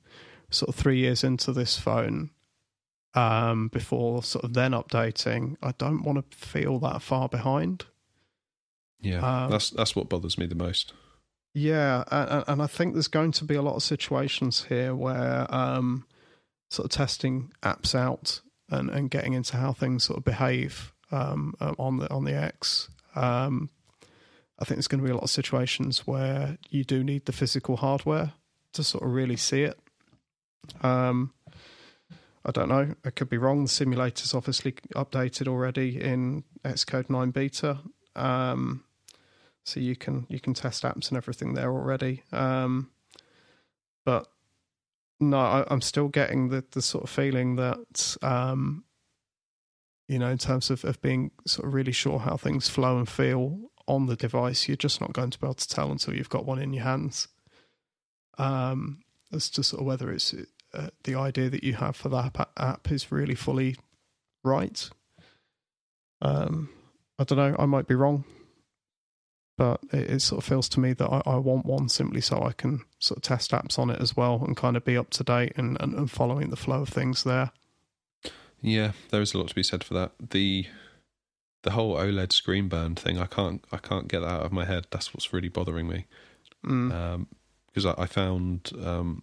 sort 0.50 0.70
of 0.70 0.74
three 0.74 0.98
years 0.98 1.22
into 1.22 1.52
this 1.52 1.78
phone 1.78 2.30
um, 3.14 3.68
before 3.68 4.24
sort 4.24 4.44
of 4.44 4.54
then 4.54 4.72
updating. 4.72 5.56
I 5.62 5.72
don't 5.78 6.02
want 6.02 6.30
to 6.32 6.36
feel 6.36 6.80
that 6.80 7.00
far 7.00 7.28
behind. 7.28 7.86
Yeah, 9.04 9.44
um, 9.44 9.50
that's 9.50 9.70
that's 9.70 9.94
what 9.94 10.08
bothers 10.08 10.38
me 10.38 10.46
the 10.46 10.54
most. 10.54 10.92
Yeah, 11.56 12.02
and, 12.10 12.44
and, 12.48 12.62
I 12.62 12.66
think 12.66 12.94
there's 12.94 13.06
going 13.06 13.30
to 13.32 13.44
be 13.44 13.54
a 13.54 13.62
lot 13.62 13.76
of 13.76 13.84
situations 13.84 14.64
here 14.64 14.92
where 14.92 15.46
um, 15.54 16.04
sort 16.68 16.86
of 16.86 16.90
testing 16.90 17.52
apps 17.62 17.94
out 17.94 18.40
and, 18.70 18.90
and 18.90 19.08
getting 19.08 19.34
into 19.34 19.56
how 19.56 19.72
things 19.72 20.02
sort 20.02 20.18
of 20.18 20.24
behave 20.24 20.92
um, 21.12 21.54
on 21.60 21.98
the 21.98 22.10
on 22.12 22.24
the 22.24 22.34
X 22.34 22.88
um, 23.14 23.70
I 24.58 24.64
think 24.64 24.76
there's 24.76 24.88
going 24.88 25.00
to 25.00 25.04
be 25.04 25.10
a 25.10 25.14
lot 25.14 25.24
of 25.24 25.30
situations 25.30 26.06
where 26.06 26.58
you 26.70 26.84
do 26.84 27.02
need 27.02 27.26
the 27.26 27.32
physical 27.32 27.76
hardware 27.76 28.32
to 28.72 28.84
sort 28.84 29.04
of 29.04 29.12
really 29.12 29.36
see 29.36 29.62
it. 29.62 29.78
Um, 30.82 31.32
I 32.44 32.50
don't 32.50 32.68
know. 32.68 32.94
I 33.04 33.10
could 33.10 33.28
be 33.28 33.38
wrong. 33.38 33.64
The 33.64 33.68
simulator's 33.68 34.34
obviously 34.34 34.72
updated 34.94 35.48
already 35.48 36.00
in 36.00 36.44
Xcode 36.64 37.10
9 37.10 37.30
beta, 37.30 37.78
um, 38.14 38.83
so 39.64 39.80
you 39.80 39.96
can 39.96 40.26
you 40.28 40.40
can 40.40 40.54
test 40.54 40.82
apps 40.82 41.08
and 41.08 41.16
everything 41.16 41.54
there 41.54 41.70
already. 41.70 42.22
Um, 42.32 42.90
but 44.04 44.28
no, 45.20 45.38
I, 45.38 45.72
am 45.72 45.80
still 45.80 46.08
getting 46.08 46.48
the 46.48 46.64
the 46.70 46.82
sort 46.82 47.04
of 47.04 47.10
feeling 47.10 47.56
that 47.56 48.16
um, 48.22 48.84
you 50.08 50.18
know, 50.18 50.28
in 50.28 50.38
terms 50.38 50.70
of, 50.70 50.84
of 50.84 51.00
being 51.00 51.30
sort 51.46 51.66
of 51.66 51.74
really 51.74 51.92
sure 51.92 52.18
how 52.18 52.36
things 52.36 52.68
flow 52.68 52.98
and 52.98 53.08
feel 53.08 53.58
on 53.88 54.06
the 54.06 54.16
device, 54.16 54.68
you're 54.68 54.76
just 54.76 55.00
not 55.00 55.12
going 55.12 55.30
to 55.30 55.38
be 55.38 55.46
able 55.46 55.54
to 55.54 55.68
tell 55.68 55.90
until 55.90 56.14
you've 56.14 56.28
got 56.28 56.44
one 56.44 56.58
in 56.58 56.72
your 56.72 56.84
hands. 56.84 57.28
Um, 58.36 59.00
as 59.32 59.48
to 59.50 59.62
sort 59.62 59.80
of 59.80 59.86
whether 59.86 60.12
it's 60.12 60.34
uh, 60.74 60.88
the 61.04 61.14
idea 61.14 61.48
that 61.48 61.64
you 61.64 61.74
have 61.74 61.96
for 61.96 62.08
that 62.10 62.48
app 62.56 62.90
is 62.90 63.10
really 63.10 63.34
fully 63.34 63.76
right. 64.42 64.90
Um, 66.20 66.68
I 67.18 67.24
don't 67.24 67.38
know. 67.38 67.56
I 67.58 67.66
might 67.66 67.86
be 67.86 67.94
wrong, 67.94 68.24
but 69.56 69.80
it, 69.92 70.10
it 70.10 70.22
sort 70.22 70.42
of 70.42 70.48
feels 70.48 70.68
to 70.70 70.80
me 70.80 70.92
that 70.94 71.08
I, 71.08 71.22
I, 71.26 71.36
want 71.36 71.66
one 71.66 71.88
simply 71.88 72.20
so 72.20 72.42
I 72.42 72.52
can 72.52 72.84
sort 72.98 73.18
of 73.18 73.22
test 73.22 73.52
apps 73.52 73.78
on 73.78 73.90
it 73.90 74.00
as 74.00 74.16
well 74.16 74.42
and 74.44 74.56
kind 74.56 74.76
of 74.76 74.84
be 74.84 74.96
up 74.96 75.10
to 75.10 75.24
date 75.24 75.52
and, 75.56 75.76
and, 75.80 75.94
and 75.94 76.10
following 76.10 76.50
the 76.50 76.56
flow 76.56 76.82
of 76.82 76.88
things 76.88 77.24
there. 77.24 77.52
Yeah, 78.60 78.92
there 79.10 79.20
is 79.20 79.34
a 79.34 79.38
lot 79.38 79.48
to 79.48 79.54
be 79.54 79.62
said 79.62 79.84
for 79.84 79.94
that. 79.94 80.12
The 80.18 80.66
the 81.62 81.70
whole 81.72 81.96
OLED 81.96 82.32
screen 82.32 82.68
burn 82.68 82.94
thing, 82.94 83.18
I 83.18 83.26
can't 83.26 83.64
I 83.70 83.76
can't 83.76 84.08
get 84.08 84.20
that 84.20 84.28
out 84.28 84.46
of 84.46 84.52
my 84.52 84.64
head. 84.64 84.86
That's 84.90 85.12
what's 85.14 85.32
really 85.32 85.48
bothering 85.48 85.88
me. 85.88 86.06
Mm. 86.64 86.92
Um, 86.92 87.26
because 87.66 87.86
I, 87.86 87.94
I 87.98 88.06
found 88.06 88.70
um, 88.82 89.22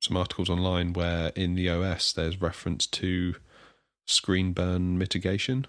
some 0.00 0.16
articles 0.16 0.48
online 0.48 0.92
where 0.92 1.32
in 1.34 1.54
the 1.54 1.68
OS 1.68 2.12
there's 2.12 2.40
reference 2.40 2.86
to 2.86 3.34
screen 4.06 4.52
burn 4.52 4.98
mitigation. 4.98 5.66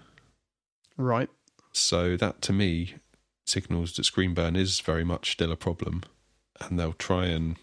Right. 0.96 1.28
So 1.72 2.16
that 2.16 2.40
to 2.42 2.52
me 2.52 2.94
signals 3.46 3.94
that 3.94 4.04
screen 4.04 4.34
burn 4.34 4.56
is 4.56 4.80
very 4.80 5.04
much 5.04 5.32
still 5.32 5.52
a 5.52 5.56
problem, 5.56 6.02
and 6.60 6.78
they'll 6.78 6.92
try 6.92 7.26
and 7.26 7.56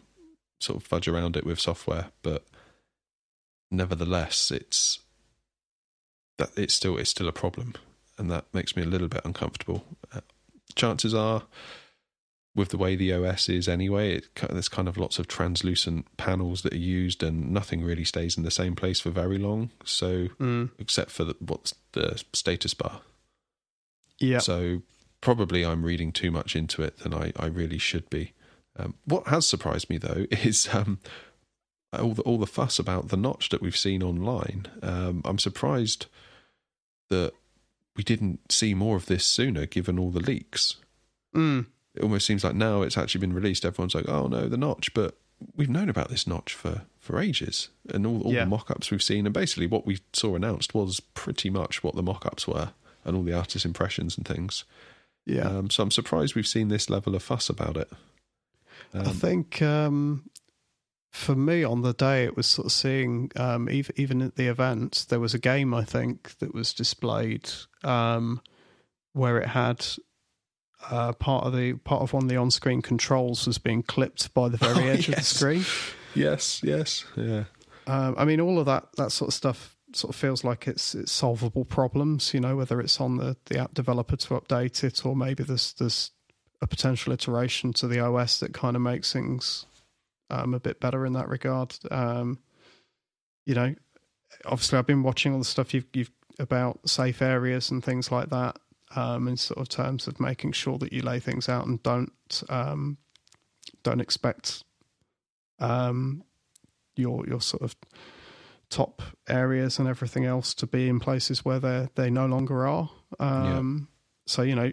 sort 0.59 0.77
of 0.77 0.87
fudge 0.87 1.07
around 1.07 1.35
it 1.35 1.45
with 1.45 1.59
software, 1.59 2.07
but 2.21 2.45
nevertheless, 3.69 4.51
it's 4.51 4.99
that 6.37 6.49
it's 6.55 6.73
still 6.73 6.97
it's 6.97 7.09
still 7.09 7.27
a 7.27 7.33
problem 7.33 7.75
and 8.21 8.29
that 8.29 8.45
makes 8.53 8.75
me 8.75 8.83
a 8.83 8.87
little 8.87 9.07
bit 9.07 9.21
uncomfortable. 9.25 9.83
Uh, 10.13 10.21
chances 10.75 11.13
are, 11.13 11.43
with 12.53 12.69
the 12.69 12.77
way 12.77 12.95
the 12.95 13.11
OS 13.11 13.49
is 13.49 13.67
anyway, 13.67 14.17
it, 14.17 14.27
there's 14.49 14.69
kind 14.69 14.87
of 14.87 14.95
lots 14.95 15.17
of 15.17 15.27
translucent 15.27 16.05
panels 16.17 16.61
that 16.61 16.73
are 16.73 16.77
used, 16.77 17.23
and 17.23 17.51
nothing 17.51 17.83
really 17.83 18.03
stays 18.05 18.37
in 18.37 18.43
the 18.43 18.51
same 18.51 18.75
place 18.75 18.99
for 18.99 19.09
very 19.09 19.39
long. 19.39 19.71
So, 19.83 20.27
mm. 20.39 20.69
except 20.77 21.09
for 21.09 21.23
the, 21.23 21.35
what's 21.39 21.73
the 21.93 22.21
status 22.31 22.75
bar. 22.75 23.01
Yeah. 24.19 24.39
So 24.39 24.83
probably 25.21 25.63
I'm 25.63 25.83
reading 25.83 26.11
too 26.11 26.31
much 26.31 26.55
into 26.55 26.81
it 26.81 26.97
than 26.99 27.13
I, 27.13 27.31
I 27.37 27.45
really 27.45 27.77
should 27.77 28.09
be. 28.09 28.33
Um, 28.77 28.95
what 29.05 29.27
has 29.27 29.47
surprised 29.47 29.89
me 29.89 29.97
though 29.97 30.25
is 30.31 30.69
um, 30.73 30.99
all 31.97 32.13
the 32.13 32.21
all 32.23 32.37
the 32.37 32.47
fuss 32.47 32.79
about 32.79 33.09
the 33.09 33.17
notch 33.17 33.49
that 33.49 33.61
we've 33.61 33.77
seen 33.77 34.01
online. 34.03 34.67
Um, 34.81 35.21
I'm 35.25 35.39
surprised 35.39 36.07
that 37.09 37.33
we 37.95 38.03
didn't 38.03 38.51
see 38.51 38.73
more 38.73 38.95
of 38.95 39.05
this 39.05 39.25
sooner, 39.25 39.65
given 39.65 39.99
all 39.99 40.11
the 40.11 40.19
leaks. 40.19 40.77
Mm. 41.35 41.67
It 41.93 42.03
almost 42.03 42.25
seems 42.25 42.43
like 42.43 42.55
now 42.55 42.83
it's 42.83 42.97
actually 42.97 43.19
been 43.19 43.33
released. 43.33 43.65
Everyone's 43.65 43.95
like, 43.95 44.07
"Oh 44.07 44.27
no, 44.27 44.47
the 44.47 44.57
notch!" 44.57 44.93
But 44.93 45.17
we've 45.55 45.69
known 45.69 45.89
about 45.89 46.09
this 46.09 46.25
notch 46.25 46.53
for 46.53 46.83
for 46.99 47.19
ages, 47.19 47.69
and 47.89 48.05
all, 48.05 48.21
all 48.21 48.33
yeah. 48.33 48.41
the 48.41 48.49
mock-ups 48.49 48.91
we've 48.91 49.03
seen, 49.03 49.25
and 49.25 49.33
basically 49.33 49.67
what 49.67 49.85
we 49.85 49.99
saw 50.13 50.35
announced 50.35 50.73
was 50.73 50.99
pretty 50.99 51.49
much 51.49 51.83
what 51.83 51.95
the 51.95 52.03
mock-ups 52.03 52.47
were, 52.47 52.71
and 53.03 53.15
all 53.17 53.23
the 53.23 53.33
artist 53.33 53.65
impressions 53.65 54.17
and 54.17 54.25
things. 54.25 54.63
Yeah. 55.25 55.47
Um, 55.47 55.69
so 55.69 55.83
I'm 55.83 55.91
surprised 55.91 56.35
we've 56.35 56.47
seen 56.47 56.69
this 56.69 56.89
level 56.89 57.15
of 57.15 57.23
fuss 57.23 57.49
about 57.49 57.77
it. 57.77 57.89
Um, 58.93 59.07
I 59.07 59.11
think 59.11 59.61
um, 59.61 60.29
for 61.11 61.35
me 61.35 61.63
on 61.63 61.81
the 61.81 61.93
day 61.93 62.23
it 62.23 62.35
was 62.35 62.47
sort 62.47 62.65
of 62.65 62.71
seeing 62.71 63.31
um, 63.35 63.69
even 63.69 63.93
even 63.97 64.21
at 64.21 64.35
the 64.35 64.47
event 64.47 65.05
there 65.09 65.19
was 65.19 65.33
a 65.33 65.39
game 65.39 65.73
I 65.73 65.83
think 65.83 66.37
that 66.39 66.53
was 66.53 66.73
displayed 66.73 67.49
um, 67.83 68.41
where 69.13 69.37
it 69.37 69.47
had 69.49 69.85
uh, 70.89 71.13
part 71.13 71.45
of 71.45 71.55
the 71.55 71.73
part 71.73 72.01
of 72.01 72.13
one 72.13 72.23
of 72.23 72.29
the 72.29 72.37
on-screen 72.37 72.81
controls 72.81 73.45
was 73.45 73.57
being 73.57 73.83
clipped 73.83 74.33
by 74.33 74.49
the 74.49 74.57
very 74.57 74.85
oh, 74.89 74.91
edge 74.91 75.07
yes. 75.07 75.09
of 75.09 75.15
the 75.15 75.21
screen. 75.23 75.65
Yes, 76.15 76.61
yes, 76.63 77.05
yeah. 77.15 77.43
Um, 77.87 78.15
I 78.17 78.25
mean, 78.25 78.41
all 78.41 78.59
of 78.59 78.65
that 78.65 78.87
that 78.97 79.11
sort 79.11 79.29
of 79.29 79.33
stuff 79.33 79.75
sort 79.95 80.13
of 80.13 80.19
feels 80.19 80.43
like 80.43 80.67
it's 80.67 80.95
it's 80.95 81.11
solvable 81.11 81.65
problems. 81.65 82.33
You 82.33 82.39
know, 82.39 82.55
whether 82.55 82.79
it's 82.79 82.99
on 82.99 83.17
the 83.17 83.37
the 83.45 83.59
app 83.59 83.73
developer 83.73 84.15
to 84.15 84.33
update 84.35 84.83
it, 84.83 85.05
or 85.05 85.15
maybe 85.15 85.43
there's 85.43 85.73
there's 85.73 86.11
a 86.61 86.67
potential 86.67 87.11
iteration 87.13 87.73
to 87.73 87.87
the 87.87 87.99
OS 87.99 88.39
that 88.39 88.53
kind 88.53 88.75
of 88.75 88.81
makes 88.81 89.11
things 89.11 89.65
um, 90.29 90.53
a 90.53 90.59
bit 90.59 90.79
better 90.79 91.05
in 91.05 91.13
that 91.13 91.27
regard. 91.27 91.75
Um, 91.89 92.39
you 93.45 93.55
know, 93.55 93.75
obviously 94.45 94.77
I've 94.77 94.87
been 94.87 95.03
watching 95.03 95.33
all 95.33 95.39
the 95.39 95.45
stuff 95.45 95.73
you've, 95.73 95.87
you've 95.93 96.11
about 96.39 96.87
safe 96.87 97.21
areas 97.21 97.71
and 97.71 97.83
things 97.83 98.11
like 98.11 98.29
that, 98.29 98.57
um, 98.95 99.27
in 99.27 99.37
sort 99.37 99.59
of 99.59 99.69
terms 99.69 100.07
of 100.07 100.19
making 100.19 100.51
sure 100.51 100.77
that 100.77 100.93
you 100.93 101.01
lay 101.01 101.19
things 101.19 101.49
out 101.49 101.65
and 101.65 101.81
don't 101.83 102.43
um, 102.49 102.97
don't 103.83 104.01
expect 104.01 104.63
um, 105.59 106.23
your 106.95 107.25
your 107.27 107.41
sort 107.41 107.63
of 107.63 107.75
top 108.71 109.03
areas 109.27 109.77
and 109.77 109.87
everything 109.87 110.25
else 110.25 110.55
to 110.55 110.65
be 110.65 110.89
in 110.89 110.99
places 110.99 111.45
where 111.45 111.59
they 111.59 111.89
they 111.95 112.09
no 112.09 112.25
longer 112.25 112.65
are. 112.65 112.89
Um, 113.19 113.87
yeah. 113.87 113.87
So 114.27 114.41
you 114.41 114.55
know, 114.55 114.71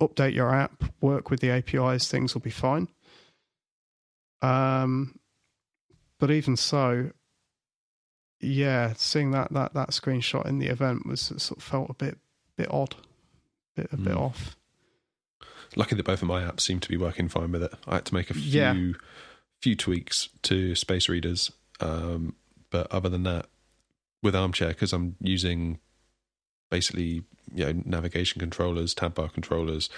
update 0.00 0.34
your 0.34 0.54
app, 0.54 0.84
work 1.00 1.30
with 1.30 1.40
the 1.40 1.50
APIs, 1.50 2.08
things 2.08 2.34
will 2.34 2.42
be 2.42 2.50
fine. 2.50 2.88
Um, 4.42 5.18
but 6.18 6.30
even 6.30 6.56
so, 6.56 7.10
yeah, 8.40 8.92
seeing 8.96 9.30
that 9.30 9.52
that 9.52 9.74
that 9.74 9.90
screenshot 9.90 10.46
in 10.46 10.58
the 10.58 10.66
event 10.66 11.06
was 11.06 11.20
sort 11.20 11.58
of 11.58 11.62
felt 11.62 11.90
a 11.90 11.94
bit 11.94 12.18
bit 12.56 12.68
odd, 12.70 12.96
bit 13.76 13.88
a 13.92 13.96
mm. 13.96 14.04
bit 14.04 14.12
hmm. 14.12 14.18
off. 14.18 14.56
Lucky 15.74 15.94
that 15.94 16.04
both 16.04 16.20
of 16.20 16.28
my 16.28 16.42
apps 16.42 16.60
seem 16.60 16.80
to 16.80 16.88
be 16.88 16.98
working 16.98 17.28
fine 17.28 17.52
with 17.52 17.62
it. 17.62 17.72
I 17.86 17.94
had 17.94 18.04
to 18.06 18.14
make 18.14 18.30
a 18.30 18.34
few 18.34 18.42
yeah. 18.42 18.74
few 19.60 19.76
tweaks 19.76 20.28
to 20.42 20.74
space 20.74 21.08
readers, 21.08 21.50
um, 21.80 22.34
but 22.72 22.90
other 22.90 23.08
than 23.08 23.22
that, 23.22 23.46
with 24.22 24.34
Armchair 24.34 24.68
because 24.68 24.92
I'm 24.92 25.16
using 25.20 25.78
basically 26.70 27.22
you 27.54 27.66
know 27.66 27.82
navigation 27.84 28.40
controllers, 28.40 28.94
tab 28.94 29.14
bar 29.14 29.28
controllers, 29.28 29.88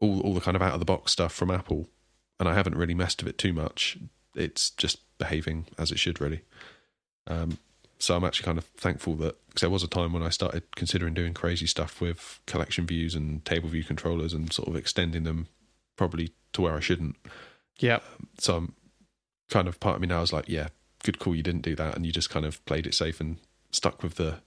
all 0.00 0.20
all 0.22 0.34
the 0.34 0.40
kind 0.40 0.56
of 0.56 0.62
out 0.62 0.72
of 0.72 0.80
the 0.80 0.86
box 0.86 1.12
stuff 1.12 1.32
from 1.32 1.50
Apple, 1.50 1.88
and 2.40 2.48
I 2.48 2.54
haven't 2.54 2.76
really 2.76 2.94
messed 2.94 3.22
with 3.22 3.28
it 3.28 3.38
too 3.38 3.52
much. 3.52 3.98
It's 4.34 4.70
just 4.70 4.98
behaving 5.18 5.66
as 5.78 5.92
it 5.92 5.98
should 5.98 6.20
really. 6.20 6.40
Um, 7.26 7.58
so 7.98 8.16
I'm 8.16 8.24
actually 8.24 8.46
kind 8.46 8.58
of 8.58 8.64
thankful 8.64 9.14
that 9.16 9.36
because 9.48 9.60
there 9.62 9.70
was 9.70 9.82
a 9.82 9.88
time 9.88 10.12
when 10.12 10.22
I 10.22 10.28
started 10.30 10.62
considering 10.76 11.14
doing 11.14 11.34
crazy 11.34 11.66
stuff 11.66 12.00
with 12.00 12.40
collection 12.46 12.86
views 12.86 13.14
and 13.14 13.44
table 13.44 13.68
view 13.68 13.84
controllers 13.84 14.32
and 14.32 14.52
sort 14.52 14.68
of 14.68 14.76
extending 14.76 15.24
them 15.24 15.48
probably 15.96 16.32
to 16.52 16.62
where 16.62 16.76
I 16.76 16.80
shouldn't. 16.80 17.16
Yeah. 17.78 17.96
Um, 17.96 18.28
so 18.38 18.56
I'm 18.56 18.74
kind 19.50 19.68
of 19.68 19.80
part 19.80 19.96
of 19.96 20.00
me 20.00 20.06
now 20.06 20.22
is 20.22 20.32
like, 20.32 20.48
yeah, 20.48 20.68
good 21.08 21.18
call, 21.18 21.34
you 21.34 21.42
didn't 21.42 21.62
do 21.62 21.74
that, 21.74 21.96
and 21.96 22.04
you 22.04 22.12
just 22.12 22.28
kind 22.28 22.44
of 22.44 22.62
played 22.66 22.86
it 22.86 22.92
safe 22.92 23.18
and 23.18 23.38
stuck 23.70 24.02
with 24.02 24.16
the 24.16 24.40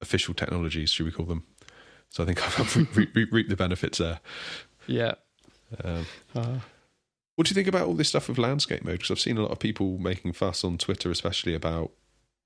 official 0.00 0.34
technologies, 0.34 0.90
should 0.90 1.06
we 1.06 1.12
call 1.12 1.24
them? 1.24 1.44
So 2.08 2.24
I 2.24 2.26
think 2.26 2.42
I've 2.60 2.76
reaped 2.96 3.14
re- 3.14 3.28
re- 3.30 3.46
the 3.46 3.54
benefits 3.54 3.98
there. 3.98 4.18
Yeah. 4.88 5.14
Um, 5.84 6.06
uh. 6.34 6.58
What 7.36 7.46
do 7.46 7.50
you 7.50 7.54
think 7.54 7.68
about 7.68 7.86
all 7.86 7.94
this 7.94 8.08
stuff 8.08 8.28
with 8.28 8.38
landscape 8.38 8.84
mode? 8.84 8.94
Because 8.94 9.12
I've 9.12 9.20
seen 9.20 9.38
a 9.38 9.42
lot 9.42 9.52
of 9.52 9.60
people 9.60 9.98
making 9.98 10.32
fuss 10.32 10.64
on 10.64 10.78
Twitter, 10.78 11.12
especially 11.12 11.54
about 11.54 11.92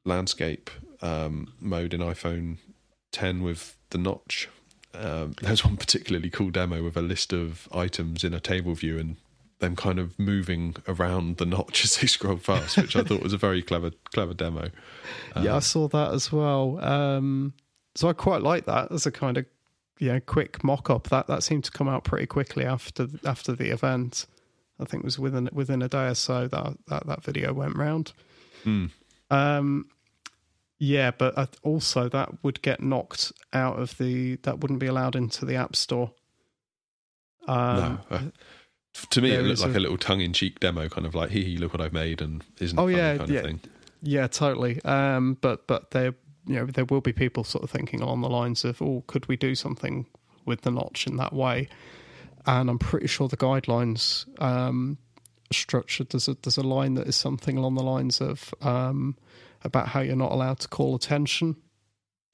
landscape 0.05 0.71
um, 1.01 1.55
mode 1.59 1.95
in 1.95 2.01
iPhone 2.01 2.59
10 3.13 3.43
with 3.43 3.79
the 3.91 3.99
notch. 3.99 4.51
Um, 4.93 5.37
there's 5.41 5.65
one 5.65 5.79
particularly 5.79 6.29
cool 6.29 6.51
demo 6.51 6.85
with 6.85 6.99
a 6.99 7.03
list 7.03 7.33
of 7.33 7.67
items 7.73 8.25
in 8.25 8.35
a 8.35 8.41
table 8.41 8.75
view 8.75 8.99
and 8.99 9.17
them 9.61 9.77
kind 9.77 9.99
of 9.99 10.19
moving 10.19 10.77
around 10.89 11.37
the 11.39 11.47
notch 11.47 11.85
as 11.85 11.99
they 11.99 12.07
scroll 12.07 12.37
fast, 12.37 12.77
which 12.77 12.97
I 12.97 13.03
thought 13.03 13.23
was 13.23 13.33
a 13.33 13.39
very 13.39 13.63
clever, 13.63 13.91
clever 14.13 14.35
demo. 14.35 14.71
Um, 15.35 15.45
yeah, 15.45 15.53
I 15.53 15.57
um, 15.57 15.61
saw 15.63 15.89
that 15.89 16.13
as 16.13 16.33
well. 16.33 16.83
Um, 16.85 17.55
so 17.95 18.09
I 18.09 18.13
quite 18.13 18.43
like 18.43 18.67
that 18.67 18.91
as 18.91 19.07
a 19.07 19.13
kind 19.13 19.39
of 19.39 19.47
you 19.99 20.13
know 20.13 20.21
quick 20.21 20.63
mock-up. 20.65 21.09
That 21.09 21.27
that 21.29 21.43
seemed 21.43 21.65
to 21.65 21.71
come 21.71 21.89
out 21.89 22.05
pretty 22.05 22.27
quickly 22.27 22.65
after 22.65 23.09
after 23.25 23.53
the 23.53 23.71
event. 23.71 24.27
I 24.81 24.85
think 24.85 25.03
it 25.03 25.05
was 25.05 25.19
within 25.19 25.49
within 25.53 25.83
a 25.83 25.89
day 25.89 26.09
or 26.09 26.15
so 26.15 26.49
that 26.49 26.77
that, 26.89 27.07
that 27.07 27.25
video 27.25 27.53
went 27.53 27.77
round. 27.77 28.13
Mm. 28.65 28.91
Um, 29.31 29.87
yeah, 30.79 31.13
but 31.13 31.57
also 31.63 32.09
that 32.09 32.43
would 32.43 32.61
get 32.63 32.83
knocked 32.83 33.33
out 33.53 33.79
of 33.79 33.97
the 33.99 34.37
that 34.43 34.61
wouldn't 34.61 34.81
be 34.81 34.87
allowed 34.87 35.17
into 35.17 35.45
the 35.45 35.55
app 35.55 35.77
store. 35.77 36.13
Um, 37.47 38.01
no, 38.11 38.17
uh, 38.17 38.23
to 39.11 39.21
me, 39.21 39.33
it 39.33 39.43
looked 39.43 39.61
like 39.61 39.75
a, 39.75 39.79
a, 39.79 39.81
little 39.81 39.99
tongue-in-cheek 39.99 40.61
demo, 40.61 40.89
kind 40.89 41.07
of 41.07 41.15
like, 41.15 41.31
"Hee 41.31 41.45
hee, 41.45 41.57
look 41.57 41.73
what 41.73 41.81
I've 41.81 41.93
made," 41.93 42.21
and 42.21 42.45
isn't 42.61 42.79
oh 42.79 42.87
yeah, 42.87 43.17
kind 43.17 43.31
yeah, 43.31 43.39
of 43.39 43.45
thing. 43.45 43.61
Yeah, 44.03 44.27
totally. 44.27 44.83
Um, 44.85 45.37
but 45.41 45.67
but 45.67 45.91
there, 45.91 46.15
you 46.47 46.57
know, 46.57 46.67
there 46.67 46.85
will 46.85 47.01
be 47.01 47.13
people 47.13 47.45
sort 47.45 47.65
of 47.65 47.71
thinking 47.71 48.01
along 48.01 48.21
the 48.21 48.31
lines 48.31 48.65
of, 48.65 48.81
"Oh, 48.81 49.05
could 49.07 49.27
we 49.27 49.37
do 49.37 49.55
something 49.55 50.07
with 50.45 50.63
the 50.63 50.71
notch 50.71 51.07
in 51.07 51.17
that 51.17 51.33
way?" 51.33 51.69
And 52.47 52.69
I'm 52.69 52.79
pretty 52.79 53.07
sure 53.07 53.29
the 53.29 53.37
guidelines 53.37 54.27
um, 54.41 54.99
structured. 55.51 56.11
There's 56.11 56.29
a 56.29 56.35
there's 56.35 56.59
a 56.59 56.63
line 56.63 56.95
that 56.95 57.07
is 57.07 57.17
something 57.17 57.57
along 57.57 57.75
the 57.75 57.83
lines 57.83 58.21
of. 58.21 58.55
Um, 58.63 59.17
about 59.65 59.89
how 59.89 60.01
you're 60.01 60.15
not 60.15 60.31
allowed 60.31 60.61
to 60.61 60.69
call 60.69 60.95
attention 60.95 61.57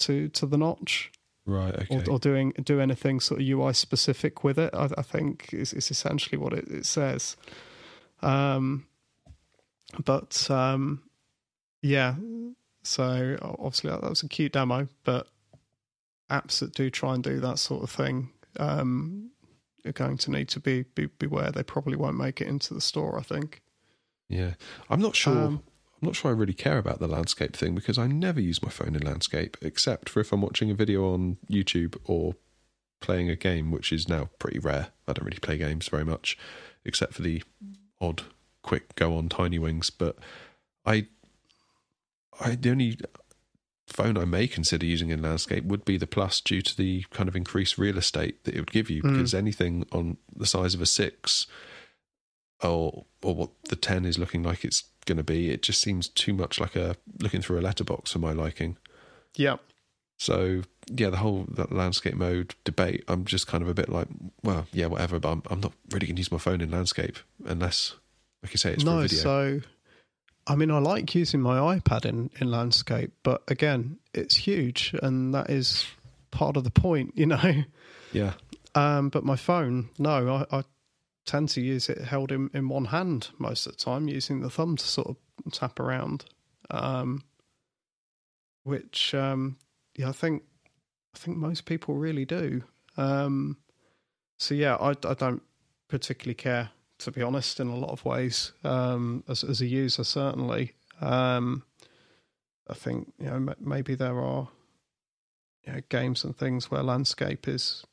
to 0.01 0.29
to 0.31 0.47
the 0.47 0.59
notch, 0.59 1.11
right? 1.47 1.75
Okay. 1.75 2.03
Or, 2.07 2.13
or 2.13 2.19
doing 2.19 2.53
do 2.63 2.81
anything 2.81 3.21
sort 3.21 3.41
of 3.41 3.47
UI 3.47 3.73
specific 3.73 4.45
with 4.45 4.59
it. 4.59 4.71
I, 4.75 4.89
I 4.99 5.03
think 5.03 5.53
is, 5.53 5.73
is 5.73 5.91
essentially 5.91 6.39
what 6.39 6.53
it, 6.53 6.69
it 6.69 6.87
says. 6.87 7.37
Um, 8.23 8.87
but 10.05 10.51
um, 10.51 11.03
yeah, 11.83 12.15
so 12.83 13.39
obviously 13.43 13.91
that 13.91 14.03
was 14.03 14.23
a 14.23 14.29
cute 14.29 14.53
demo, 14.53 14.89
but 15.05 15.29
apps 16.31 16.61
that 16.61 16.75
do 16.75 16.91
try 16.91 17.15
and 17.15 17.25
do 17.25 17.41
that 17.41 17.59
sort 17.59 17.83
of 17.83 17.91
thing 17.91 18.31
um, 18.59 19.31
are 19.85 19.93
going 19.93 20.17
to 20.19 20.31
need 20.31 20.49
to 20.49 20.61
be, 20.61 20.85
be 20.95 21.07
beware. 21.07 21.51
They 21.51 21.63
probably 21.63 21.97
won't 21.97 22.17
make 22.17 22.41
it 22.41 22.47
into 22.47 22.75
the 22.75 22.81
store. 22.81 23.19
I 23.19 23.23
think. 23.23 23.63
Yeah, 24.29 24.55
I'm 24.89 25.01
not 25.01 25.17
sure. 25.17 25.37
Um, 25.37 25.63
I'm 26.01 26.07
not 26.07 26.17
sure 26.17 26.31
I 26.31 26.35
really 26.35 26.55
care 26.55 26.79
about 26.79 26.99
the 26.99 27.09
landscape 27.09 27.55
thing 27.55 27.75
because 27.75 27.99
I 27.99 28.07
never 28.07 28.41
use 28.41 28.63
my 28.63 28.71
phone 28.71 28.95
in 28.95 29.03
landscape 29.03 29.57
except 29.61 30.09
for 30.09 30.21
if 30.21 30.33
I'm 30.33 30.41
watching 30.41 30.71
a 30.71 30.75
video 30.75 31.13
on 31.13 31.37
YouTube 31.51 31.97
or 32.05 32.37
playing 33.01 33.29
a 33.29 33.37
game, 33.37 33.71
which 33.71 33.93
is 33.93 34.09
now 34.09 34.31
pretty 34.39 34.59
rare. 34.59 34.89
I 35.07 35.13
don't 35.13 35.27
really 35.27 35.39
play 35.39 35.59
games 35.59 35.89
very 35.89 36.05
much 36.05 36.39
except 36.85 37.15
for 37.15 37.23
the 37.23 37.43
odd 38.01 38.23
quick 38.63 38.95
go 38.95 39.17
on 39.17 39.29
tiny 39.29 39.59
wings, 39.59 39.91
but 39.91 40.17
I 40.87 41.07
I 42.41 42.55
the 42.55 42.71
only 42.71 42.99
phone 43.87 44.17
I 44.17 44.25
may 44.25 44.47
consider 44.47 44.87
using 44.87 45.11
in 45.11 45.21
landscape 45.21 45.65
would 45.65 45.85
be 45.85 45.97
the 45.97 46.07
plus 46.07 46.41
due 46.41 46.63
to 46.63 46.77
the 46.77 47.05
kind 47.11 47.29
of 47.29 47.37
increased 47.37 47.77
real 47.77 47.99
estate 47.99 48.45
that 48.45 48.55
it 48.55 48.61
would 48.61 48.71
give 48.71 48.89
you 48.89 49.03
mm. 49.03 49.13
because 49.13 49.35
anything 49.35 49.85
on 49.93 50.17
the 50.35 50.47
size 50.47 50.75
of 50.75 50.81
a 50.81 50.87
6 50.87 51.47
or 52.63 53.05
or 53.23 53.35
what 53.35 53.51
the 53.69 53.77
10 53.77 54.05
is 54.05 54.19
looking 54.19 54.43
like 54.43 54.65
it's 54.65 54.85
going 55.07 55.19
to 55.19 55.25
be. 55.25 55.51
It 55.51 55.63
just 55.63 55.81
seems 55.81 56.09
too 56.09 56.33
much 56.33 56.61
like 56.61 56.77
a 56.77 56.97
looking 57.21 57.43
through 57.43 57.59
a 57.59 57.63
letterbox 57.63 58.13
for 58.13 58.19
my 58.19 58.33
liking. 58.33 58.77
Yeah. 59.35 59.57
So 60.19 60.63
yeah, 60.89 61.11
the 61.11 61.19
whole 61.19 61.47
that 61.51 61.73
landscape 61.73 62.15
mode 62.15 62.55
debate, 62.65 63.05
I'm 63.09 63.25
just 63.25 63.47
kind 63.47 63.63
of 63.63 63.69
a 63.69 63.75
bit 63.75 63.89
like, 63.89 64.09
well, 64.43 64.67
yeah, 64.73 64.87
whatever. 64.87 65.19
But 65.19 65.33
I'm, 65.33 65.43
I'm 65.51 65.61
not 65.61 65.73
really 65.91 66.07
going 66.07 66.17
to 66.17 66.21
use 66.21 66.33
my 66.33 66.39
phone 66.39 66.61
in 66.61 66.71
landscape 66.71 67.19
unless, 67.47 67.95
like 68.43 68.53
you 68.53 68.59
say, 68.59 68.73
it's 68.73 68.85
no, 68.85 68.97
for 68.97 69.03
video. 69.03 69.19
So, 69.19 69.61
I 70.47 70.57
mean, 70.57 70.71
I 70.71 70.79
like 70.79 71.15
using 71.15 71.41
my 71.41 71.79
iPad 71.79 72.05
in 72.05 72.31
in 72.41 72.51
landscape, 72.51 73.13
but 73.23 73.43
again, 73.49 73.99
it's 74.13 74.35
huge, 74.35 74.95
and 75.03 75.35
that 75.35 75.49
is 75.49 75.87
part 76.31 76.57
of 76.57 76.65
the 76.65 76.71
point, 76.71 77.13
you 77.17 77.27
know. 77.27 77.65
Yeah. 78.13 78.33
Um, 78.75 79.09
but 79.09 79.25
my 79.25 79.37
phone, 79.37 79.89
no, 79.99 80.47
I, 80.51 80.59
I 80.59 80.65
tend 81.31 81.49
to 81.51 81.61
use 81.61 81.89
it 81.89 81.99
held 81.99 82.33
in, 82.33 82.51
in 82.53 82.69
one 82.69 82.87
hand 82.87 83.29
most 83.39 83.67
of 83.67 83.73
the 83.77 83.79
time, 83.79 84.09
using 84.09 84.41
the 84.41 84.51
thumb 84.51 84.77
to 84.77 84.87
sort 84.87 85.09
of 85.09 85.17
tap 85.53 85.79
around. 85.79 86.25
Um, 86.71 87.23
which, 88.65 89.15
um, 89.15 89.57
yeah, 89.97 90.09
I 90.09 90.13
think 90.13 90.43
I 91.15 91.19
think 91.19 91.37
most 91.37 91.67
people 91.67 91.95
really 91.95 92.25
do. 92.25 92.63
Um, 92.97 93.59
so 94.39 94.55
yeah, 94.55 94.75
I, 94.75 94.91
I 94.91 95.15
don't 95.15 95.43
particularly 95.89 96.35
care 96.35 96.71
to 96.99 97.11
be 97.11 97.23
honest 97.23 97.61
in 97.61 97.69
a 97.69 97.77
lot 97.77 97.91
of 97.91 98.05
ways 98.05 98.53
um, 98.65 99.25
as 99.29 99.45
as 99.45 99.61
a 99.61 99.67
user 99.67 100.05
certainly. 100.05 100.73
Um, 101.01 101.63
I 102.69 102.75
think 102.75 103.13
you 103.19 103.27
know 103.27 103.55
maybe 103.61 103.95
there 103.95 104.21
are 104.21 104.49
you 105.65 105.73
know, 105.75 105.81
games 105.89 106.25
and 106.25 106.37
things 106.37 106.71
where 106.71 106.83
landscape 106.83 107.49
is 107.49 107.85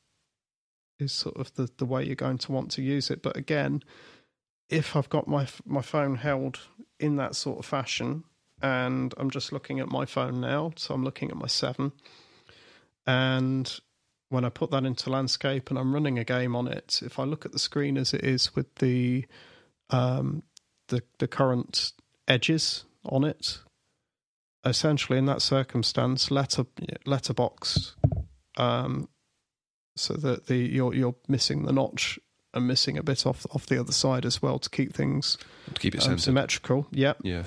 is 0.99 1.11
sort 1.11 1.37
of 1.37 1.53
the, 1.55 1.69
the 1.77 1.85
way 1.85 2.03
you're 2.03 2.15
going 2.15 2.37
to 2.39 2.51
want 2.51 2.71
to 2.71 2.81
use 2.81 3.09
it. 3.09 3.21
But 3.21 3.37
again, 3.37 3.83
if 4.69 4.95
I've 4.95 5.09
got 5.09 5.27
my 5.27 5.47
my 5.65 5.81
phone 5.81 6.15
held 6.15 6.59
in 6.99 7.15
that 7.17 7.35
sort 7.35 7.59
of 7.59 7.65
fashion, 7.65 8.23
and 8.61 9.13
I'm 9.17 9.29
just 9.29 9.51
looking 9.51 9.79
at 9.79 9.87
my 9.87 10.05
phone 10.05 10.41
now, 10.41 10.73
so 10.75 10.93
I'm 10.93 11.03
looking 11.03 11.29
at 11.29 11.37
my 11.37 11.47
seven, 11.47 11.91
and 13.05 13.79
when 14.29 14.43
I 14.43 14.49
put 14.49 14.71
that 14.71 14.83
into 14.83 15.09
landscape 15.09 15.69
and 15.69 15.79
I'm 15.79 15.93
running 15.93 16.19
a 16.19 16.23
game 16.25 16.55
on 16.55 16.67
it, 16.67 16.99
if 17.01 17.17
I 17.17 17.23
look 17.23 17.45
at 17.45 17.53
the 17.53 17.59
screen 17.59 17.97
as 17.97 18.13
it 18.13 18.23
is 18.23 18.55
with 18.55 18.73
the 18.75 19.25
um, 19.89 20.43
the 20.89 21.01
the 21.19 21.27
current 21.27 21.93
edges 22.27 22.83
on 23.05 23.23
it, 23.23 23.59
essentially 24.65 25.17
in 25.17 25.25
that 25.27 25.41
circumstance, 25.41 26.29
letter 26.29 26.65
letterbox, 27.05 27.95
um, 28.57 29.07
so 29.97 30.13
that 30.15 30.47
the 30.47 30.55
you're 30.57 30.93
you're 30.93 31.15
missing 31.27 31.63
the 31.63 31.73
notch 31.73 32.17
and 32.53 32.65
missing 32.67 32.97
a 32.97 33.03
bit 33.03 33.25
off 33.25 33.45
off 33.51 33.65
the 33.65 33.79
other 33.79 33.91
side 33.91 34.25
as 34.25 34.41
well 34.41 34.57
to 34.59 34.69
keep 34.69 34.93
things 34.93 35.37
to 35.73 35.79
keep 35.79 35.95
it 35.95 36.07
um, 36.07 36.17
symmetrical. 36.17 36.87
Yeah, 36.91 37.13
yeah, 37.23 37.43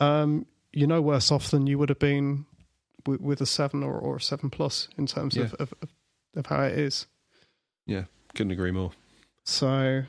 um, 0.00 0.46
you're 0.72 0.88
no 0.88 1.00
worse 1.02 1.30
off 1.32 1.50
than 1.50 1.66
you 1.66 1.78
would 1.78 1.88
have 1.88 1.98
been 1.98 2.46
with, 3.06 3.20
with 3.20 3.40
a 3.40 3.46
seven 3.46 3.82
or, 3.82 3.94
or 3.94 4.16
a 4.16 4.20
seven 4.20 4.50
plus 4.50 4.88
in 4.98 5.06
terms 5.06 5.36
Yeah. 5.36 5.44
of, 5.44 5.54
of 5.60 5.74
of 6.36 6.46
how 6.46 6.62
it 6.62 6.78
is. 6.78 7.06
yeah. 7.86 8.04
Couldn't 8.34 8.50
agree 8.52 8.72
more. 8.72 8.90
So 9.44 10.02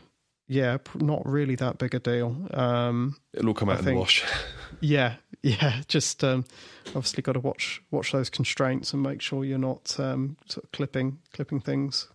yeah, 0.48 0.78
not 0.96 1.26
really 1.28 1.56
that 1.56 1.78
big 1.78 1.94
a 1.94 2.00
deal. 2.00 2.36
Um, 2.52 3.18
It'll 3.34 3.50
all 3.50 3.54
come 3.54 3.70
I 3.70 3.74
out 3.74 3.80
in 3.80 3.86
the 3.86 3.94
wash. 3.96 4.24
Yeah, 4.82 5.16
yeah. 5.41 5.82
Just 5.88 6.24
um, 6.24 6.45
obviously 6.88 7.22
got 7.24 7.34
to 7.34 7.39
watch 7.39 7.82
watch 7.91 8.11
those 8.11 8.30
constraints 8.30 8.93
and 8.93 9.01
make 9.03 9.22
sure 9.22 9.43
you're 9.45 9.57
not 9.57 9.99
um, 9.99 10.38
sort 10.47 10.63
of 10.66 10.72
clipping 10.72 11.20
clipping 11.34 11.59
things, 11.59 12.07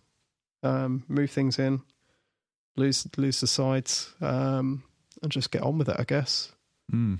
um, 0.63 1.03
move 1.07 1.31
things 1.31 1.57
in, 1.59 1.81
lose 2.75 3.07
lose 3.17 3.41
the 3.41 3.47
sides, 3.47 4.13
um, 4.21 4.83
and 5.21 5.31
just 5.31 5.51
get 5.51 5.61
on 5.61 5.77
with 5.77 5.89
it. 5.89 5.95
I 5.99 6.03
guess. 6.03 6.51
Mm. 6.91 7.19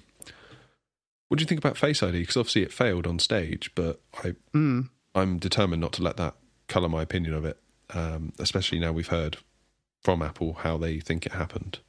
What 1.28 1.38
do 1.38 1.44
you 1.44 1.48
think 1.48 1.60
about 1.60 1.78
Face 1.78 2.04
ID? 2.04 2.20
Because 2.20 2.36
obviously 2.36 2.64
it 2.64 2.74
failed 2.74 3.08
on 3.08 3.18
stage, 3.20 3.72
but 3.74 4.02
I 4.24 4.34
Mm. 4.54 4.90
I'm 5.16 5.38
determined 5.40 5.82
not 5.82 5.94
to 5.94 6.04
let 6.04 6.18
that 6.18 6.36
colour 6.68 6.90
my 6.90 7.02
opinion 7.02 7.34
of 7.34 7.46
it. 7.46 7.58
Um, 7.94 8.32
especially 8.40 8.80
now 8.80 8.92
we've 8.94 9.08
heard 9.08 9.38
from 10.02 10.22
Apple 10.22 10.54
how 10.54 10.78
they 10.78 11.00
think 11.00 11.26
it 11.26 11.34
happened. 11.34 11.80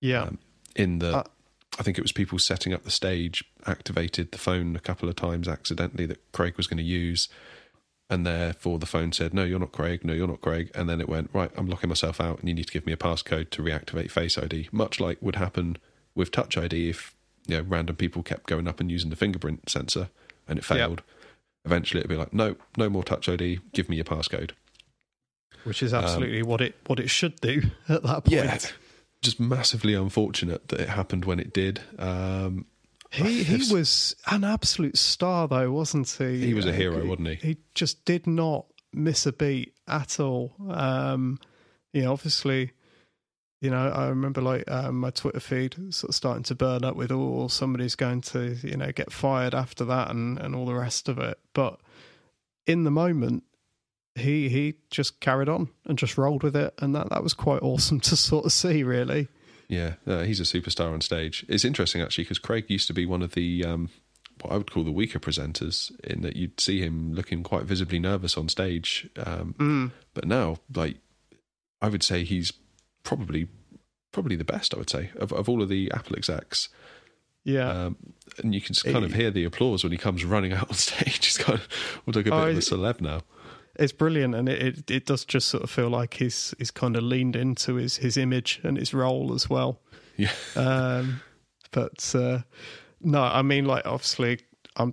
Yeah. 0.00 0.22
Um, 0.24 0.38
in 0.76 0.98
the, 1.00 1.18
Uh, 1.18 1.24
I 1.78 1.82
think 1.82 1.98
it 1.98 2.02
was 2.02 2.12
people 2.12 2.38
setting 2.38 2.72
up 2.72 2.84
the 2.84 2.90
stage, 2.90 3.44
activated 3.66 4.32
the 4.32 4.38
phone 4.38 4.76
a 4.76 4.80
couple 4.80 5.08
of 5.08 5.16
times 5.16 5.48
accidentally 5.48 6.06
that 6.06 6.32
Craig 6.32 6.56
was 6.56 6.66
going 6.66 6.78
to 6.78 6.82
use, 6.82 7.28
and 8.10 8.26
therefore 8.26 8.78
the 8.78 8.86
phone 8.86 9.12
said, 9.12 9.34
"No, 9.34 9.44
you're 9.44 9.58
not 9.58 9.72
Craig. 9.72 10.04
No, 10.04 10.12
you're 10.12 10.28
not 10.28 10.40
Craig." 10.40 10.70
And 10.74 10.88
then 10.88 11.00
it 11.00 11.08
went, 11.08 11.30
"Right, 11.32 11.50
I'm 11.56 11.66
locking 11.66 11.88
myself 11.88 12.20
out, 12.20 12.40
and 12.40 12.48
you 12.48 12.54
need 12.54 12.66
to 12.66 12.72
give 12.72 12.86
me 12.86 12.92
a 12.92 12.96
passcode 12.96 13.50
to 13.50 13.62
reactivate 13.62 14.10
Face 14.10 14.38
ID." 14.38 14.68
Much 14.72 15.00
like 15.00 15.18
would 15.20 15.36
happen 15.36 15.76
with 16.14 16.30
Touch 16.30 16.56
ID 16.56 16.88
if 16.88 17.14
you 17.46 17.56
know 17.56 17.62
random 17.62 17.96
people 17.96 18.22
kept 18.22 18.46
going 18.46 18.66
up 18.66 18.80
and 18.80 18.90
using 18.90 19.10
the 19.10 19.16
fingerprint 19.16 19.68
sensor 19.68 20.08
and 20.46 20.58
it 20.58 20.64
failed. 20.64 21.02
Eventually, 21.64 22.00
it'd 22.00 22.08
be 22.08 22.16
like, 22.16 22.32
"No, 22.32 22.56
no 22.76 22.88
more 22.88 23.04
Touch 23.04 23.28
ID. 23.28 23.60
Give 23.72 23.88
me 23.88 23.96
your 23.96 24.04
passcode." 24.04 24.52
which 25.64 25.82
is 25.82 25.92
absolutely 25.92 26.40
um, 26.40 26.48
what 26.48 26.60
it 26.60 26.74
what 26.86 26.98
it 26.98 27.10
should 27.10 27.40
do 27.40 27.62
at 27.88 28.02
that 28.02 28.24
point. 28.24 28.30
Yeah, 28.30 28.58
just 29.22 29.40
massively 29.40 29.94
unfortunate 29.94 30.68
that 30.68 30.80
it 30.80 30.88
happened 30.88 31.24
when 31.24 31.40
it 31.40 31.52
did. 31.52 31.80
Um, 31.98 32.66
He 33.10 33.42
he 33.42 33.72
was 33.72 34.14
an 34.26 34.44
absolute 34.44 34.98
star 34.98 35.48
though, 35.48 35.70
wasn't 35.72 36.08
he? 36.18 36.40
He 36.46 36.54
was 36.54 36.66
a 36.66 36.70
Uh, 36.70 36.72
hero, 36.72 37.06
wasn't 37.06 37.28
he? 37.28 37.34
He 37.36 37.56
just 37.74 38.04
did 38.04 38.26
not 38.26 38.66
miss 38.92 39.26
a 39.26 39.32
beat 39.32 39.74
at 39.86 40.20
all. 40.20 40.54
Um, 40.68 41.38
you 41.92 42.02
know, 42.02 42.12
obviously, 42.12 42.72
you 43.60 43.70
know, 43.70 43.88
I 43.88 44.08
remember 44.08 44.40
like 44.42 44.70
um, 44.70 45.00
my 45.00 45.10
Twitter 45.10 45.40
feed 45.40 45.74
sort 45.90 46.10
of 46.10 46.14
starting 46.14 46.44
to 46.44 46.54
burn 46.54 46.84
up 46.84 46.96
with 46.96 47.10
oh 47.10 47.48
somebody's 47.48 47.94
going 47.96 48.20
to 48.22 48.56
you 48.62 48.76
know 48.76 48.92
get 48.92 49.10
fired 49.10 49.54
after 49.54 49.84
that 49.86 50.10
and 50.10 50.38
and 50.38 50.54
all 50.54 50.66
the 50.66 50.74
rest 50.74 51.08
of 51.08 51.18
it. 51.18 51.38
But 51.54 51.80
in 52.66 52.84
the 52.84 52.90
moment, 52.90 53.44
he 54.18 54.48
he 54.48 54.74
just 54.90 55.20
carried 55.20 55.48
on 55.48 55.68
and 55.84 55.98
just 55.98 56.18
rolled 56.18 56.42
with 56.42 56.56
it, 56.56 56.74
and 56.78 56.94
that 56.94 57.10
that 57.10 57.22
was 57.22 57.34
quite 57.34 57.62
awesome 57.62 58.00
to 58.08 58.16
sort 58.16 58.44
of 58.44 58.52
see, 58.52 58.82
really. 58.82 59.28
Yeah, 59.68 59.94
uh, 60.06 60.22
he's 60.22 60.40
a 60.40 60.44
superstar 60.44 60.92
on 60.92 61.00
stage. 61.02 61.44
It's 61.48 61.64
interesting 61.64 62.00
actually 62.00 62.24
because 62.24 62.38
Craig 62.38 62.64
used 62.68 62.86
to 62.86 62.94
be 62.94 63.04
one 63.06 63.20
of 63.22 63.32
the 63.32 63.64
um, 63.64 63.90
what 64.40 64.52
I 64.52 64.56
would 64.56 64.70
call 64.70 64.84
the 64.84 64.92
weaker 64.92 65.18
presenters, 65.18 65.90
in 66.04 66.22
that 66.22 66.36
you'd 66.36 66.60
see 66.60 66.80
him 66.80 67.12
looking 67.12 67.42
quite 67.42 67.64
visibly 67.64 67.98
nervous 67.98 68.36
on 68.38 68.48
stage. 68.48 69.08
Um, 69.18 69.54
Mm. 69.58 69.92
But 70.14 70.26
now, 70.26 70.56
like, 70.74 70.96
I 71.82 71.88
would 71.88 72.02
say 72.02 72.24
he's 72.24 72.52
probably 73.02 73.48
probably 74.12 74.36
the 74.36 74.44
best. 74.44 74.72
I 74.74 74.78
would 74.78 74.90
say 74.90 75.10
of 75.18 75.32
of 75.32 75.48
all 75.48 75.60
of 75.62 75.68
the 75.68 75.90
Apple 75.92 76.16
execs, 76.16 76.70
Yeah. 77.44 77.68
um, 77.68 77.96
and 78.38 78.54
you 78.54 78.60
can 78.62 78.74
kind 78.90 79.04
of 79.04 79.12
hear 79.12 79.30
the 79.30 79.44
applause 79.44 79.82
when 79.84 79.92
he 79.92 79.98
comes 79.98 80.24
running 80.24 80.52
out 80.54 80.70
on 80.70 80.74
stage. 80.88 81.24
He's 81.26 81.36
kind 81.36 81.58
of 81.58 81.68
almost 82.06 82.16
like 82.16 82.26
a 82.26 82.30
bit 82.30 82.32
Oh, 82.32 82.48
of 82.48 82.56
a 82.56 82.60
celeb 82.60 83.00
now. 83.02 83.20
It's 83.78 83.92
brilliant 83.92 84.34
and 84.34 84.48
it, 84.48 84.62
it, 84.62 84.90
it 84.90 85.06
does 85.06 85.24
just 85.24 85.48
sort 85.48 85.62
of 85.62 85.70
feel 85.70 85.88
like 85.88 86.14
he's 86.14 86.54
he's 86.58 86.70
kind 86.70 86.96
of 86.96 87.02
leaned 87.02 87.36
into 87.36 87.74
his, 87.74 87.98
his 87.98 88.16
image 88.16 88.60
and 88.64 88.76
his 88.76 88.92
role 88.92 89.32
as 89.34 89.48
well. 89.48 89.80
Yeah, 90.16 90.32
um 90.56 91.20
but 91.70 92.12
uh 92.14 92.40
no 93.00 93.22
i 93.22 93.40
mean 93.42 93.66
like 93.66 93.86
obviously 93.86 94.40
i'm 94.74 94.92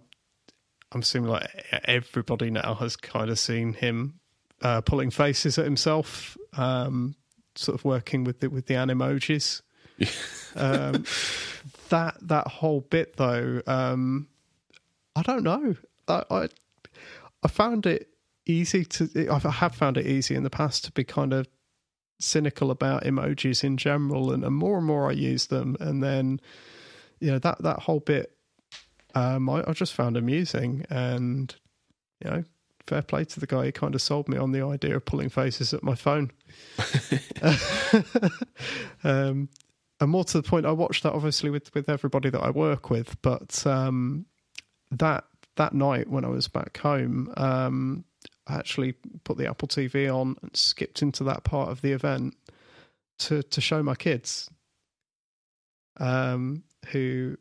i'm 0.91 1.01
assuming 1.01 1.31
like 1.31 1.47
everybody 1.85 2.51
now 2.51 2.75
has 2.75 2.95
kind 2.95 3.31
of 3.31 3.39
seen 3.39 3.73
him 3.73 4.19
uh 4.61 4.81
pulling 4.81 5.09
faces 5.09 5.57
at 5.57 5.65
himself 5.65 6.37
um 6.53 7.15
sort 7.55 7.79
of 7.79 7.85
working 7.85 8.23
with 8.23 8.39
the 8.41 8.49
with 8.49 8.67
the 8.67 8.75
animojis. 8.75 9.61
Um 10.57 11.03
that 11.89 12.15
that 12.21 12.47
whole 12.47 12.79
bit 12.79 13.17
though 13.17 13.61
um 13.67 14.27
i 15.15 15.21
don't 15.21 15.43
know. 15.43 15.75
I 16.07 16.23
i, 16.31 16.47
I 17.43 17.47
found 17.49 17.85
it 17.85 18.07
easy 18.45 18.85
to 18.85 19.29
i 19.29 19.49
have 19.49 19.75
found 19.75 19.97
it 19.97 20.05
easy 20.05 20.35
in 20.35 20.43
the 20.43 20.49
past 20.49 20.85
to 20.85 20.91
be 20.91 21.03
kind 21.03 21.33
of 21.33 21.47
cynical 22.19 22.71
about 22.71 23.03
emojis 23.03 23.63
in 23.63 23.75
general 23.75 24.31
and, 24.31 24.43
and 24.43 24.55
more 24.55 24.77
and 24.77 24.87
more 24.87 25.09
i 25.09 25.13
use 25.13 25.47
them 25.47 25.75
and 25.79 26.03
then 26.03 26.39
you 27.19 27.31
know 27.31 27.39
that 27.39 27.61
that 27.61 27.79
whole 27.79 27.99
bit 27.99 28.37
um 29.15 29.49
i, 29.49 29.63
I 29.67 29.73
just 29.73 29.93
found 29.93 30.15
amusing 30.15 30.85
and 30.89 31.53
you 32.23 32.29
know 32.29 32.43
fair 32.87 33.01
play 33.01 33.25
to 33.25 33.39
the 33.39 33.47
guy 33.47 33.65
who 33.65 33.71
kind 33.71 33.95
of 33.95 34.01
sold 34.01 34.29
me 34.29 34.37
on 34.37 34.51
the 34.51 34.63
idea 34.63 34.95
of 34.95 35.03
pulling 35.05 35.27
faces 35.27 35.73
at 35.73 35.81
my 35.81 35.95
phone. 35.95 36.31
Um 39.03 39.49
and 39.99 40.11
more 40.11 40.25
to 40.25 40.41
the 40.41 40.47
point, 40.47 40.65
I 40.65 40.71
watched 40.71 41.03
that 41.03 41.13
obviously 41.13 41.49
with, 41.49 41.73
with 41.73 41.89
everybody 41.89 42.29
that 42.29 42.41
I 42.41 42.49
work 42.49 42.89
with, 42.89 43.21
but 43.21 43.65
um, 43.65 44.25
that 44.91 45.23
that 45.55 45.73
night 45.73 46.09
when 46.09 46.25
I 46.25 46.27
was 46.27 46.49
back 46.49 46.77
home, 46.77 47.33
um, 47.37 48.03
actually 48.47 48.93
put 49.23 49.37
the 49.37 49.47
Apple 49.49 49.67
TV 49.67 50.13
on 50.13 50.35
and 50.41 50.55
skipped 50.55 51.01
into 51.01 51.23
that 51.25 51.43
part 51.43 51.69
of 51.69 51.81
the 51.81 51.91
event 51.91 52.35
to 53.19 53.41
to 53.43 53.61
show 53.61 53.81
my 53.81 53.95
kids, 53.95 54.49
um, 55.97 56.63
who 56.87 57.37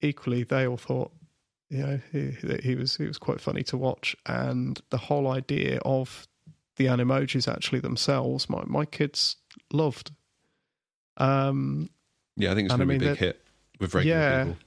equally 0.00 0.44
they 0.44 0.66
all 0.66 0.76
thought, 0.76 1.12
you 1.68 1.78
know, 1.78 2.00
he, 2.12 2.20
that 2.42 2.62
he 2.64 2.74
was 2.74 2.96
he 2.96 3.06
was 3.06 3.18
quite 3.18 3.40
funny 3.40 3.62
to 3.64 3.76
watch, 3.76 4.16
and 4.26 4.80
the 4.90 4.96
whole 4.98 5.28
idea 5.28 5.78
of 5.84 6.26
the 6.76 6.86
animojis 6.86 7.52
actually 7.52 7.80
themselves, 7.80 8.48
my 8.48 8.62
my 8.66 8.84
kids 8.84 9.36
loved. 9.72 10.12
Um, 11.16 11.90
yeah. 12.36 12.52
I 12.52 12.54
think 12.54 12.66
it's 12.66 12.74
going 12.76 12.88
to 12.88 12.98
be 12.98 13.04
a 13.04 13.10
big 13.10 13.18
hit 13.18 13.42
with 13.78 13.94
regular 13.94 14.18
Yeah. 14.18 14.44
people. 14.44 14.58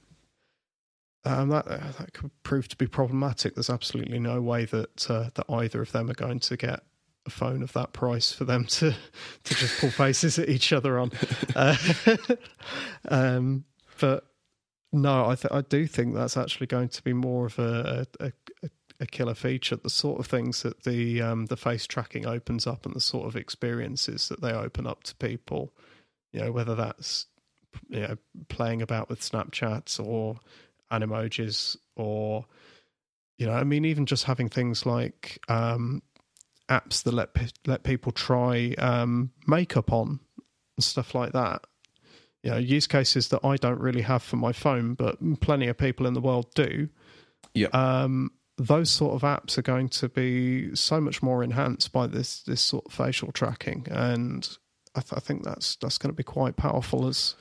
Um, 1.24 1.48
that 1.48 1.66
uh, 1.66 1.92
that 1.98 2.12
could 2.12 2.30
prove 2.42 2.68
to 2.68 2.76
be 2.76 2.86
problematic. 2.86 3.54
There's 3.54 3.70
absolutely 3.70 4.18
no 4.18 4.40
way 4.40 4.64
that 4.66 5.10
uh, 5.10 5.30
that 5.34 5.46
either 5.48 5.80
of 5.80 5.92
them 5.92 6.10
are 6.10 6.14
going 6.14 6.40
to 6.40 6.56
get 6.56 6.80
a 7.26 7.30
phone 7.30 7.62
of 7.62 7.72
that 7.72 7.92
price 7.92 8.32
for 8.32 8.44
them 8.44 8.66
to 8.66 8.94
to 9.44 9.54
just 9.54 9.80
pull 9.80 9.90
faces 9.90 10.38
at 10.38 10.48
each 10.48 10.72
other 10.72 10.98
on. 10.98 11.12
Uh, 11.56 11.76
um, 13.08 13.64
but 14.00 14.26
no, 14.92 15.26
I 15.26 15.34
th- 15.34 15.52
I 15.52 15.62
do 15.62 15.86
think 15.86 16.14
that's 16.14 16.36
actually 16.36 16.66
going 16.66 16.88
to 16.90 17.02
be 17.02 17.12
more 17.12 17.46
of 17.46 17.58
a 17.58 18.06
a, 18.20 18.32
a, 18.62 18.70
a 19.00 19.06
killer 19.06 19.34
feature. 19.34 19.76
The 19.76 19.90
sort 19.90 20.20
of 20.20 20.26
things 20.26 20.62
that 20.62 20.84
the 20.84 21.22
um, 21.22 21.46
the 21.46 21.56
face 21.56 21.86
tracking 21.86 22.26
opens 22.26 22.66
up, 22.66 22.84
and 22.84 22.94
the 22.94 23.00
sort 23.00 23.26
of 23.26 23.36
experiences 23.36 24.28
that 24.28 24.40
they 24.40 24.52
open 24.52 24.86
up 24.86 25.02
to 25.04 25.14
people. 25.16 25.72
You 26.32 26.40
know, 26.40 26.52
whether 26.52 26.74
that's 26.74 27.26
you 27.88 28.00
know 28.00 28.16
playing 28.48 28.82
about 28.82 29.08
with 29.08 29.20
Snapchats 29.20 30.04
or 30.04 30.38
animojis 30.92 31.76
or 31.96 32.44
you 33.38 33.46
know 33.46 33.52
i 33.52 33.64
mean 33.64 33.84
even 33.84 34.06
just 34.06 34.24
having 34.24 34.48
things 34.48 34.86
like 34.86 35.38
um 35.48 36.02
apps 36.70 37.02
that 37.02 37.14
let 37.14 37.28
let 37.66 37.82
people 37.82 38.12
try 38.12 38.74
um 38.78 39.30
makeup 39.46 39.92
on 39.92 40.20
and 40.76 40.84
stuff 40.84 41.14
like 41.14 41.32
that. 41.32 41.66
You 42.42 42.50
know 42.50 42.56
use 42.58 42.86
cases 42.86 43.28
that 43.28 43.44
i 43.44 43.56
don't 43.56 43.80
really 43.80 44.02
have 44.02 44.22
for 44.22 44.36
my 44.36 44.52
phone 44.52 44.94
but 44.94 45.18
plenty 45.40 45.68
of 45.68 45.78
people 45.78 46.06
in 46.06 46.14
the 46.14 46.20
world 46.20 46.46
do. 46.54 46.88
Yeah. 47.54 47.68
um 47.72 48.30
those 48.56 48.90
sort 48.90 49.14
of 49.14 49.22
apps 49.22 49.58
are 49.58 49.62
going 49.62 49.88
to 49.88 50.08
be 50.08 50.74
so 50.76 51.00
much 51.00 51.22
more 51.22 51.42
enhanced 51.42 51.92
by 51.92 52.06
this 52.06 52.42
this 52.42 52.60
sort 52.60 52.86
of 52.86 52.92
facial 52.92 53.32
tracking. 53.32 53.86
And 53.90 54.48
i, 54.94 55.00
th- 55.00 55.14
I 55.14 55.20
think 55.20 55.42
that's 55.44 55.76
that's 55.76 55.98
going 55.98 56.12
to 56.12 56.16
be 56.16 56.22
quite 56.22 56.56
powerful 56.56 57.06
as 57.06 57.34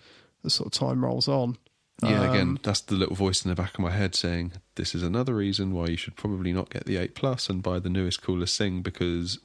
as 0.45 0.53
sort 0.53 0.67
of 0.67 0.79
time 0.79 1.03
rolls 1.03 1.27
on 1.27 1.57
Yeah, 2.09 2.29
again, 2.29 2.49
Um, 2.49 2.59
that's 2.63 2.81
the 2.81 2.95
little 2.95 3.15
voice 3.15 3.43
in 3.43 3.49
the 3.49 3.55
back 3.55 3.73
of 3.75 3.79
my 3.79 3.91
head 3.91 4.15
saying, 4.15 4.53
"This 4.75 4.93
is 4.95 5.03
another 5.03 5.35
reason 5.35 5.71
why 5.73 5.87
you 5.87 5.97
should 5.97 6.15
probably 6.15 6.53
not 6.53 6.69
get 6.69 6.85
the 6.85 6.97
eight 6.97 7.15
plus 7.15 7.49
and 7.49 7.61
buy 7.63 7.79
the 7.79 7.89
newest, 7.89 8.21
coolest 8.21 8.57
thing 8.57 8.81
because 8.81 9.39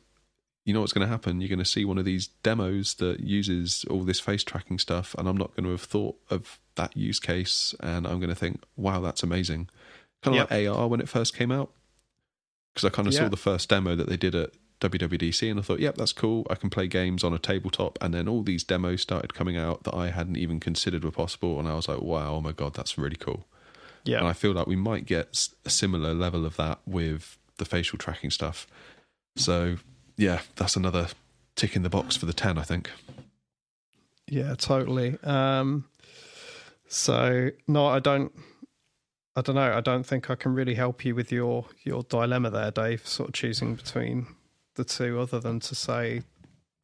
you 0.65 0.75
know 0.75 0.81
what's 0.81 0.93
going 0.93 1.07
to 1.07 1.11
happen. 1.11 1.41
You're 1.41 1.49
going 1.49 1.59
to 1.61 1.65
see 1.65 1.85
one 1.87 1.97
of 1.97 2.05
these 2.05 2.27
demos 2.43 2.95
that 2.95 3.21
uses 3.21 3.85
all 3.89 4.05
this 4.05 4.21
face 4.21 4.45
tracking 4.45 4.79
stuff, 4.79 5.15
and 5.17 5.27
I'm 5.27 5.37
not 5.39 5.55
going 5.57 5.65
to 5.65 5.71
have 5.71 5.81
thought 5.81 6.17
of 6.29 6.59
that 6.75 6.95
use 6.97 7.19
case, 7.21 7.75
and 7.81 8.07
I'm 8.07 8.19
going 8.21 8.29
to 8.29 8.35
think, 8.35 8.63
wow, 8.77 9.01
that's 9.01 9.23
amazing. 9.23 9.69
kind 10.21 10.35
Yep. 10.35 10.45
of 10.47 10.51
like 10.51 10.67
AR 10.69 10.89
when 10.89 11.01
it 11.01 11.09
first 11.09 11.35
came 11.35 11.51
out. 11.53 11.73
Because 12.75 12.85
I 12.85 12.91
kind 12.91 13.09
of 13.09 13.15
Yeah. 13.15 13.21
saw 13.21 13.29
the 13.29 13.37
first 13.37 13.69
demo 13.71 13.95
that 13.97 14.09
they 14.09 14.17
did 14.17 14.35
at 14.35 14.51
WWDC, 14.81 15.51
and 15.51 15.59
I 15.59 15.63
thought, 15.63 15.81
yep, 15.81 15.97
that's 15.97 16.13
cool. 16.13 16.47
I 16.49 16.55
can 16.55 16.71
play 16.71 16.87
games 16.87 17.25
on 17.25 17.35
a 17.35 17.39
tabletop, 17.39 17.99
and 18.01 18.15
then 18.15 18.29
all 18.29 18.43
these 18.43 18.65
demos 18.65 19.03
started 19.03 19.35
coming 19.35 19.57
out 19.57 19.85
that 19.85 19.95
I 19.95 20.11
hadn't 20.11 20.37
even 20.37 20.61
considered 20.61 21.05
were 21.05 21.11
possible, 21.11 21.59
and 21.59 21.69
I 21.69 21.75
was 21.75 21.89
like, 21.89 22.01
wow, 22.01 22.35
oh 22.35 22.41
my 22.41 22.53
god, 22.53 22.75
that's 22.75 22.97
really 22.97 23.17
cool. 23.17 23.47
Yeah. 24.05 24.19
And 24.19 24.29
I 24.29 24.33
feel 24.33 24.53
like 24.53 24.67
we 24.67 24.77
might 24.77 25.05
get 25.05 25.49
a 25.65 25.71
similar 25.71 26.15
level 26.15 26.47
of 26.47 26.57
that 26.57 26.79
with 26.87 27.37
the 27.59 27.65
facial 27.65 27.99
tracking 27.99 28.31
stuff. 28.31 28.67
So 29.37 29.77
yeah, 30.17 30.41
that's 30.57 30.77
another 30.77 31.09
tick 31.57 31.77
in 31.77 31.83
the 31.83 31.91
box 31.91 32.17
for 32.17 32.27
the 32.27 32.33
ten, 32.33 32.59
I 32.59 32.63
think. 32.63 32.91
Yeah, 34.27 34.55
totally. 34.55 35.19
Um, 35.23 35.87
so 36.87 37.51
no, 37.67 37.87
I 37.87 37.99
don't. 37.99 38.33
I 39.37 39.41
don't 39.41 39.55
know. 39.55 39.73
I 39.73 39.81
don't 39.81 40.05
think 40.05 40.31
I 40.31 40.35
can 40.35 40.55
really 40.55 40.75
help 40.75 41.05
you 41.05 41.15
with 41.15 41.31
your 41.31 41.67
your 41.85 42.03
dilemma 42.03 42.51
there, 42.51 42.71
Dave. 42.71 43.07
Sort 43.07 43.29
of 43.29 43.35
choosing 43.35 43.75
between 43.75 44.27
the 44.79 44.85
two, 44.85 45.21
other 45.21 45.39
than 45.41 45.61
to 45.61 45.75
say, 45.75 46.23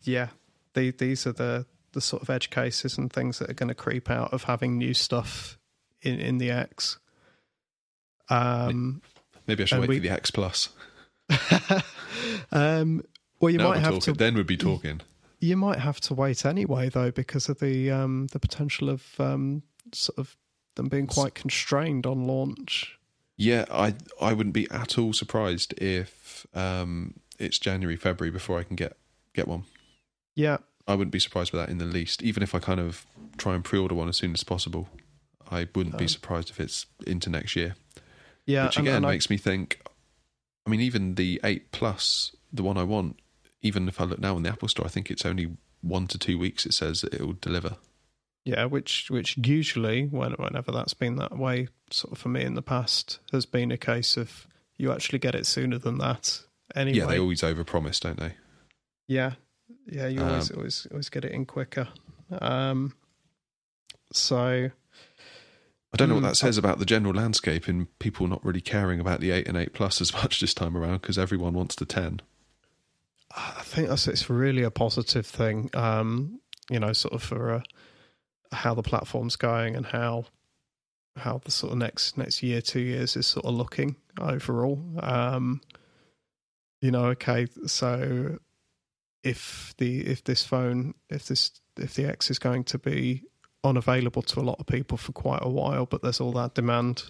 yeah, 0.02 0.28
the, 0.74 0.90
these 0.90 1.26
are 1.26 1.32
the 1.32 1.64
the 1.92 2.00
sort 2.00 2.22
of 2.22 2.28
edge 2.28 2.50
cases 2.50 2.98
and 2.98 3.12
things 3.12 3.38
that 3.38 3.48
are 3.48 3.54
going 3.54 3.68
to 3.68 3.74
creep 3.74 4.10
out 4.10 4.32
of 4.32 4.42
having 4.44 4.76
new 4.76 4.92
stuff 4.92 5.56
in 6.02 6.20
in 6.20 6.38
the 6.38 6.50
X. 6.50 6.98
Um, 8.28 9.00
Maybe 9.46 9.62
I 9.62 9.66
should 9.66 9.80
wait 9.80 9.88
we- 9.88 9.96
for 9.96 10.02
the 10.02 10.10
X 10.10 10.30
Plus. 10.30 10.68
um, 12.52 13.02
well, 13.40 13.50
you 13.50 13.58
now 13.58 13.70
might 13.70 13.78
have 13.78 13.94
talking. 13.94 14.14
to. 14.14 14.18
Then 14.18 14.34
we'd 14.34 14.46
be 14.46 14.56
talking. 14.56 15.00
You 15.40 15.56
might 15.56 15.78
have 15.78 16.00
to 16.02 16.14
wait 16.14 16.44
anyway, 16.44 16.88
though, 16.88 17.10
because 17.10 17.48
of 17.48 17.60
the 17.60 17.90
um, 17.90 18.26
the 18.32 18.38
potential 18.38 18.88
of 18.90 19.02
um, 19.18 19.62
sort 19.92 20.18
of 20.18 20.36
them 20.74 20.88
being 20.88 21.06
quite 21.06 21.34
constrained 21.34 22.06
on 22.06 22.26
launch. 22.26 22.98
Yeah, 23.36 23.64
I 23.70 23.94
I 24.20 24.32
wouldn't 24.32 24.54
be 24.54 24.70
at 24.70 24.98
all 24.98 25.12
surprised 25.12 25.74
if 25.80 26.46
um, 26.54 27.14
it's 27.44 27.58
January, 27.58 27.96
February 27.96 28.30
before 28.32 28.58
I 28.58 28.62
can 28.62 28.76
get 28.76 28.96
get 29.34 29.46
one. 29.48 29.64
Yeah, 30.34 30.58
I 30.88 30.94
wouldn't 30.94 31.12
be 31.12 31.18
surprised 31.20 31.52
by 31.52 31.58
that 31.58 31.68
in 31.68 31.78
the 31.78 31.84
least. 31.84 32.22
Even 32.22 32.42
if 32.42 32.54
I 32.54 32.58
kind 32.58 32.80
of 32.80 33.06
try 33.36 33.54
and 33.54 33.64
pre-order 33.64 33.94
one 33.94 34.08
as 34.08 34.16
soon 34.16 34.32
as 34.32 34.42
possible, 34.44 34.88
I 35.50 35.68
wouldn't 35.74 35.98
be 35.98 36.04
Um, 36.04 36.08
surprised 36.08 36.50
if 36.50 36.58
it's 36.60 36.86
into 37.06 37.30
next 37.30 37.54
year. 37.56 37.76
yeah. 38.46 38.66
Which 38.66 38.78
again 38.78 38.96
and 38.96 39.06
I- 39.06 39.12
makes 39.12 39.30
me 39.30 39.36
think. 39.36 39.80
I 40.66 40.70
mean, 40.70 40.80
even 40.80 41.14
the 41.16 41.40
eight 41.44 41.70
plus, 41.72 42.34
the 42.52 42.62
one 42.62 42.78
I 42.78 42.84
want, 42.84 43.20
even 43.60 43.86
if 43.88 44.00
I 44.00 44.04
look 44.04 44.18
now 44.18 44.36
in 44.36 44.42
the 44.44 44.48
Apple 44.50 44.68
Store, 44.68 44.86
I 44.86 44.88
think 44.88 45.10
it's 45.10 45.26
only 45.26 45.56
one 45.82 46.06
to 46.08 46.18
two 46.18 46.38
weeks. 46.38 46.64
It 46.64 46.72
says 46.72 47.02
that 47.02 47.12
it 47.14 47.20
will 47.20 47.34
deliver. 47.34 47.76
yeah, 48.46 48.64
which 48.66 49.10
which 49.10 49.36
usually, 49.38 50.06
whenever 50.06 50.72
that's 50.72 50.94
been 50.94 51.16
that 51.16 51.36
way, 51.36 51.68
sort 51.90 52.12
of 52.12 52.18
for 52.18 52.28
me 52.30 52.42
in 52.42 52.54
the 52.54 52.62
past, 52.62 53.18
has 53.32 53.44
been 53.46 53.70
a 53.72 53.76
case 53.78 54.16
of 54.16 54.46
you 54.76 54.90
actually 54.92 55.18
get 55.18 55.34
it 55.34 55.46
sooner 55.46 55.78
than 55.78 55.98
that. 55.98 56.42
Anyway, 56.74 56.98
Yeah, 56.98 57.06
they 57.06 57.18
always 57.18 57.42
overpromise, 57.42 58.00
don't 58.00 58.18
they? 58.18 58.34
Yeah, 59.06 59.34
yeah, 59.86 60.06
you 60.06 60.26
always 60.26 60.50
Um, 60.50 60.56
always 60.56 60.86
always 60.90 61.08
get 61.10 61.24
it 61.24 61.32
in 61.32 61.46
quicker. 61.46 61.88
Um, 62.40 62.94
so 64.12 64.70
I 65.92 65.96
don't 65.96 66.08
know 66.08 66.14
Hmm, 66.14 66.16
what 66.16 66.22
that 66.24 66.36
says 66.36 66.58
about 66.58 66.78
the 66.78 66.84
general 66.86 67.14
landscape 67.14 67.68
and 67.68 67.86
people 67.98 68.26
not 68.26 68.44
really 68.44 68.60
caring 68.60 69.00
about 69.00 69.20
the 69.20 69.30
eight 69.30 69.46
and 69.48 69.56
eight 69.56 69.72
plus 69.72 70.00
as 70.00 70.12
much 70.22 70.40
this 70.40 70.54
time 70.54 70.76
around 70.76 71.02
because 71.02 71.18
everyone 71.18 71.54
wants 71.54 71.74
the 71.76 71.86
ten. 71.86 72.20
I 73.36 73.62
think 73.62 73.88
that's 73.88 74.06
it's 74.06 74.30
really 74.30 74.62
a 74.62 74.70
positive 74.70 75.26
thing. 75.26 75.70
Um, 75.74 76.40
you 76.70 76.78
know, 76.78 76.92
sort 76.92 77.14
of 77.14 77.22
for 77.22 77.50
uh, 77.52 77.62
how 78.52 78.74
the 78.74 78.82
platform's 78.82 79.36
going 79.36 79.76
and 79.76 79.86
how 79.86 80.26
how 81.16 81.40
the 81.44 81.50
sort 81.50 81.72
of 81.72 81.78
next 81.78 82.16
next 82.16 82.42
year, 82.42 82.60
two 82.60 82.80
years 82.80 83.16
is 83.16 83.26
sort 83.26 83.46
of 83.46 83.54
looking 83.54 83.96
overall. 84.20 84.82
Um, 85.00 85.60
you 86.84 86.90
know, 86.90 87.06
okay, 87.06 87.46
so 87.64 88.36
if 89.22 89.72
the 89.78 90.00
if 90.00 90.22
this 90.24 90.44
phone 90.44 90.92
if 91.08 91.24
this 91.28 91.50
if 91.78 91.94
the 91.94 92.04
X 92.04 92.30
is 92.30 92.38
going 92.38 92.62
to 92.64 92.78
be 92.78 93.22
unavailable 93.64 94.20
to 94.20 94.38
a 94.38 94.42
lot 94.42 94.60
of 94.60 94.66
people 94.66 94.98
for 94.98 95.12
quite 95.12 95.40
a 95.40 95.48
while, 95.48 95.86
but 95.86 96.02
there's 96.02 96.20
all 96.20 96.32
that 96.32 96.52
demand, 96.52 97.04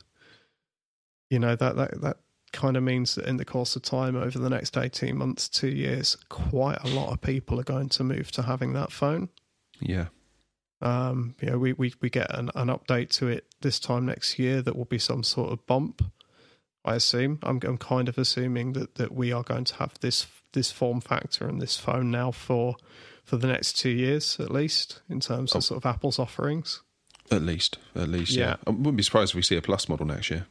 you 1.29 1.41
know, 1.41 1.57
that 1.57 1.75
that 1.75 2.01
that 2.03 2.19
kind 2.53 2.77
of 2.77 2.85
means 2.85 3.17
that 3.17 3.27
in 3.27 3.37
the 3.37 3.45
course 3.45 3.75
of 3.75 3.83
time 3.83 4.15
over 4.15 4.39
the 4.39 4.49
next 4.49 4.77
18 4.77 5.19
months, 5.19 5.49
two 5.49 5.71
years, 5.71 6.17
quite 6.29 6.79
a 6.85 6.89
lot 6.91 7.13
of 7.13 7.21
people 7.21 7.59
are 7.59 7.65
going 7.65 7.89
to 7.89 8.05
move 8.05 8.31
to 8.31 8.43
having 8.43 8.75
that 8.75 8.93
phone. 8.93 9.29
Yeah, 9.81 10.07
Um, 10.81 11.35
you 11.41 11.51
know, 11.51 11.59
we, 11.59 11.73
we, 11.73 11.95
we 12.01 12.11
get 12.11 12.33
an, 12.33 12.49
an 12.55 12.69
update 12.69 13.09
to 13.19 13.27
it 13.27 13.47
this 13.61 13.81
time 13.81 14.07
next 14.07 14.39
year 14.39 14.63
that 14.63 14.77
will 14.77 14.85
be 14.85 15.01
some 15.01 15.25
sort 15.25 15.51
of 15.51 15.67
bump. 15.67 16.01
I 16.85 16.95
assume 16.97 17.39
I'm, 17.43 17.61
I'm 17.65 17.79
kind 17.79 18.09
of 18.09 18.19
assuming 18.19 18.75
that, 18.75 18.97
that 18.97 19.13
we 19.13 19.33
are 19.33 19.43
going 19.43 19.65
to 19.65 19.75
have 19.77 19.95
this 20.01 20.27
this 20.53 20.71
form 20.71 21.01
factor 21.01 21.49
and 21.49 21.61
this 21.61 21.77
phone 21.77 22.11
now 22.11 22.31
for 22.31 22.77
for 23.25 23.37
the 23.39 23.47
next 23.47 23.79
two 23.79 23.89
years 23.91 24.39
at 24.39 24.51
least 24.51 25.01
in 25.09 25.19
terms 25.21 25.55
Oh. 25.55 25.59
of 25.59 25.65
sort 25.65 25.79
of 25.83 25.87
Apple's 25.87 26.19
offerings. 26.19 26.83
at 27.31 27.41
least, 27.43 27.79
at 27.97 28.09
least. 28.09 28.33
Yeah. 28.33 28.49
Yeah. 28.49 28.57
I 28.67 28.71
wouldn't 28.71 28.97
be 28.99 29.03
surprised 29.03 29.33
if 29.33 29.37
we 29.37 29.43
see 29.43 29.57
a 29.57 29.63
plus 29.63 29.89
model 29.89 30.05
next 30.07 30.31
year. 30.31 30.47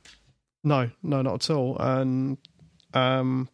No, 0.63 0.89
no, 1.03 1.21
not 1.21 1.35
at 1.49 1.49
all. 1.55 1.77
And 1.79 2.37
um, 2.93 3.47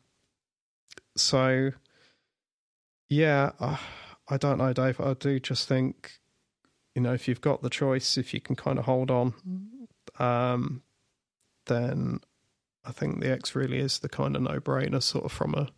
so 1.17 1.71
yeah, 3.09 3.51
uh, 3.59 3.77
I 4.30 4.38
don't 4.38 4.57
know, 4.57 4.71
Dave. 4.73 4.99
I 5.01 5.13
do 5.15 5.39
just 5.39 5.67
think, 5.67 6.13
you 6.95 7.01
know, 7.01 7.13
if 7.13 7.27
you've 7.27 7.41
got 7.41 7.61
the 7.61 7.69
choice, 7.69 8.17
if 8.17 8.34
you 8.34 8.39
can 8.39 8.55
kind 8.55 8.77
of 8.80 8.86
hold 8.86 9.09
on, 9.11 9.34
um, 10.19 10.84
then 11.65 12.21
I 12.89 12.91
think 12.91 13.21
the 13.21 13.31
X 13.31 13.55
really 13.55 13.77
is 13.77 13.99
the 13.99 14.09
kind 14.09 14.35
of 14.35 14.41
no-brainer, 14.41 15.01
sort 15.01 15.23
of 15.23 15.31
from 15.31 15.53
a, 15.53 15.69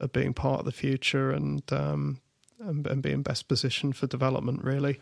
a 0.00 0.08
being 0.08 0.32
part 0.34 0.60
of 0.60 0.64
the 0.64 0.72
future 0.72 1.30
and 1.30 1.62
um, 1.72 2.20
and, 2.58 2.86
and 2.86 3.02
being 3.02 3.22
best 3.22 3.46
positioned 3.46 3.96
for 3.96 4.06
development, 4.08 4.64
really. 4.64 5.00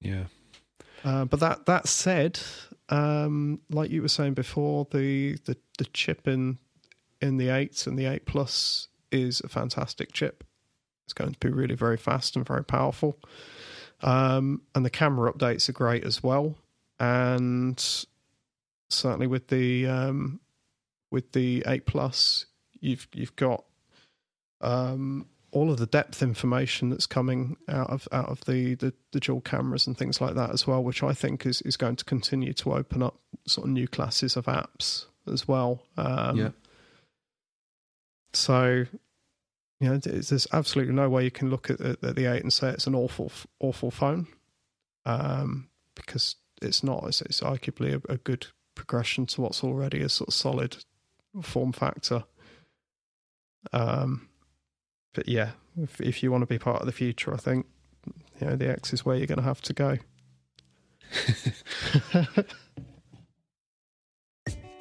Yeah, 0.00 0.24
Uh, 1.04 1.24
but 1.24 1.40
that 1.40 1.66
that 1.66 1.88
said, 1.88 2.40
um, 2.88 3.60
like 3.70 3.90
you 3.90 4.02
were 4.02 4.08
saying 4.08 4.34
before, 4.34 4.86
the, 4.90 5.36
the, 5.44 5.56
the 5.78 5.84
chip 5.86 6.28
in 6.28 6.58
in 7.20 7.36
the 7.36 7.48
eight 7.48 7.86
and 7.86 7.98
the 7.98 8.06
eight 8.06 8.26
plus 8.26 8.88
is 9.10 9.40
a 9.40 9.48
fantastic 9.48 10.12
chip. 10.12 10.44
It's 11.04 11.12
going 11.12 11.32
to 11.32 11.38
be 11.38 11.50
really 11.50 11.74
very 11.74 11.96
fast 11.96 12.36
and 12.36 12.46
very 12.46 12.64
powerful. 12.64 13.18
Um, 14.02 14.62
and 14.74 14.84
the 14.84 14.90
camera 14.90 15.32
updates 15.32 15.68
are 15.68 15.72
great 15.72 16.04
as 16.04 16.22
well. 16.22 16.54
And 16.98 17.82
certainly 18.88 19.26
with 19.26 19.48
the 19.48 19.86
um, 19.86 20.40
with 21.10 21.32
the 21.32 21.62
eight 21.66 21.86
plus, 21.86 22.46
you've 22.80 23.08
you've 23.14 23.36
got 23.36 23.64
um, 24.60 25.26
all 25.52 25.70
of 25.70 25.78
the 25.78 25.86
depth 25.86 26.22
information 26.22 26.90
that's 26.90 27.06
coming 27.06 27.56
out 27.68 27.90
of 27.90 28.06
out 28.12 28.28
of 28.28 28.44
the, 28.44 28.74
the 28.76 28.92
the 29.12 29.20
dual 29.20 29.40
cameras 29.40 29.86
and 29.86 29.96
things 29.98 30.20
like 30.20 30.34
that 30.34 30.50
as 30.50 30.66
well, 30.66 30.82
which 30.82 31.02
I 31.02 31.12
think 31.12 31.46
is 31.46 31.62
is 31.62 31.76
going 31.76 31.96
to 31.96 32.04
continue 32.04 32.52
to 32.54 32.74
open 32.74 33.02
up 33.02 33.18
sort 33.46 33.66
of 33.66 33.72
new 33.72 33.88
classes 33.88 34.36
of 34.36 34.46
apps 34.46 35.06
as 35.26 35.48
well. 35.48 35.82
Um, 35.96 36.36
yeah. 36.36 36.50
So, 38.32 38.86
you 39.80 39.88
know, 39.88 39.96
there's, 39.96 40.28
there's 40.28 40.46
absolutely 40.52 40.94
no 40.94 41.08
way 41.08 41.24
you 41.24 41.32
can 41.32 41.50
look 41.50 41.68
at, 41.68 41.80
at 41.80 42.00
the 42.00 42.32
eight 42.32 42.42
and 42.42 42.52
say 42.52 42.68
it's 42.68 42.86
an 42.86 42.94
awful 42.94 43.32
awful 43.58 43.90
phone, 43.90 44.28
um, 45.04 45.68
because 45.96 46.36
it's 46.62 46.84
not. 46.84 47.04
It's, 47.08 47.22
it's 47.22 47.40
arguably 47.40 47.94
a, 47.94 48.12
a 48.12 48.18
good 48.18 48.46
progression 48.76 49.26
to 49.26 49.40
what's 49.40 49.64
already 49.64 50.00
a 50.00 50.08
sort 50.08 50.28
of 50.28 50.34
solid 50.34 50.84
form 51.42 51.72
factor. 51.72 52.24
Um, 53.72 54.28
but 55.14 55.28
yeah, 55.28 55.50
if 55.76 56.00
if 56.00 56.22
you 56.22 56.30
want 56.30 56.42
to 56.42 56.46
be 56.46 56.58
part 56.58 56.80
of 56.80 56.86
the 56.86 56.92
future, 56.92 57.34
I 57.34 57.38
think 57.38 57.66
you 58.40 58.46
know 58.46 58.56
the 58.56 58.70
X 58.70 58.92
is 58.92 59.04
where 59.04 59.16
you're 59.16 59.26
going 59.26 59.38
to 59.38 59.44
have 59.44 59.62
to 59.62 59.72
go. 59.72 59.98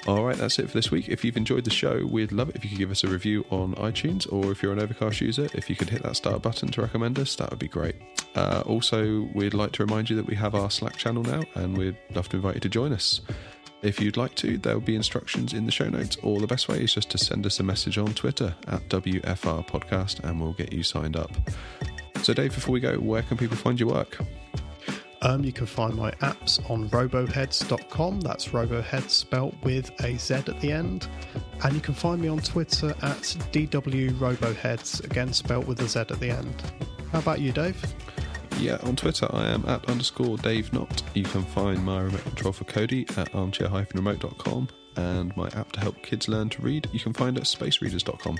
All 0.07 0.23
right, 0.23 0.37
that's 0.37 0.57
it 0.57 0.67
for 0.67 0.73
this 0.73 0.89
week. 0.89 1.09
If 1.09 1.25
you've 1.25 1.35
enjoyed 1.37 1.65
the 1.65 1.69
show, 1.69 2.05
we'd 2.09 2.31
love 2.31 2.49
it 2.49 2.55
if 2.55 2.63
you 2.63 2.69
could 2.69 2.79
give 2.79 2.89
us 2.89 3.03
a 3.03 3.07
review 3.07 3.45
on 3.51 3.75
iTunes, 3.75 4.31
or 4.31 4.51
if 4.51 4.63
you're 4.63 4.71
an 4.71 4.79
Overcast 4.79 5.19
user, 5.19 5.49
if 5.53 5.69
you 5.69 5.75
could 5.75 5.89
hit 5.89 6.03
that 6.03 6.15
start 6.15 6.41
button 6.41 6.69
to 6.69 6.81
recommend 6.81 7.19
us, 7.19 7.35
that 7.35 7.49
would 7.49 7.59
be 7.59 7.67
great. 7.67 7.95
Uh, 8.33 8.63
also, 8.65 9.29
we'd 9.35 9.53
like 9.53 9.71
to 9.73 9.83
remind 9.83 10.09
you 10.09 10.15
that 10.15 10.25
we 10.25 10.35
have 10.35 10.55
our 10.55 10.71
Slack 10.71 10.95
channel 10.95 11.21
now, 11.23 11.41
and 11.55 11.77
we'd 11.77 11.97
love 12.15 12.29
to 12.29 12.37
invite 12.37 12.55
you 12.55 12.61
to 12.61 12.69
join 12.69 12.93
us. 12.93 13.21
If 13.81 14.01
you'd 14.01 14.17
like 14.17 14.35
to, 14.35 14.57
there 14.57 14.73
will 14.73 14.81
be 14.81 14.95
instructions 14.95 15.53
in 15.53 15.65
the 15.65 15.71
show 15.71 15.87
notes, 15.89 16.17
or 16.21 16.41
the 16.41 16.47
best 16.47 16.67
way 16.67 16.83
is 16.83 16.93
just 16.93 17.09
to 17.11 17.17
send 17.17 17.45
us 17.45 17.61
a 17.61 17.63
message 17.63 17.97
on 17.97 18.13
Twitter 18.13 18.53
at 18.67 18.87
WFR 18.89 19.65
Podcast, 19.67 20.21
and 20.23 20.41
we'll 20.41 20.53
get 20.53 20.73
you 20.73 20.83
signed 20.83 21.15
up. 21.15 21.31
So, 22.21 22.33
Dave, 22.33 22.53
before 22.53 22.73
we 22.73 22.81
go, 22.81 22.95
where 22.95 23.21
can 23.21 23.37
people 23.37 23.55
find 23.55 23.79
your 23.79 23.89
work? 23.89 24.17
Um, 25.21 25.43
you 25.43 25.53
can 25.53 25.65
find 25.65 25.95
my 25.95 26.11
apps 26.21 26.59
on 26.69 26.89
roboheadz.com. 26.89 28.21
That's 28.21 28.49
roboheads 28.49 29.09
spelt 29.09 29.55
with 29.63 29.91
a 30.03 30.17
Z 30.17 30.35
at 30.35 30.59
the 30.59 30.71
end. 30.71 31.07
And 31.63 31.73
you 31.73 31.81
can 31.81 31.93
find 31.93 32.21
me 32.21 32.27
on 32.27 32.39
Twitter 32.39 32.89
at 33.01 33.21
DWRoboheadz, 33.51 35.03
again 35.05 35.33
spelt 35.33 35.67
with 35.67 35.81
a 35.81 35.87
Z 35.87 35.99
at 35.99 36.19
the 36.19 36.31
end. 36.31 36.63
How 37.11 37.19
about 37.19 37.39
you, 37.39 37.51
Dave? 37.51 37.81
Yeah, 38.57 38.77
on 38.83 38.95
Twitter 38.95 39.27
I 39.33 39.47
am 39.47 39.63
at 39.67 39.87
underscore 39.89 40.37
Dave 40.37 40.73
Knott. 40.73 41.03
You 41.13 41.23
can 41.23 41.43
find 41.43 41.83
my 41.83 42.01
remote 42.01 42.23
control 42.23 42.53
for 42.53 42.65
Kodi 42.65 43.17
at 43.17 43.33
armchair-remote.com. 43.33 44.69
and 44.95 45.35
my 45.37 45.47
app 45.49 45.71
to 45.73 45.79
help 45.79 46.01
kids 46.03 46.27
learn 46.27 46.49
to 46.49 46.61
read, 46.61 46.89
you 46.91 46.99
can 46.99 47.13
find 47.13 47.37
at 47.37 47.43
spacereaders.com. 47.43 48.37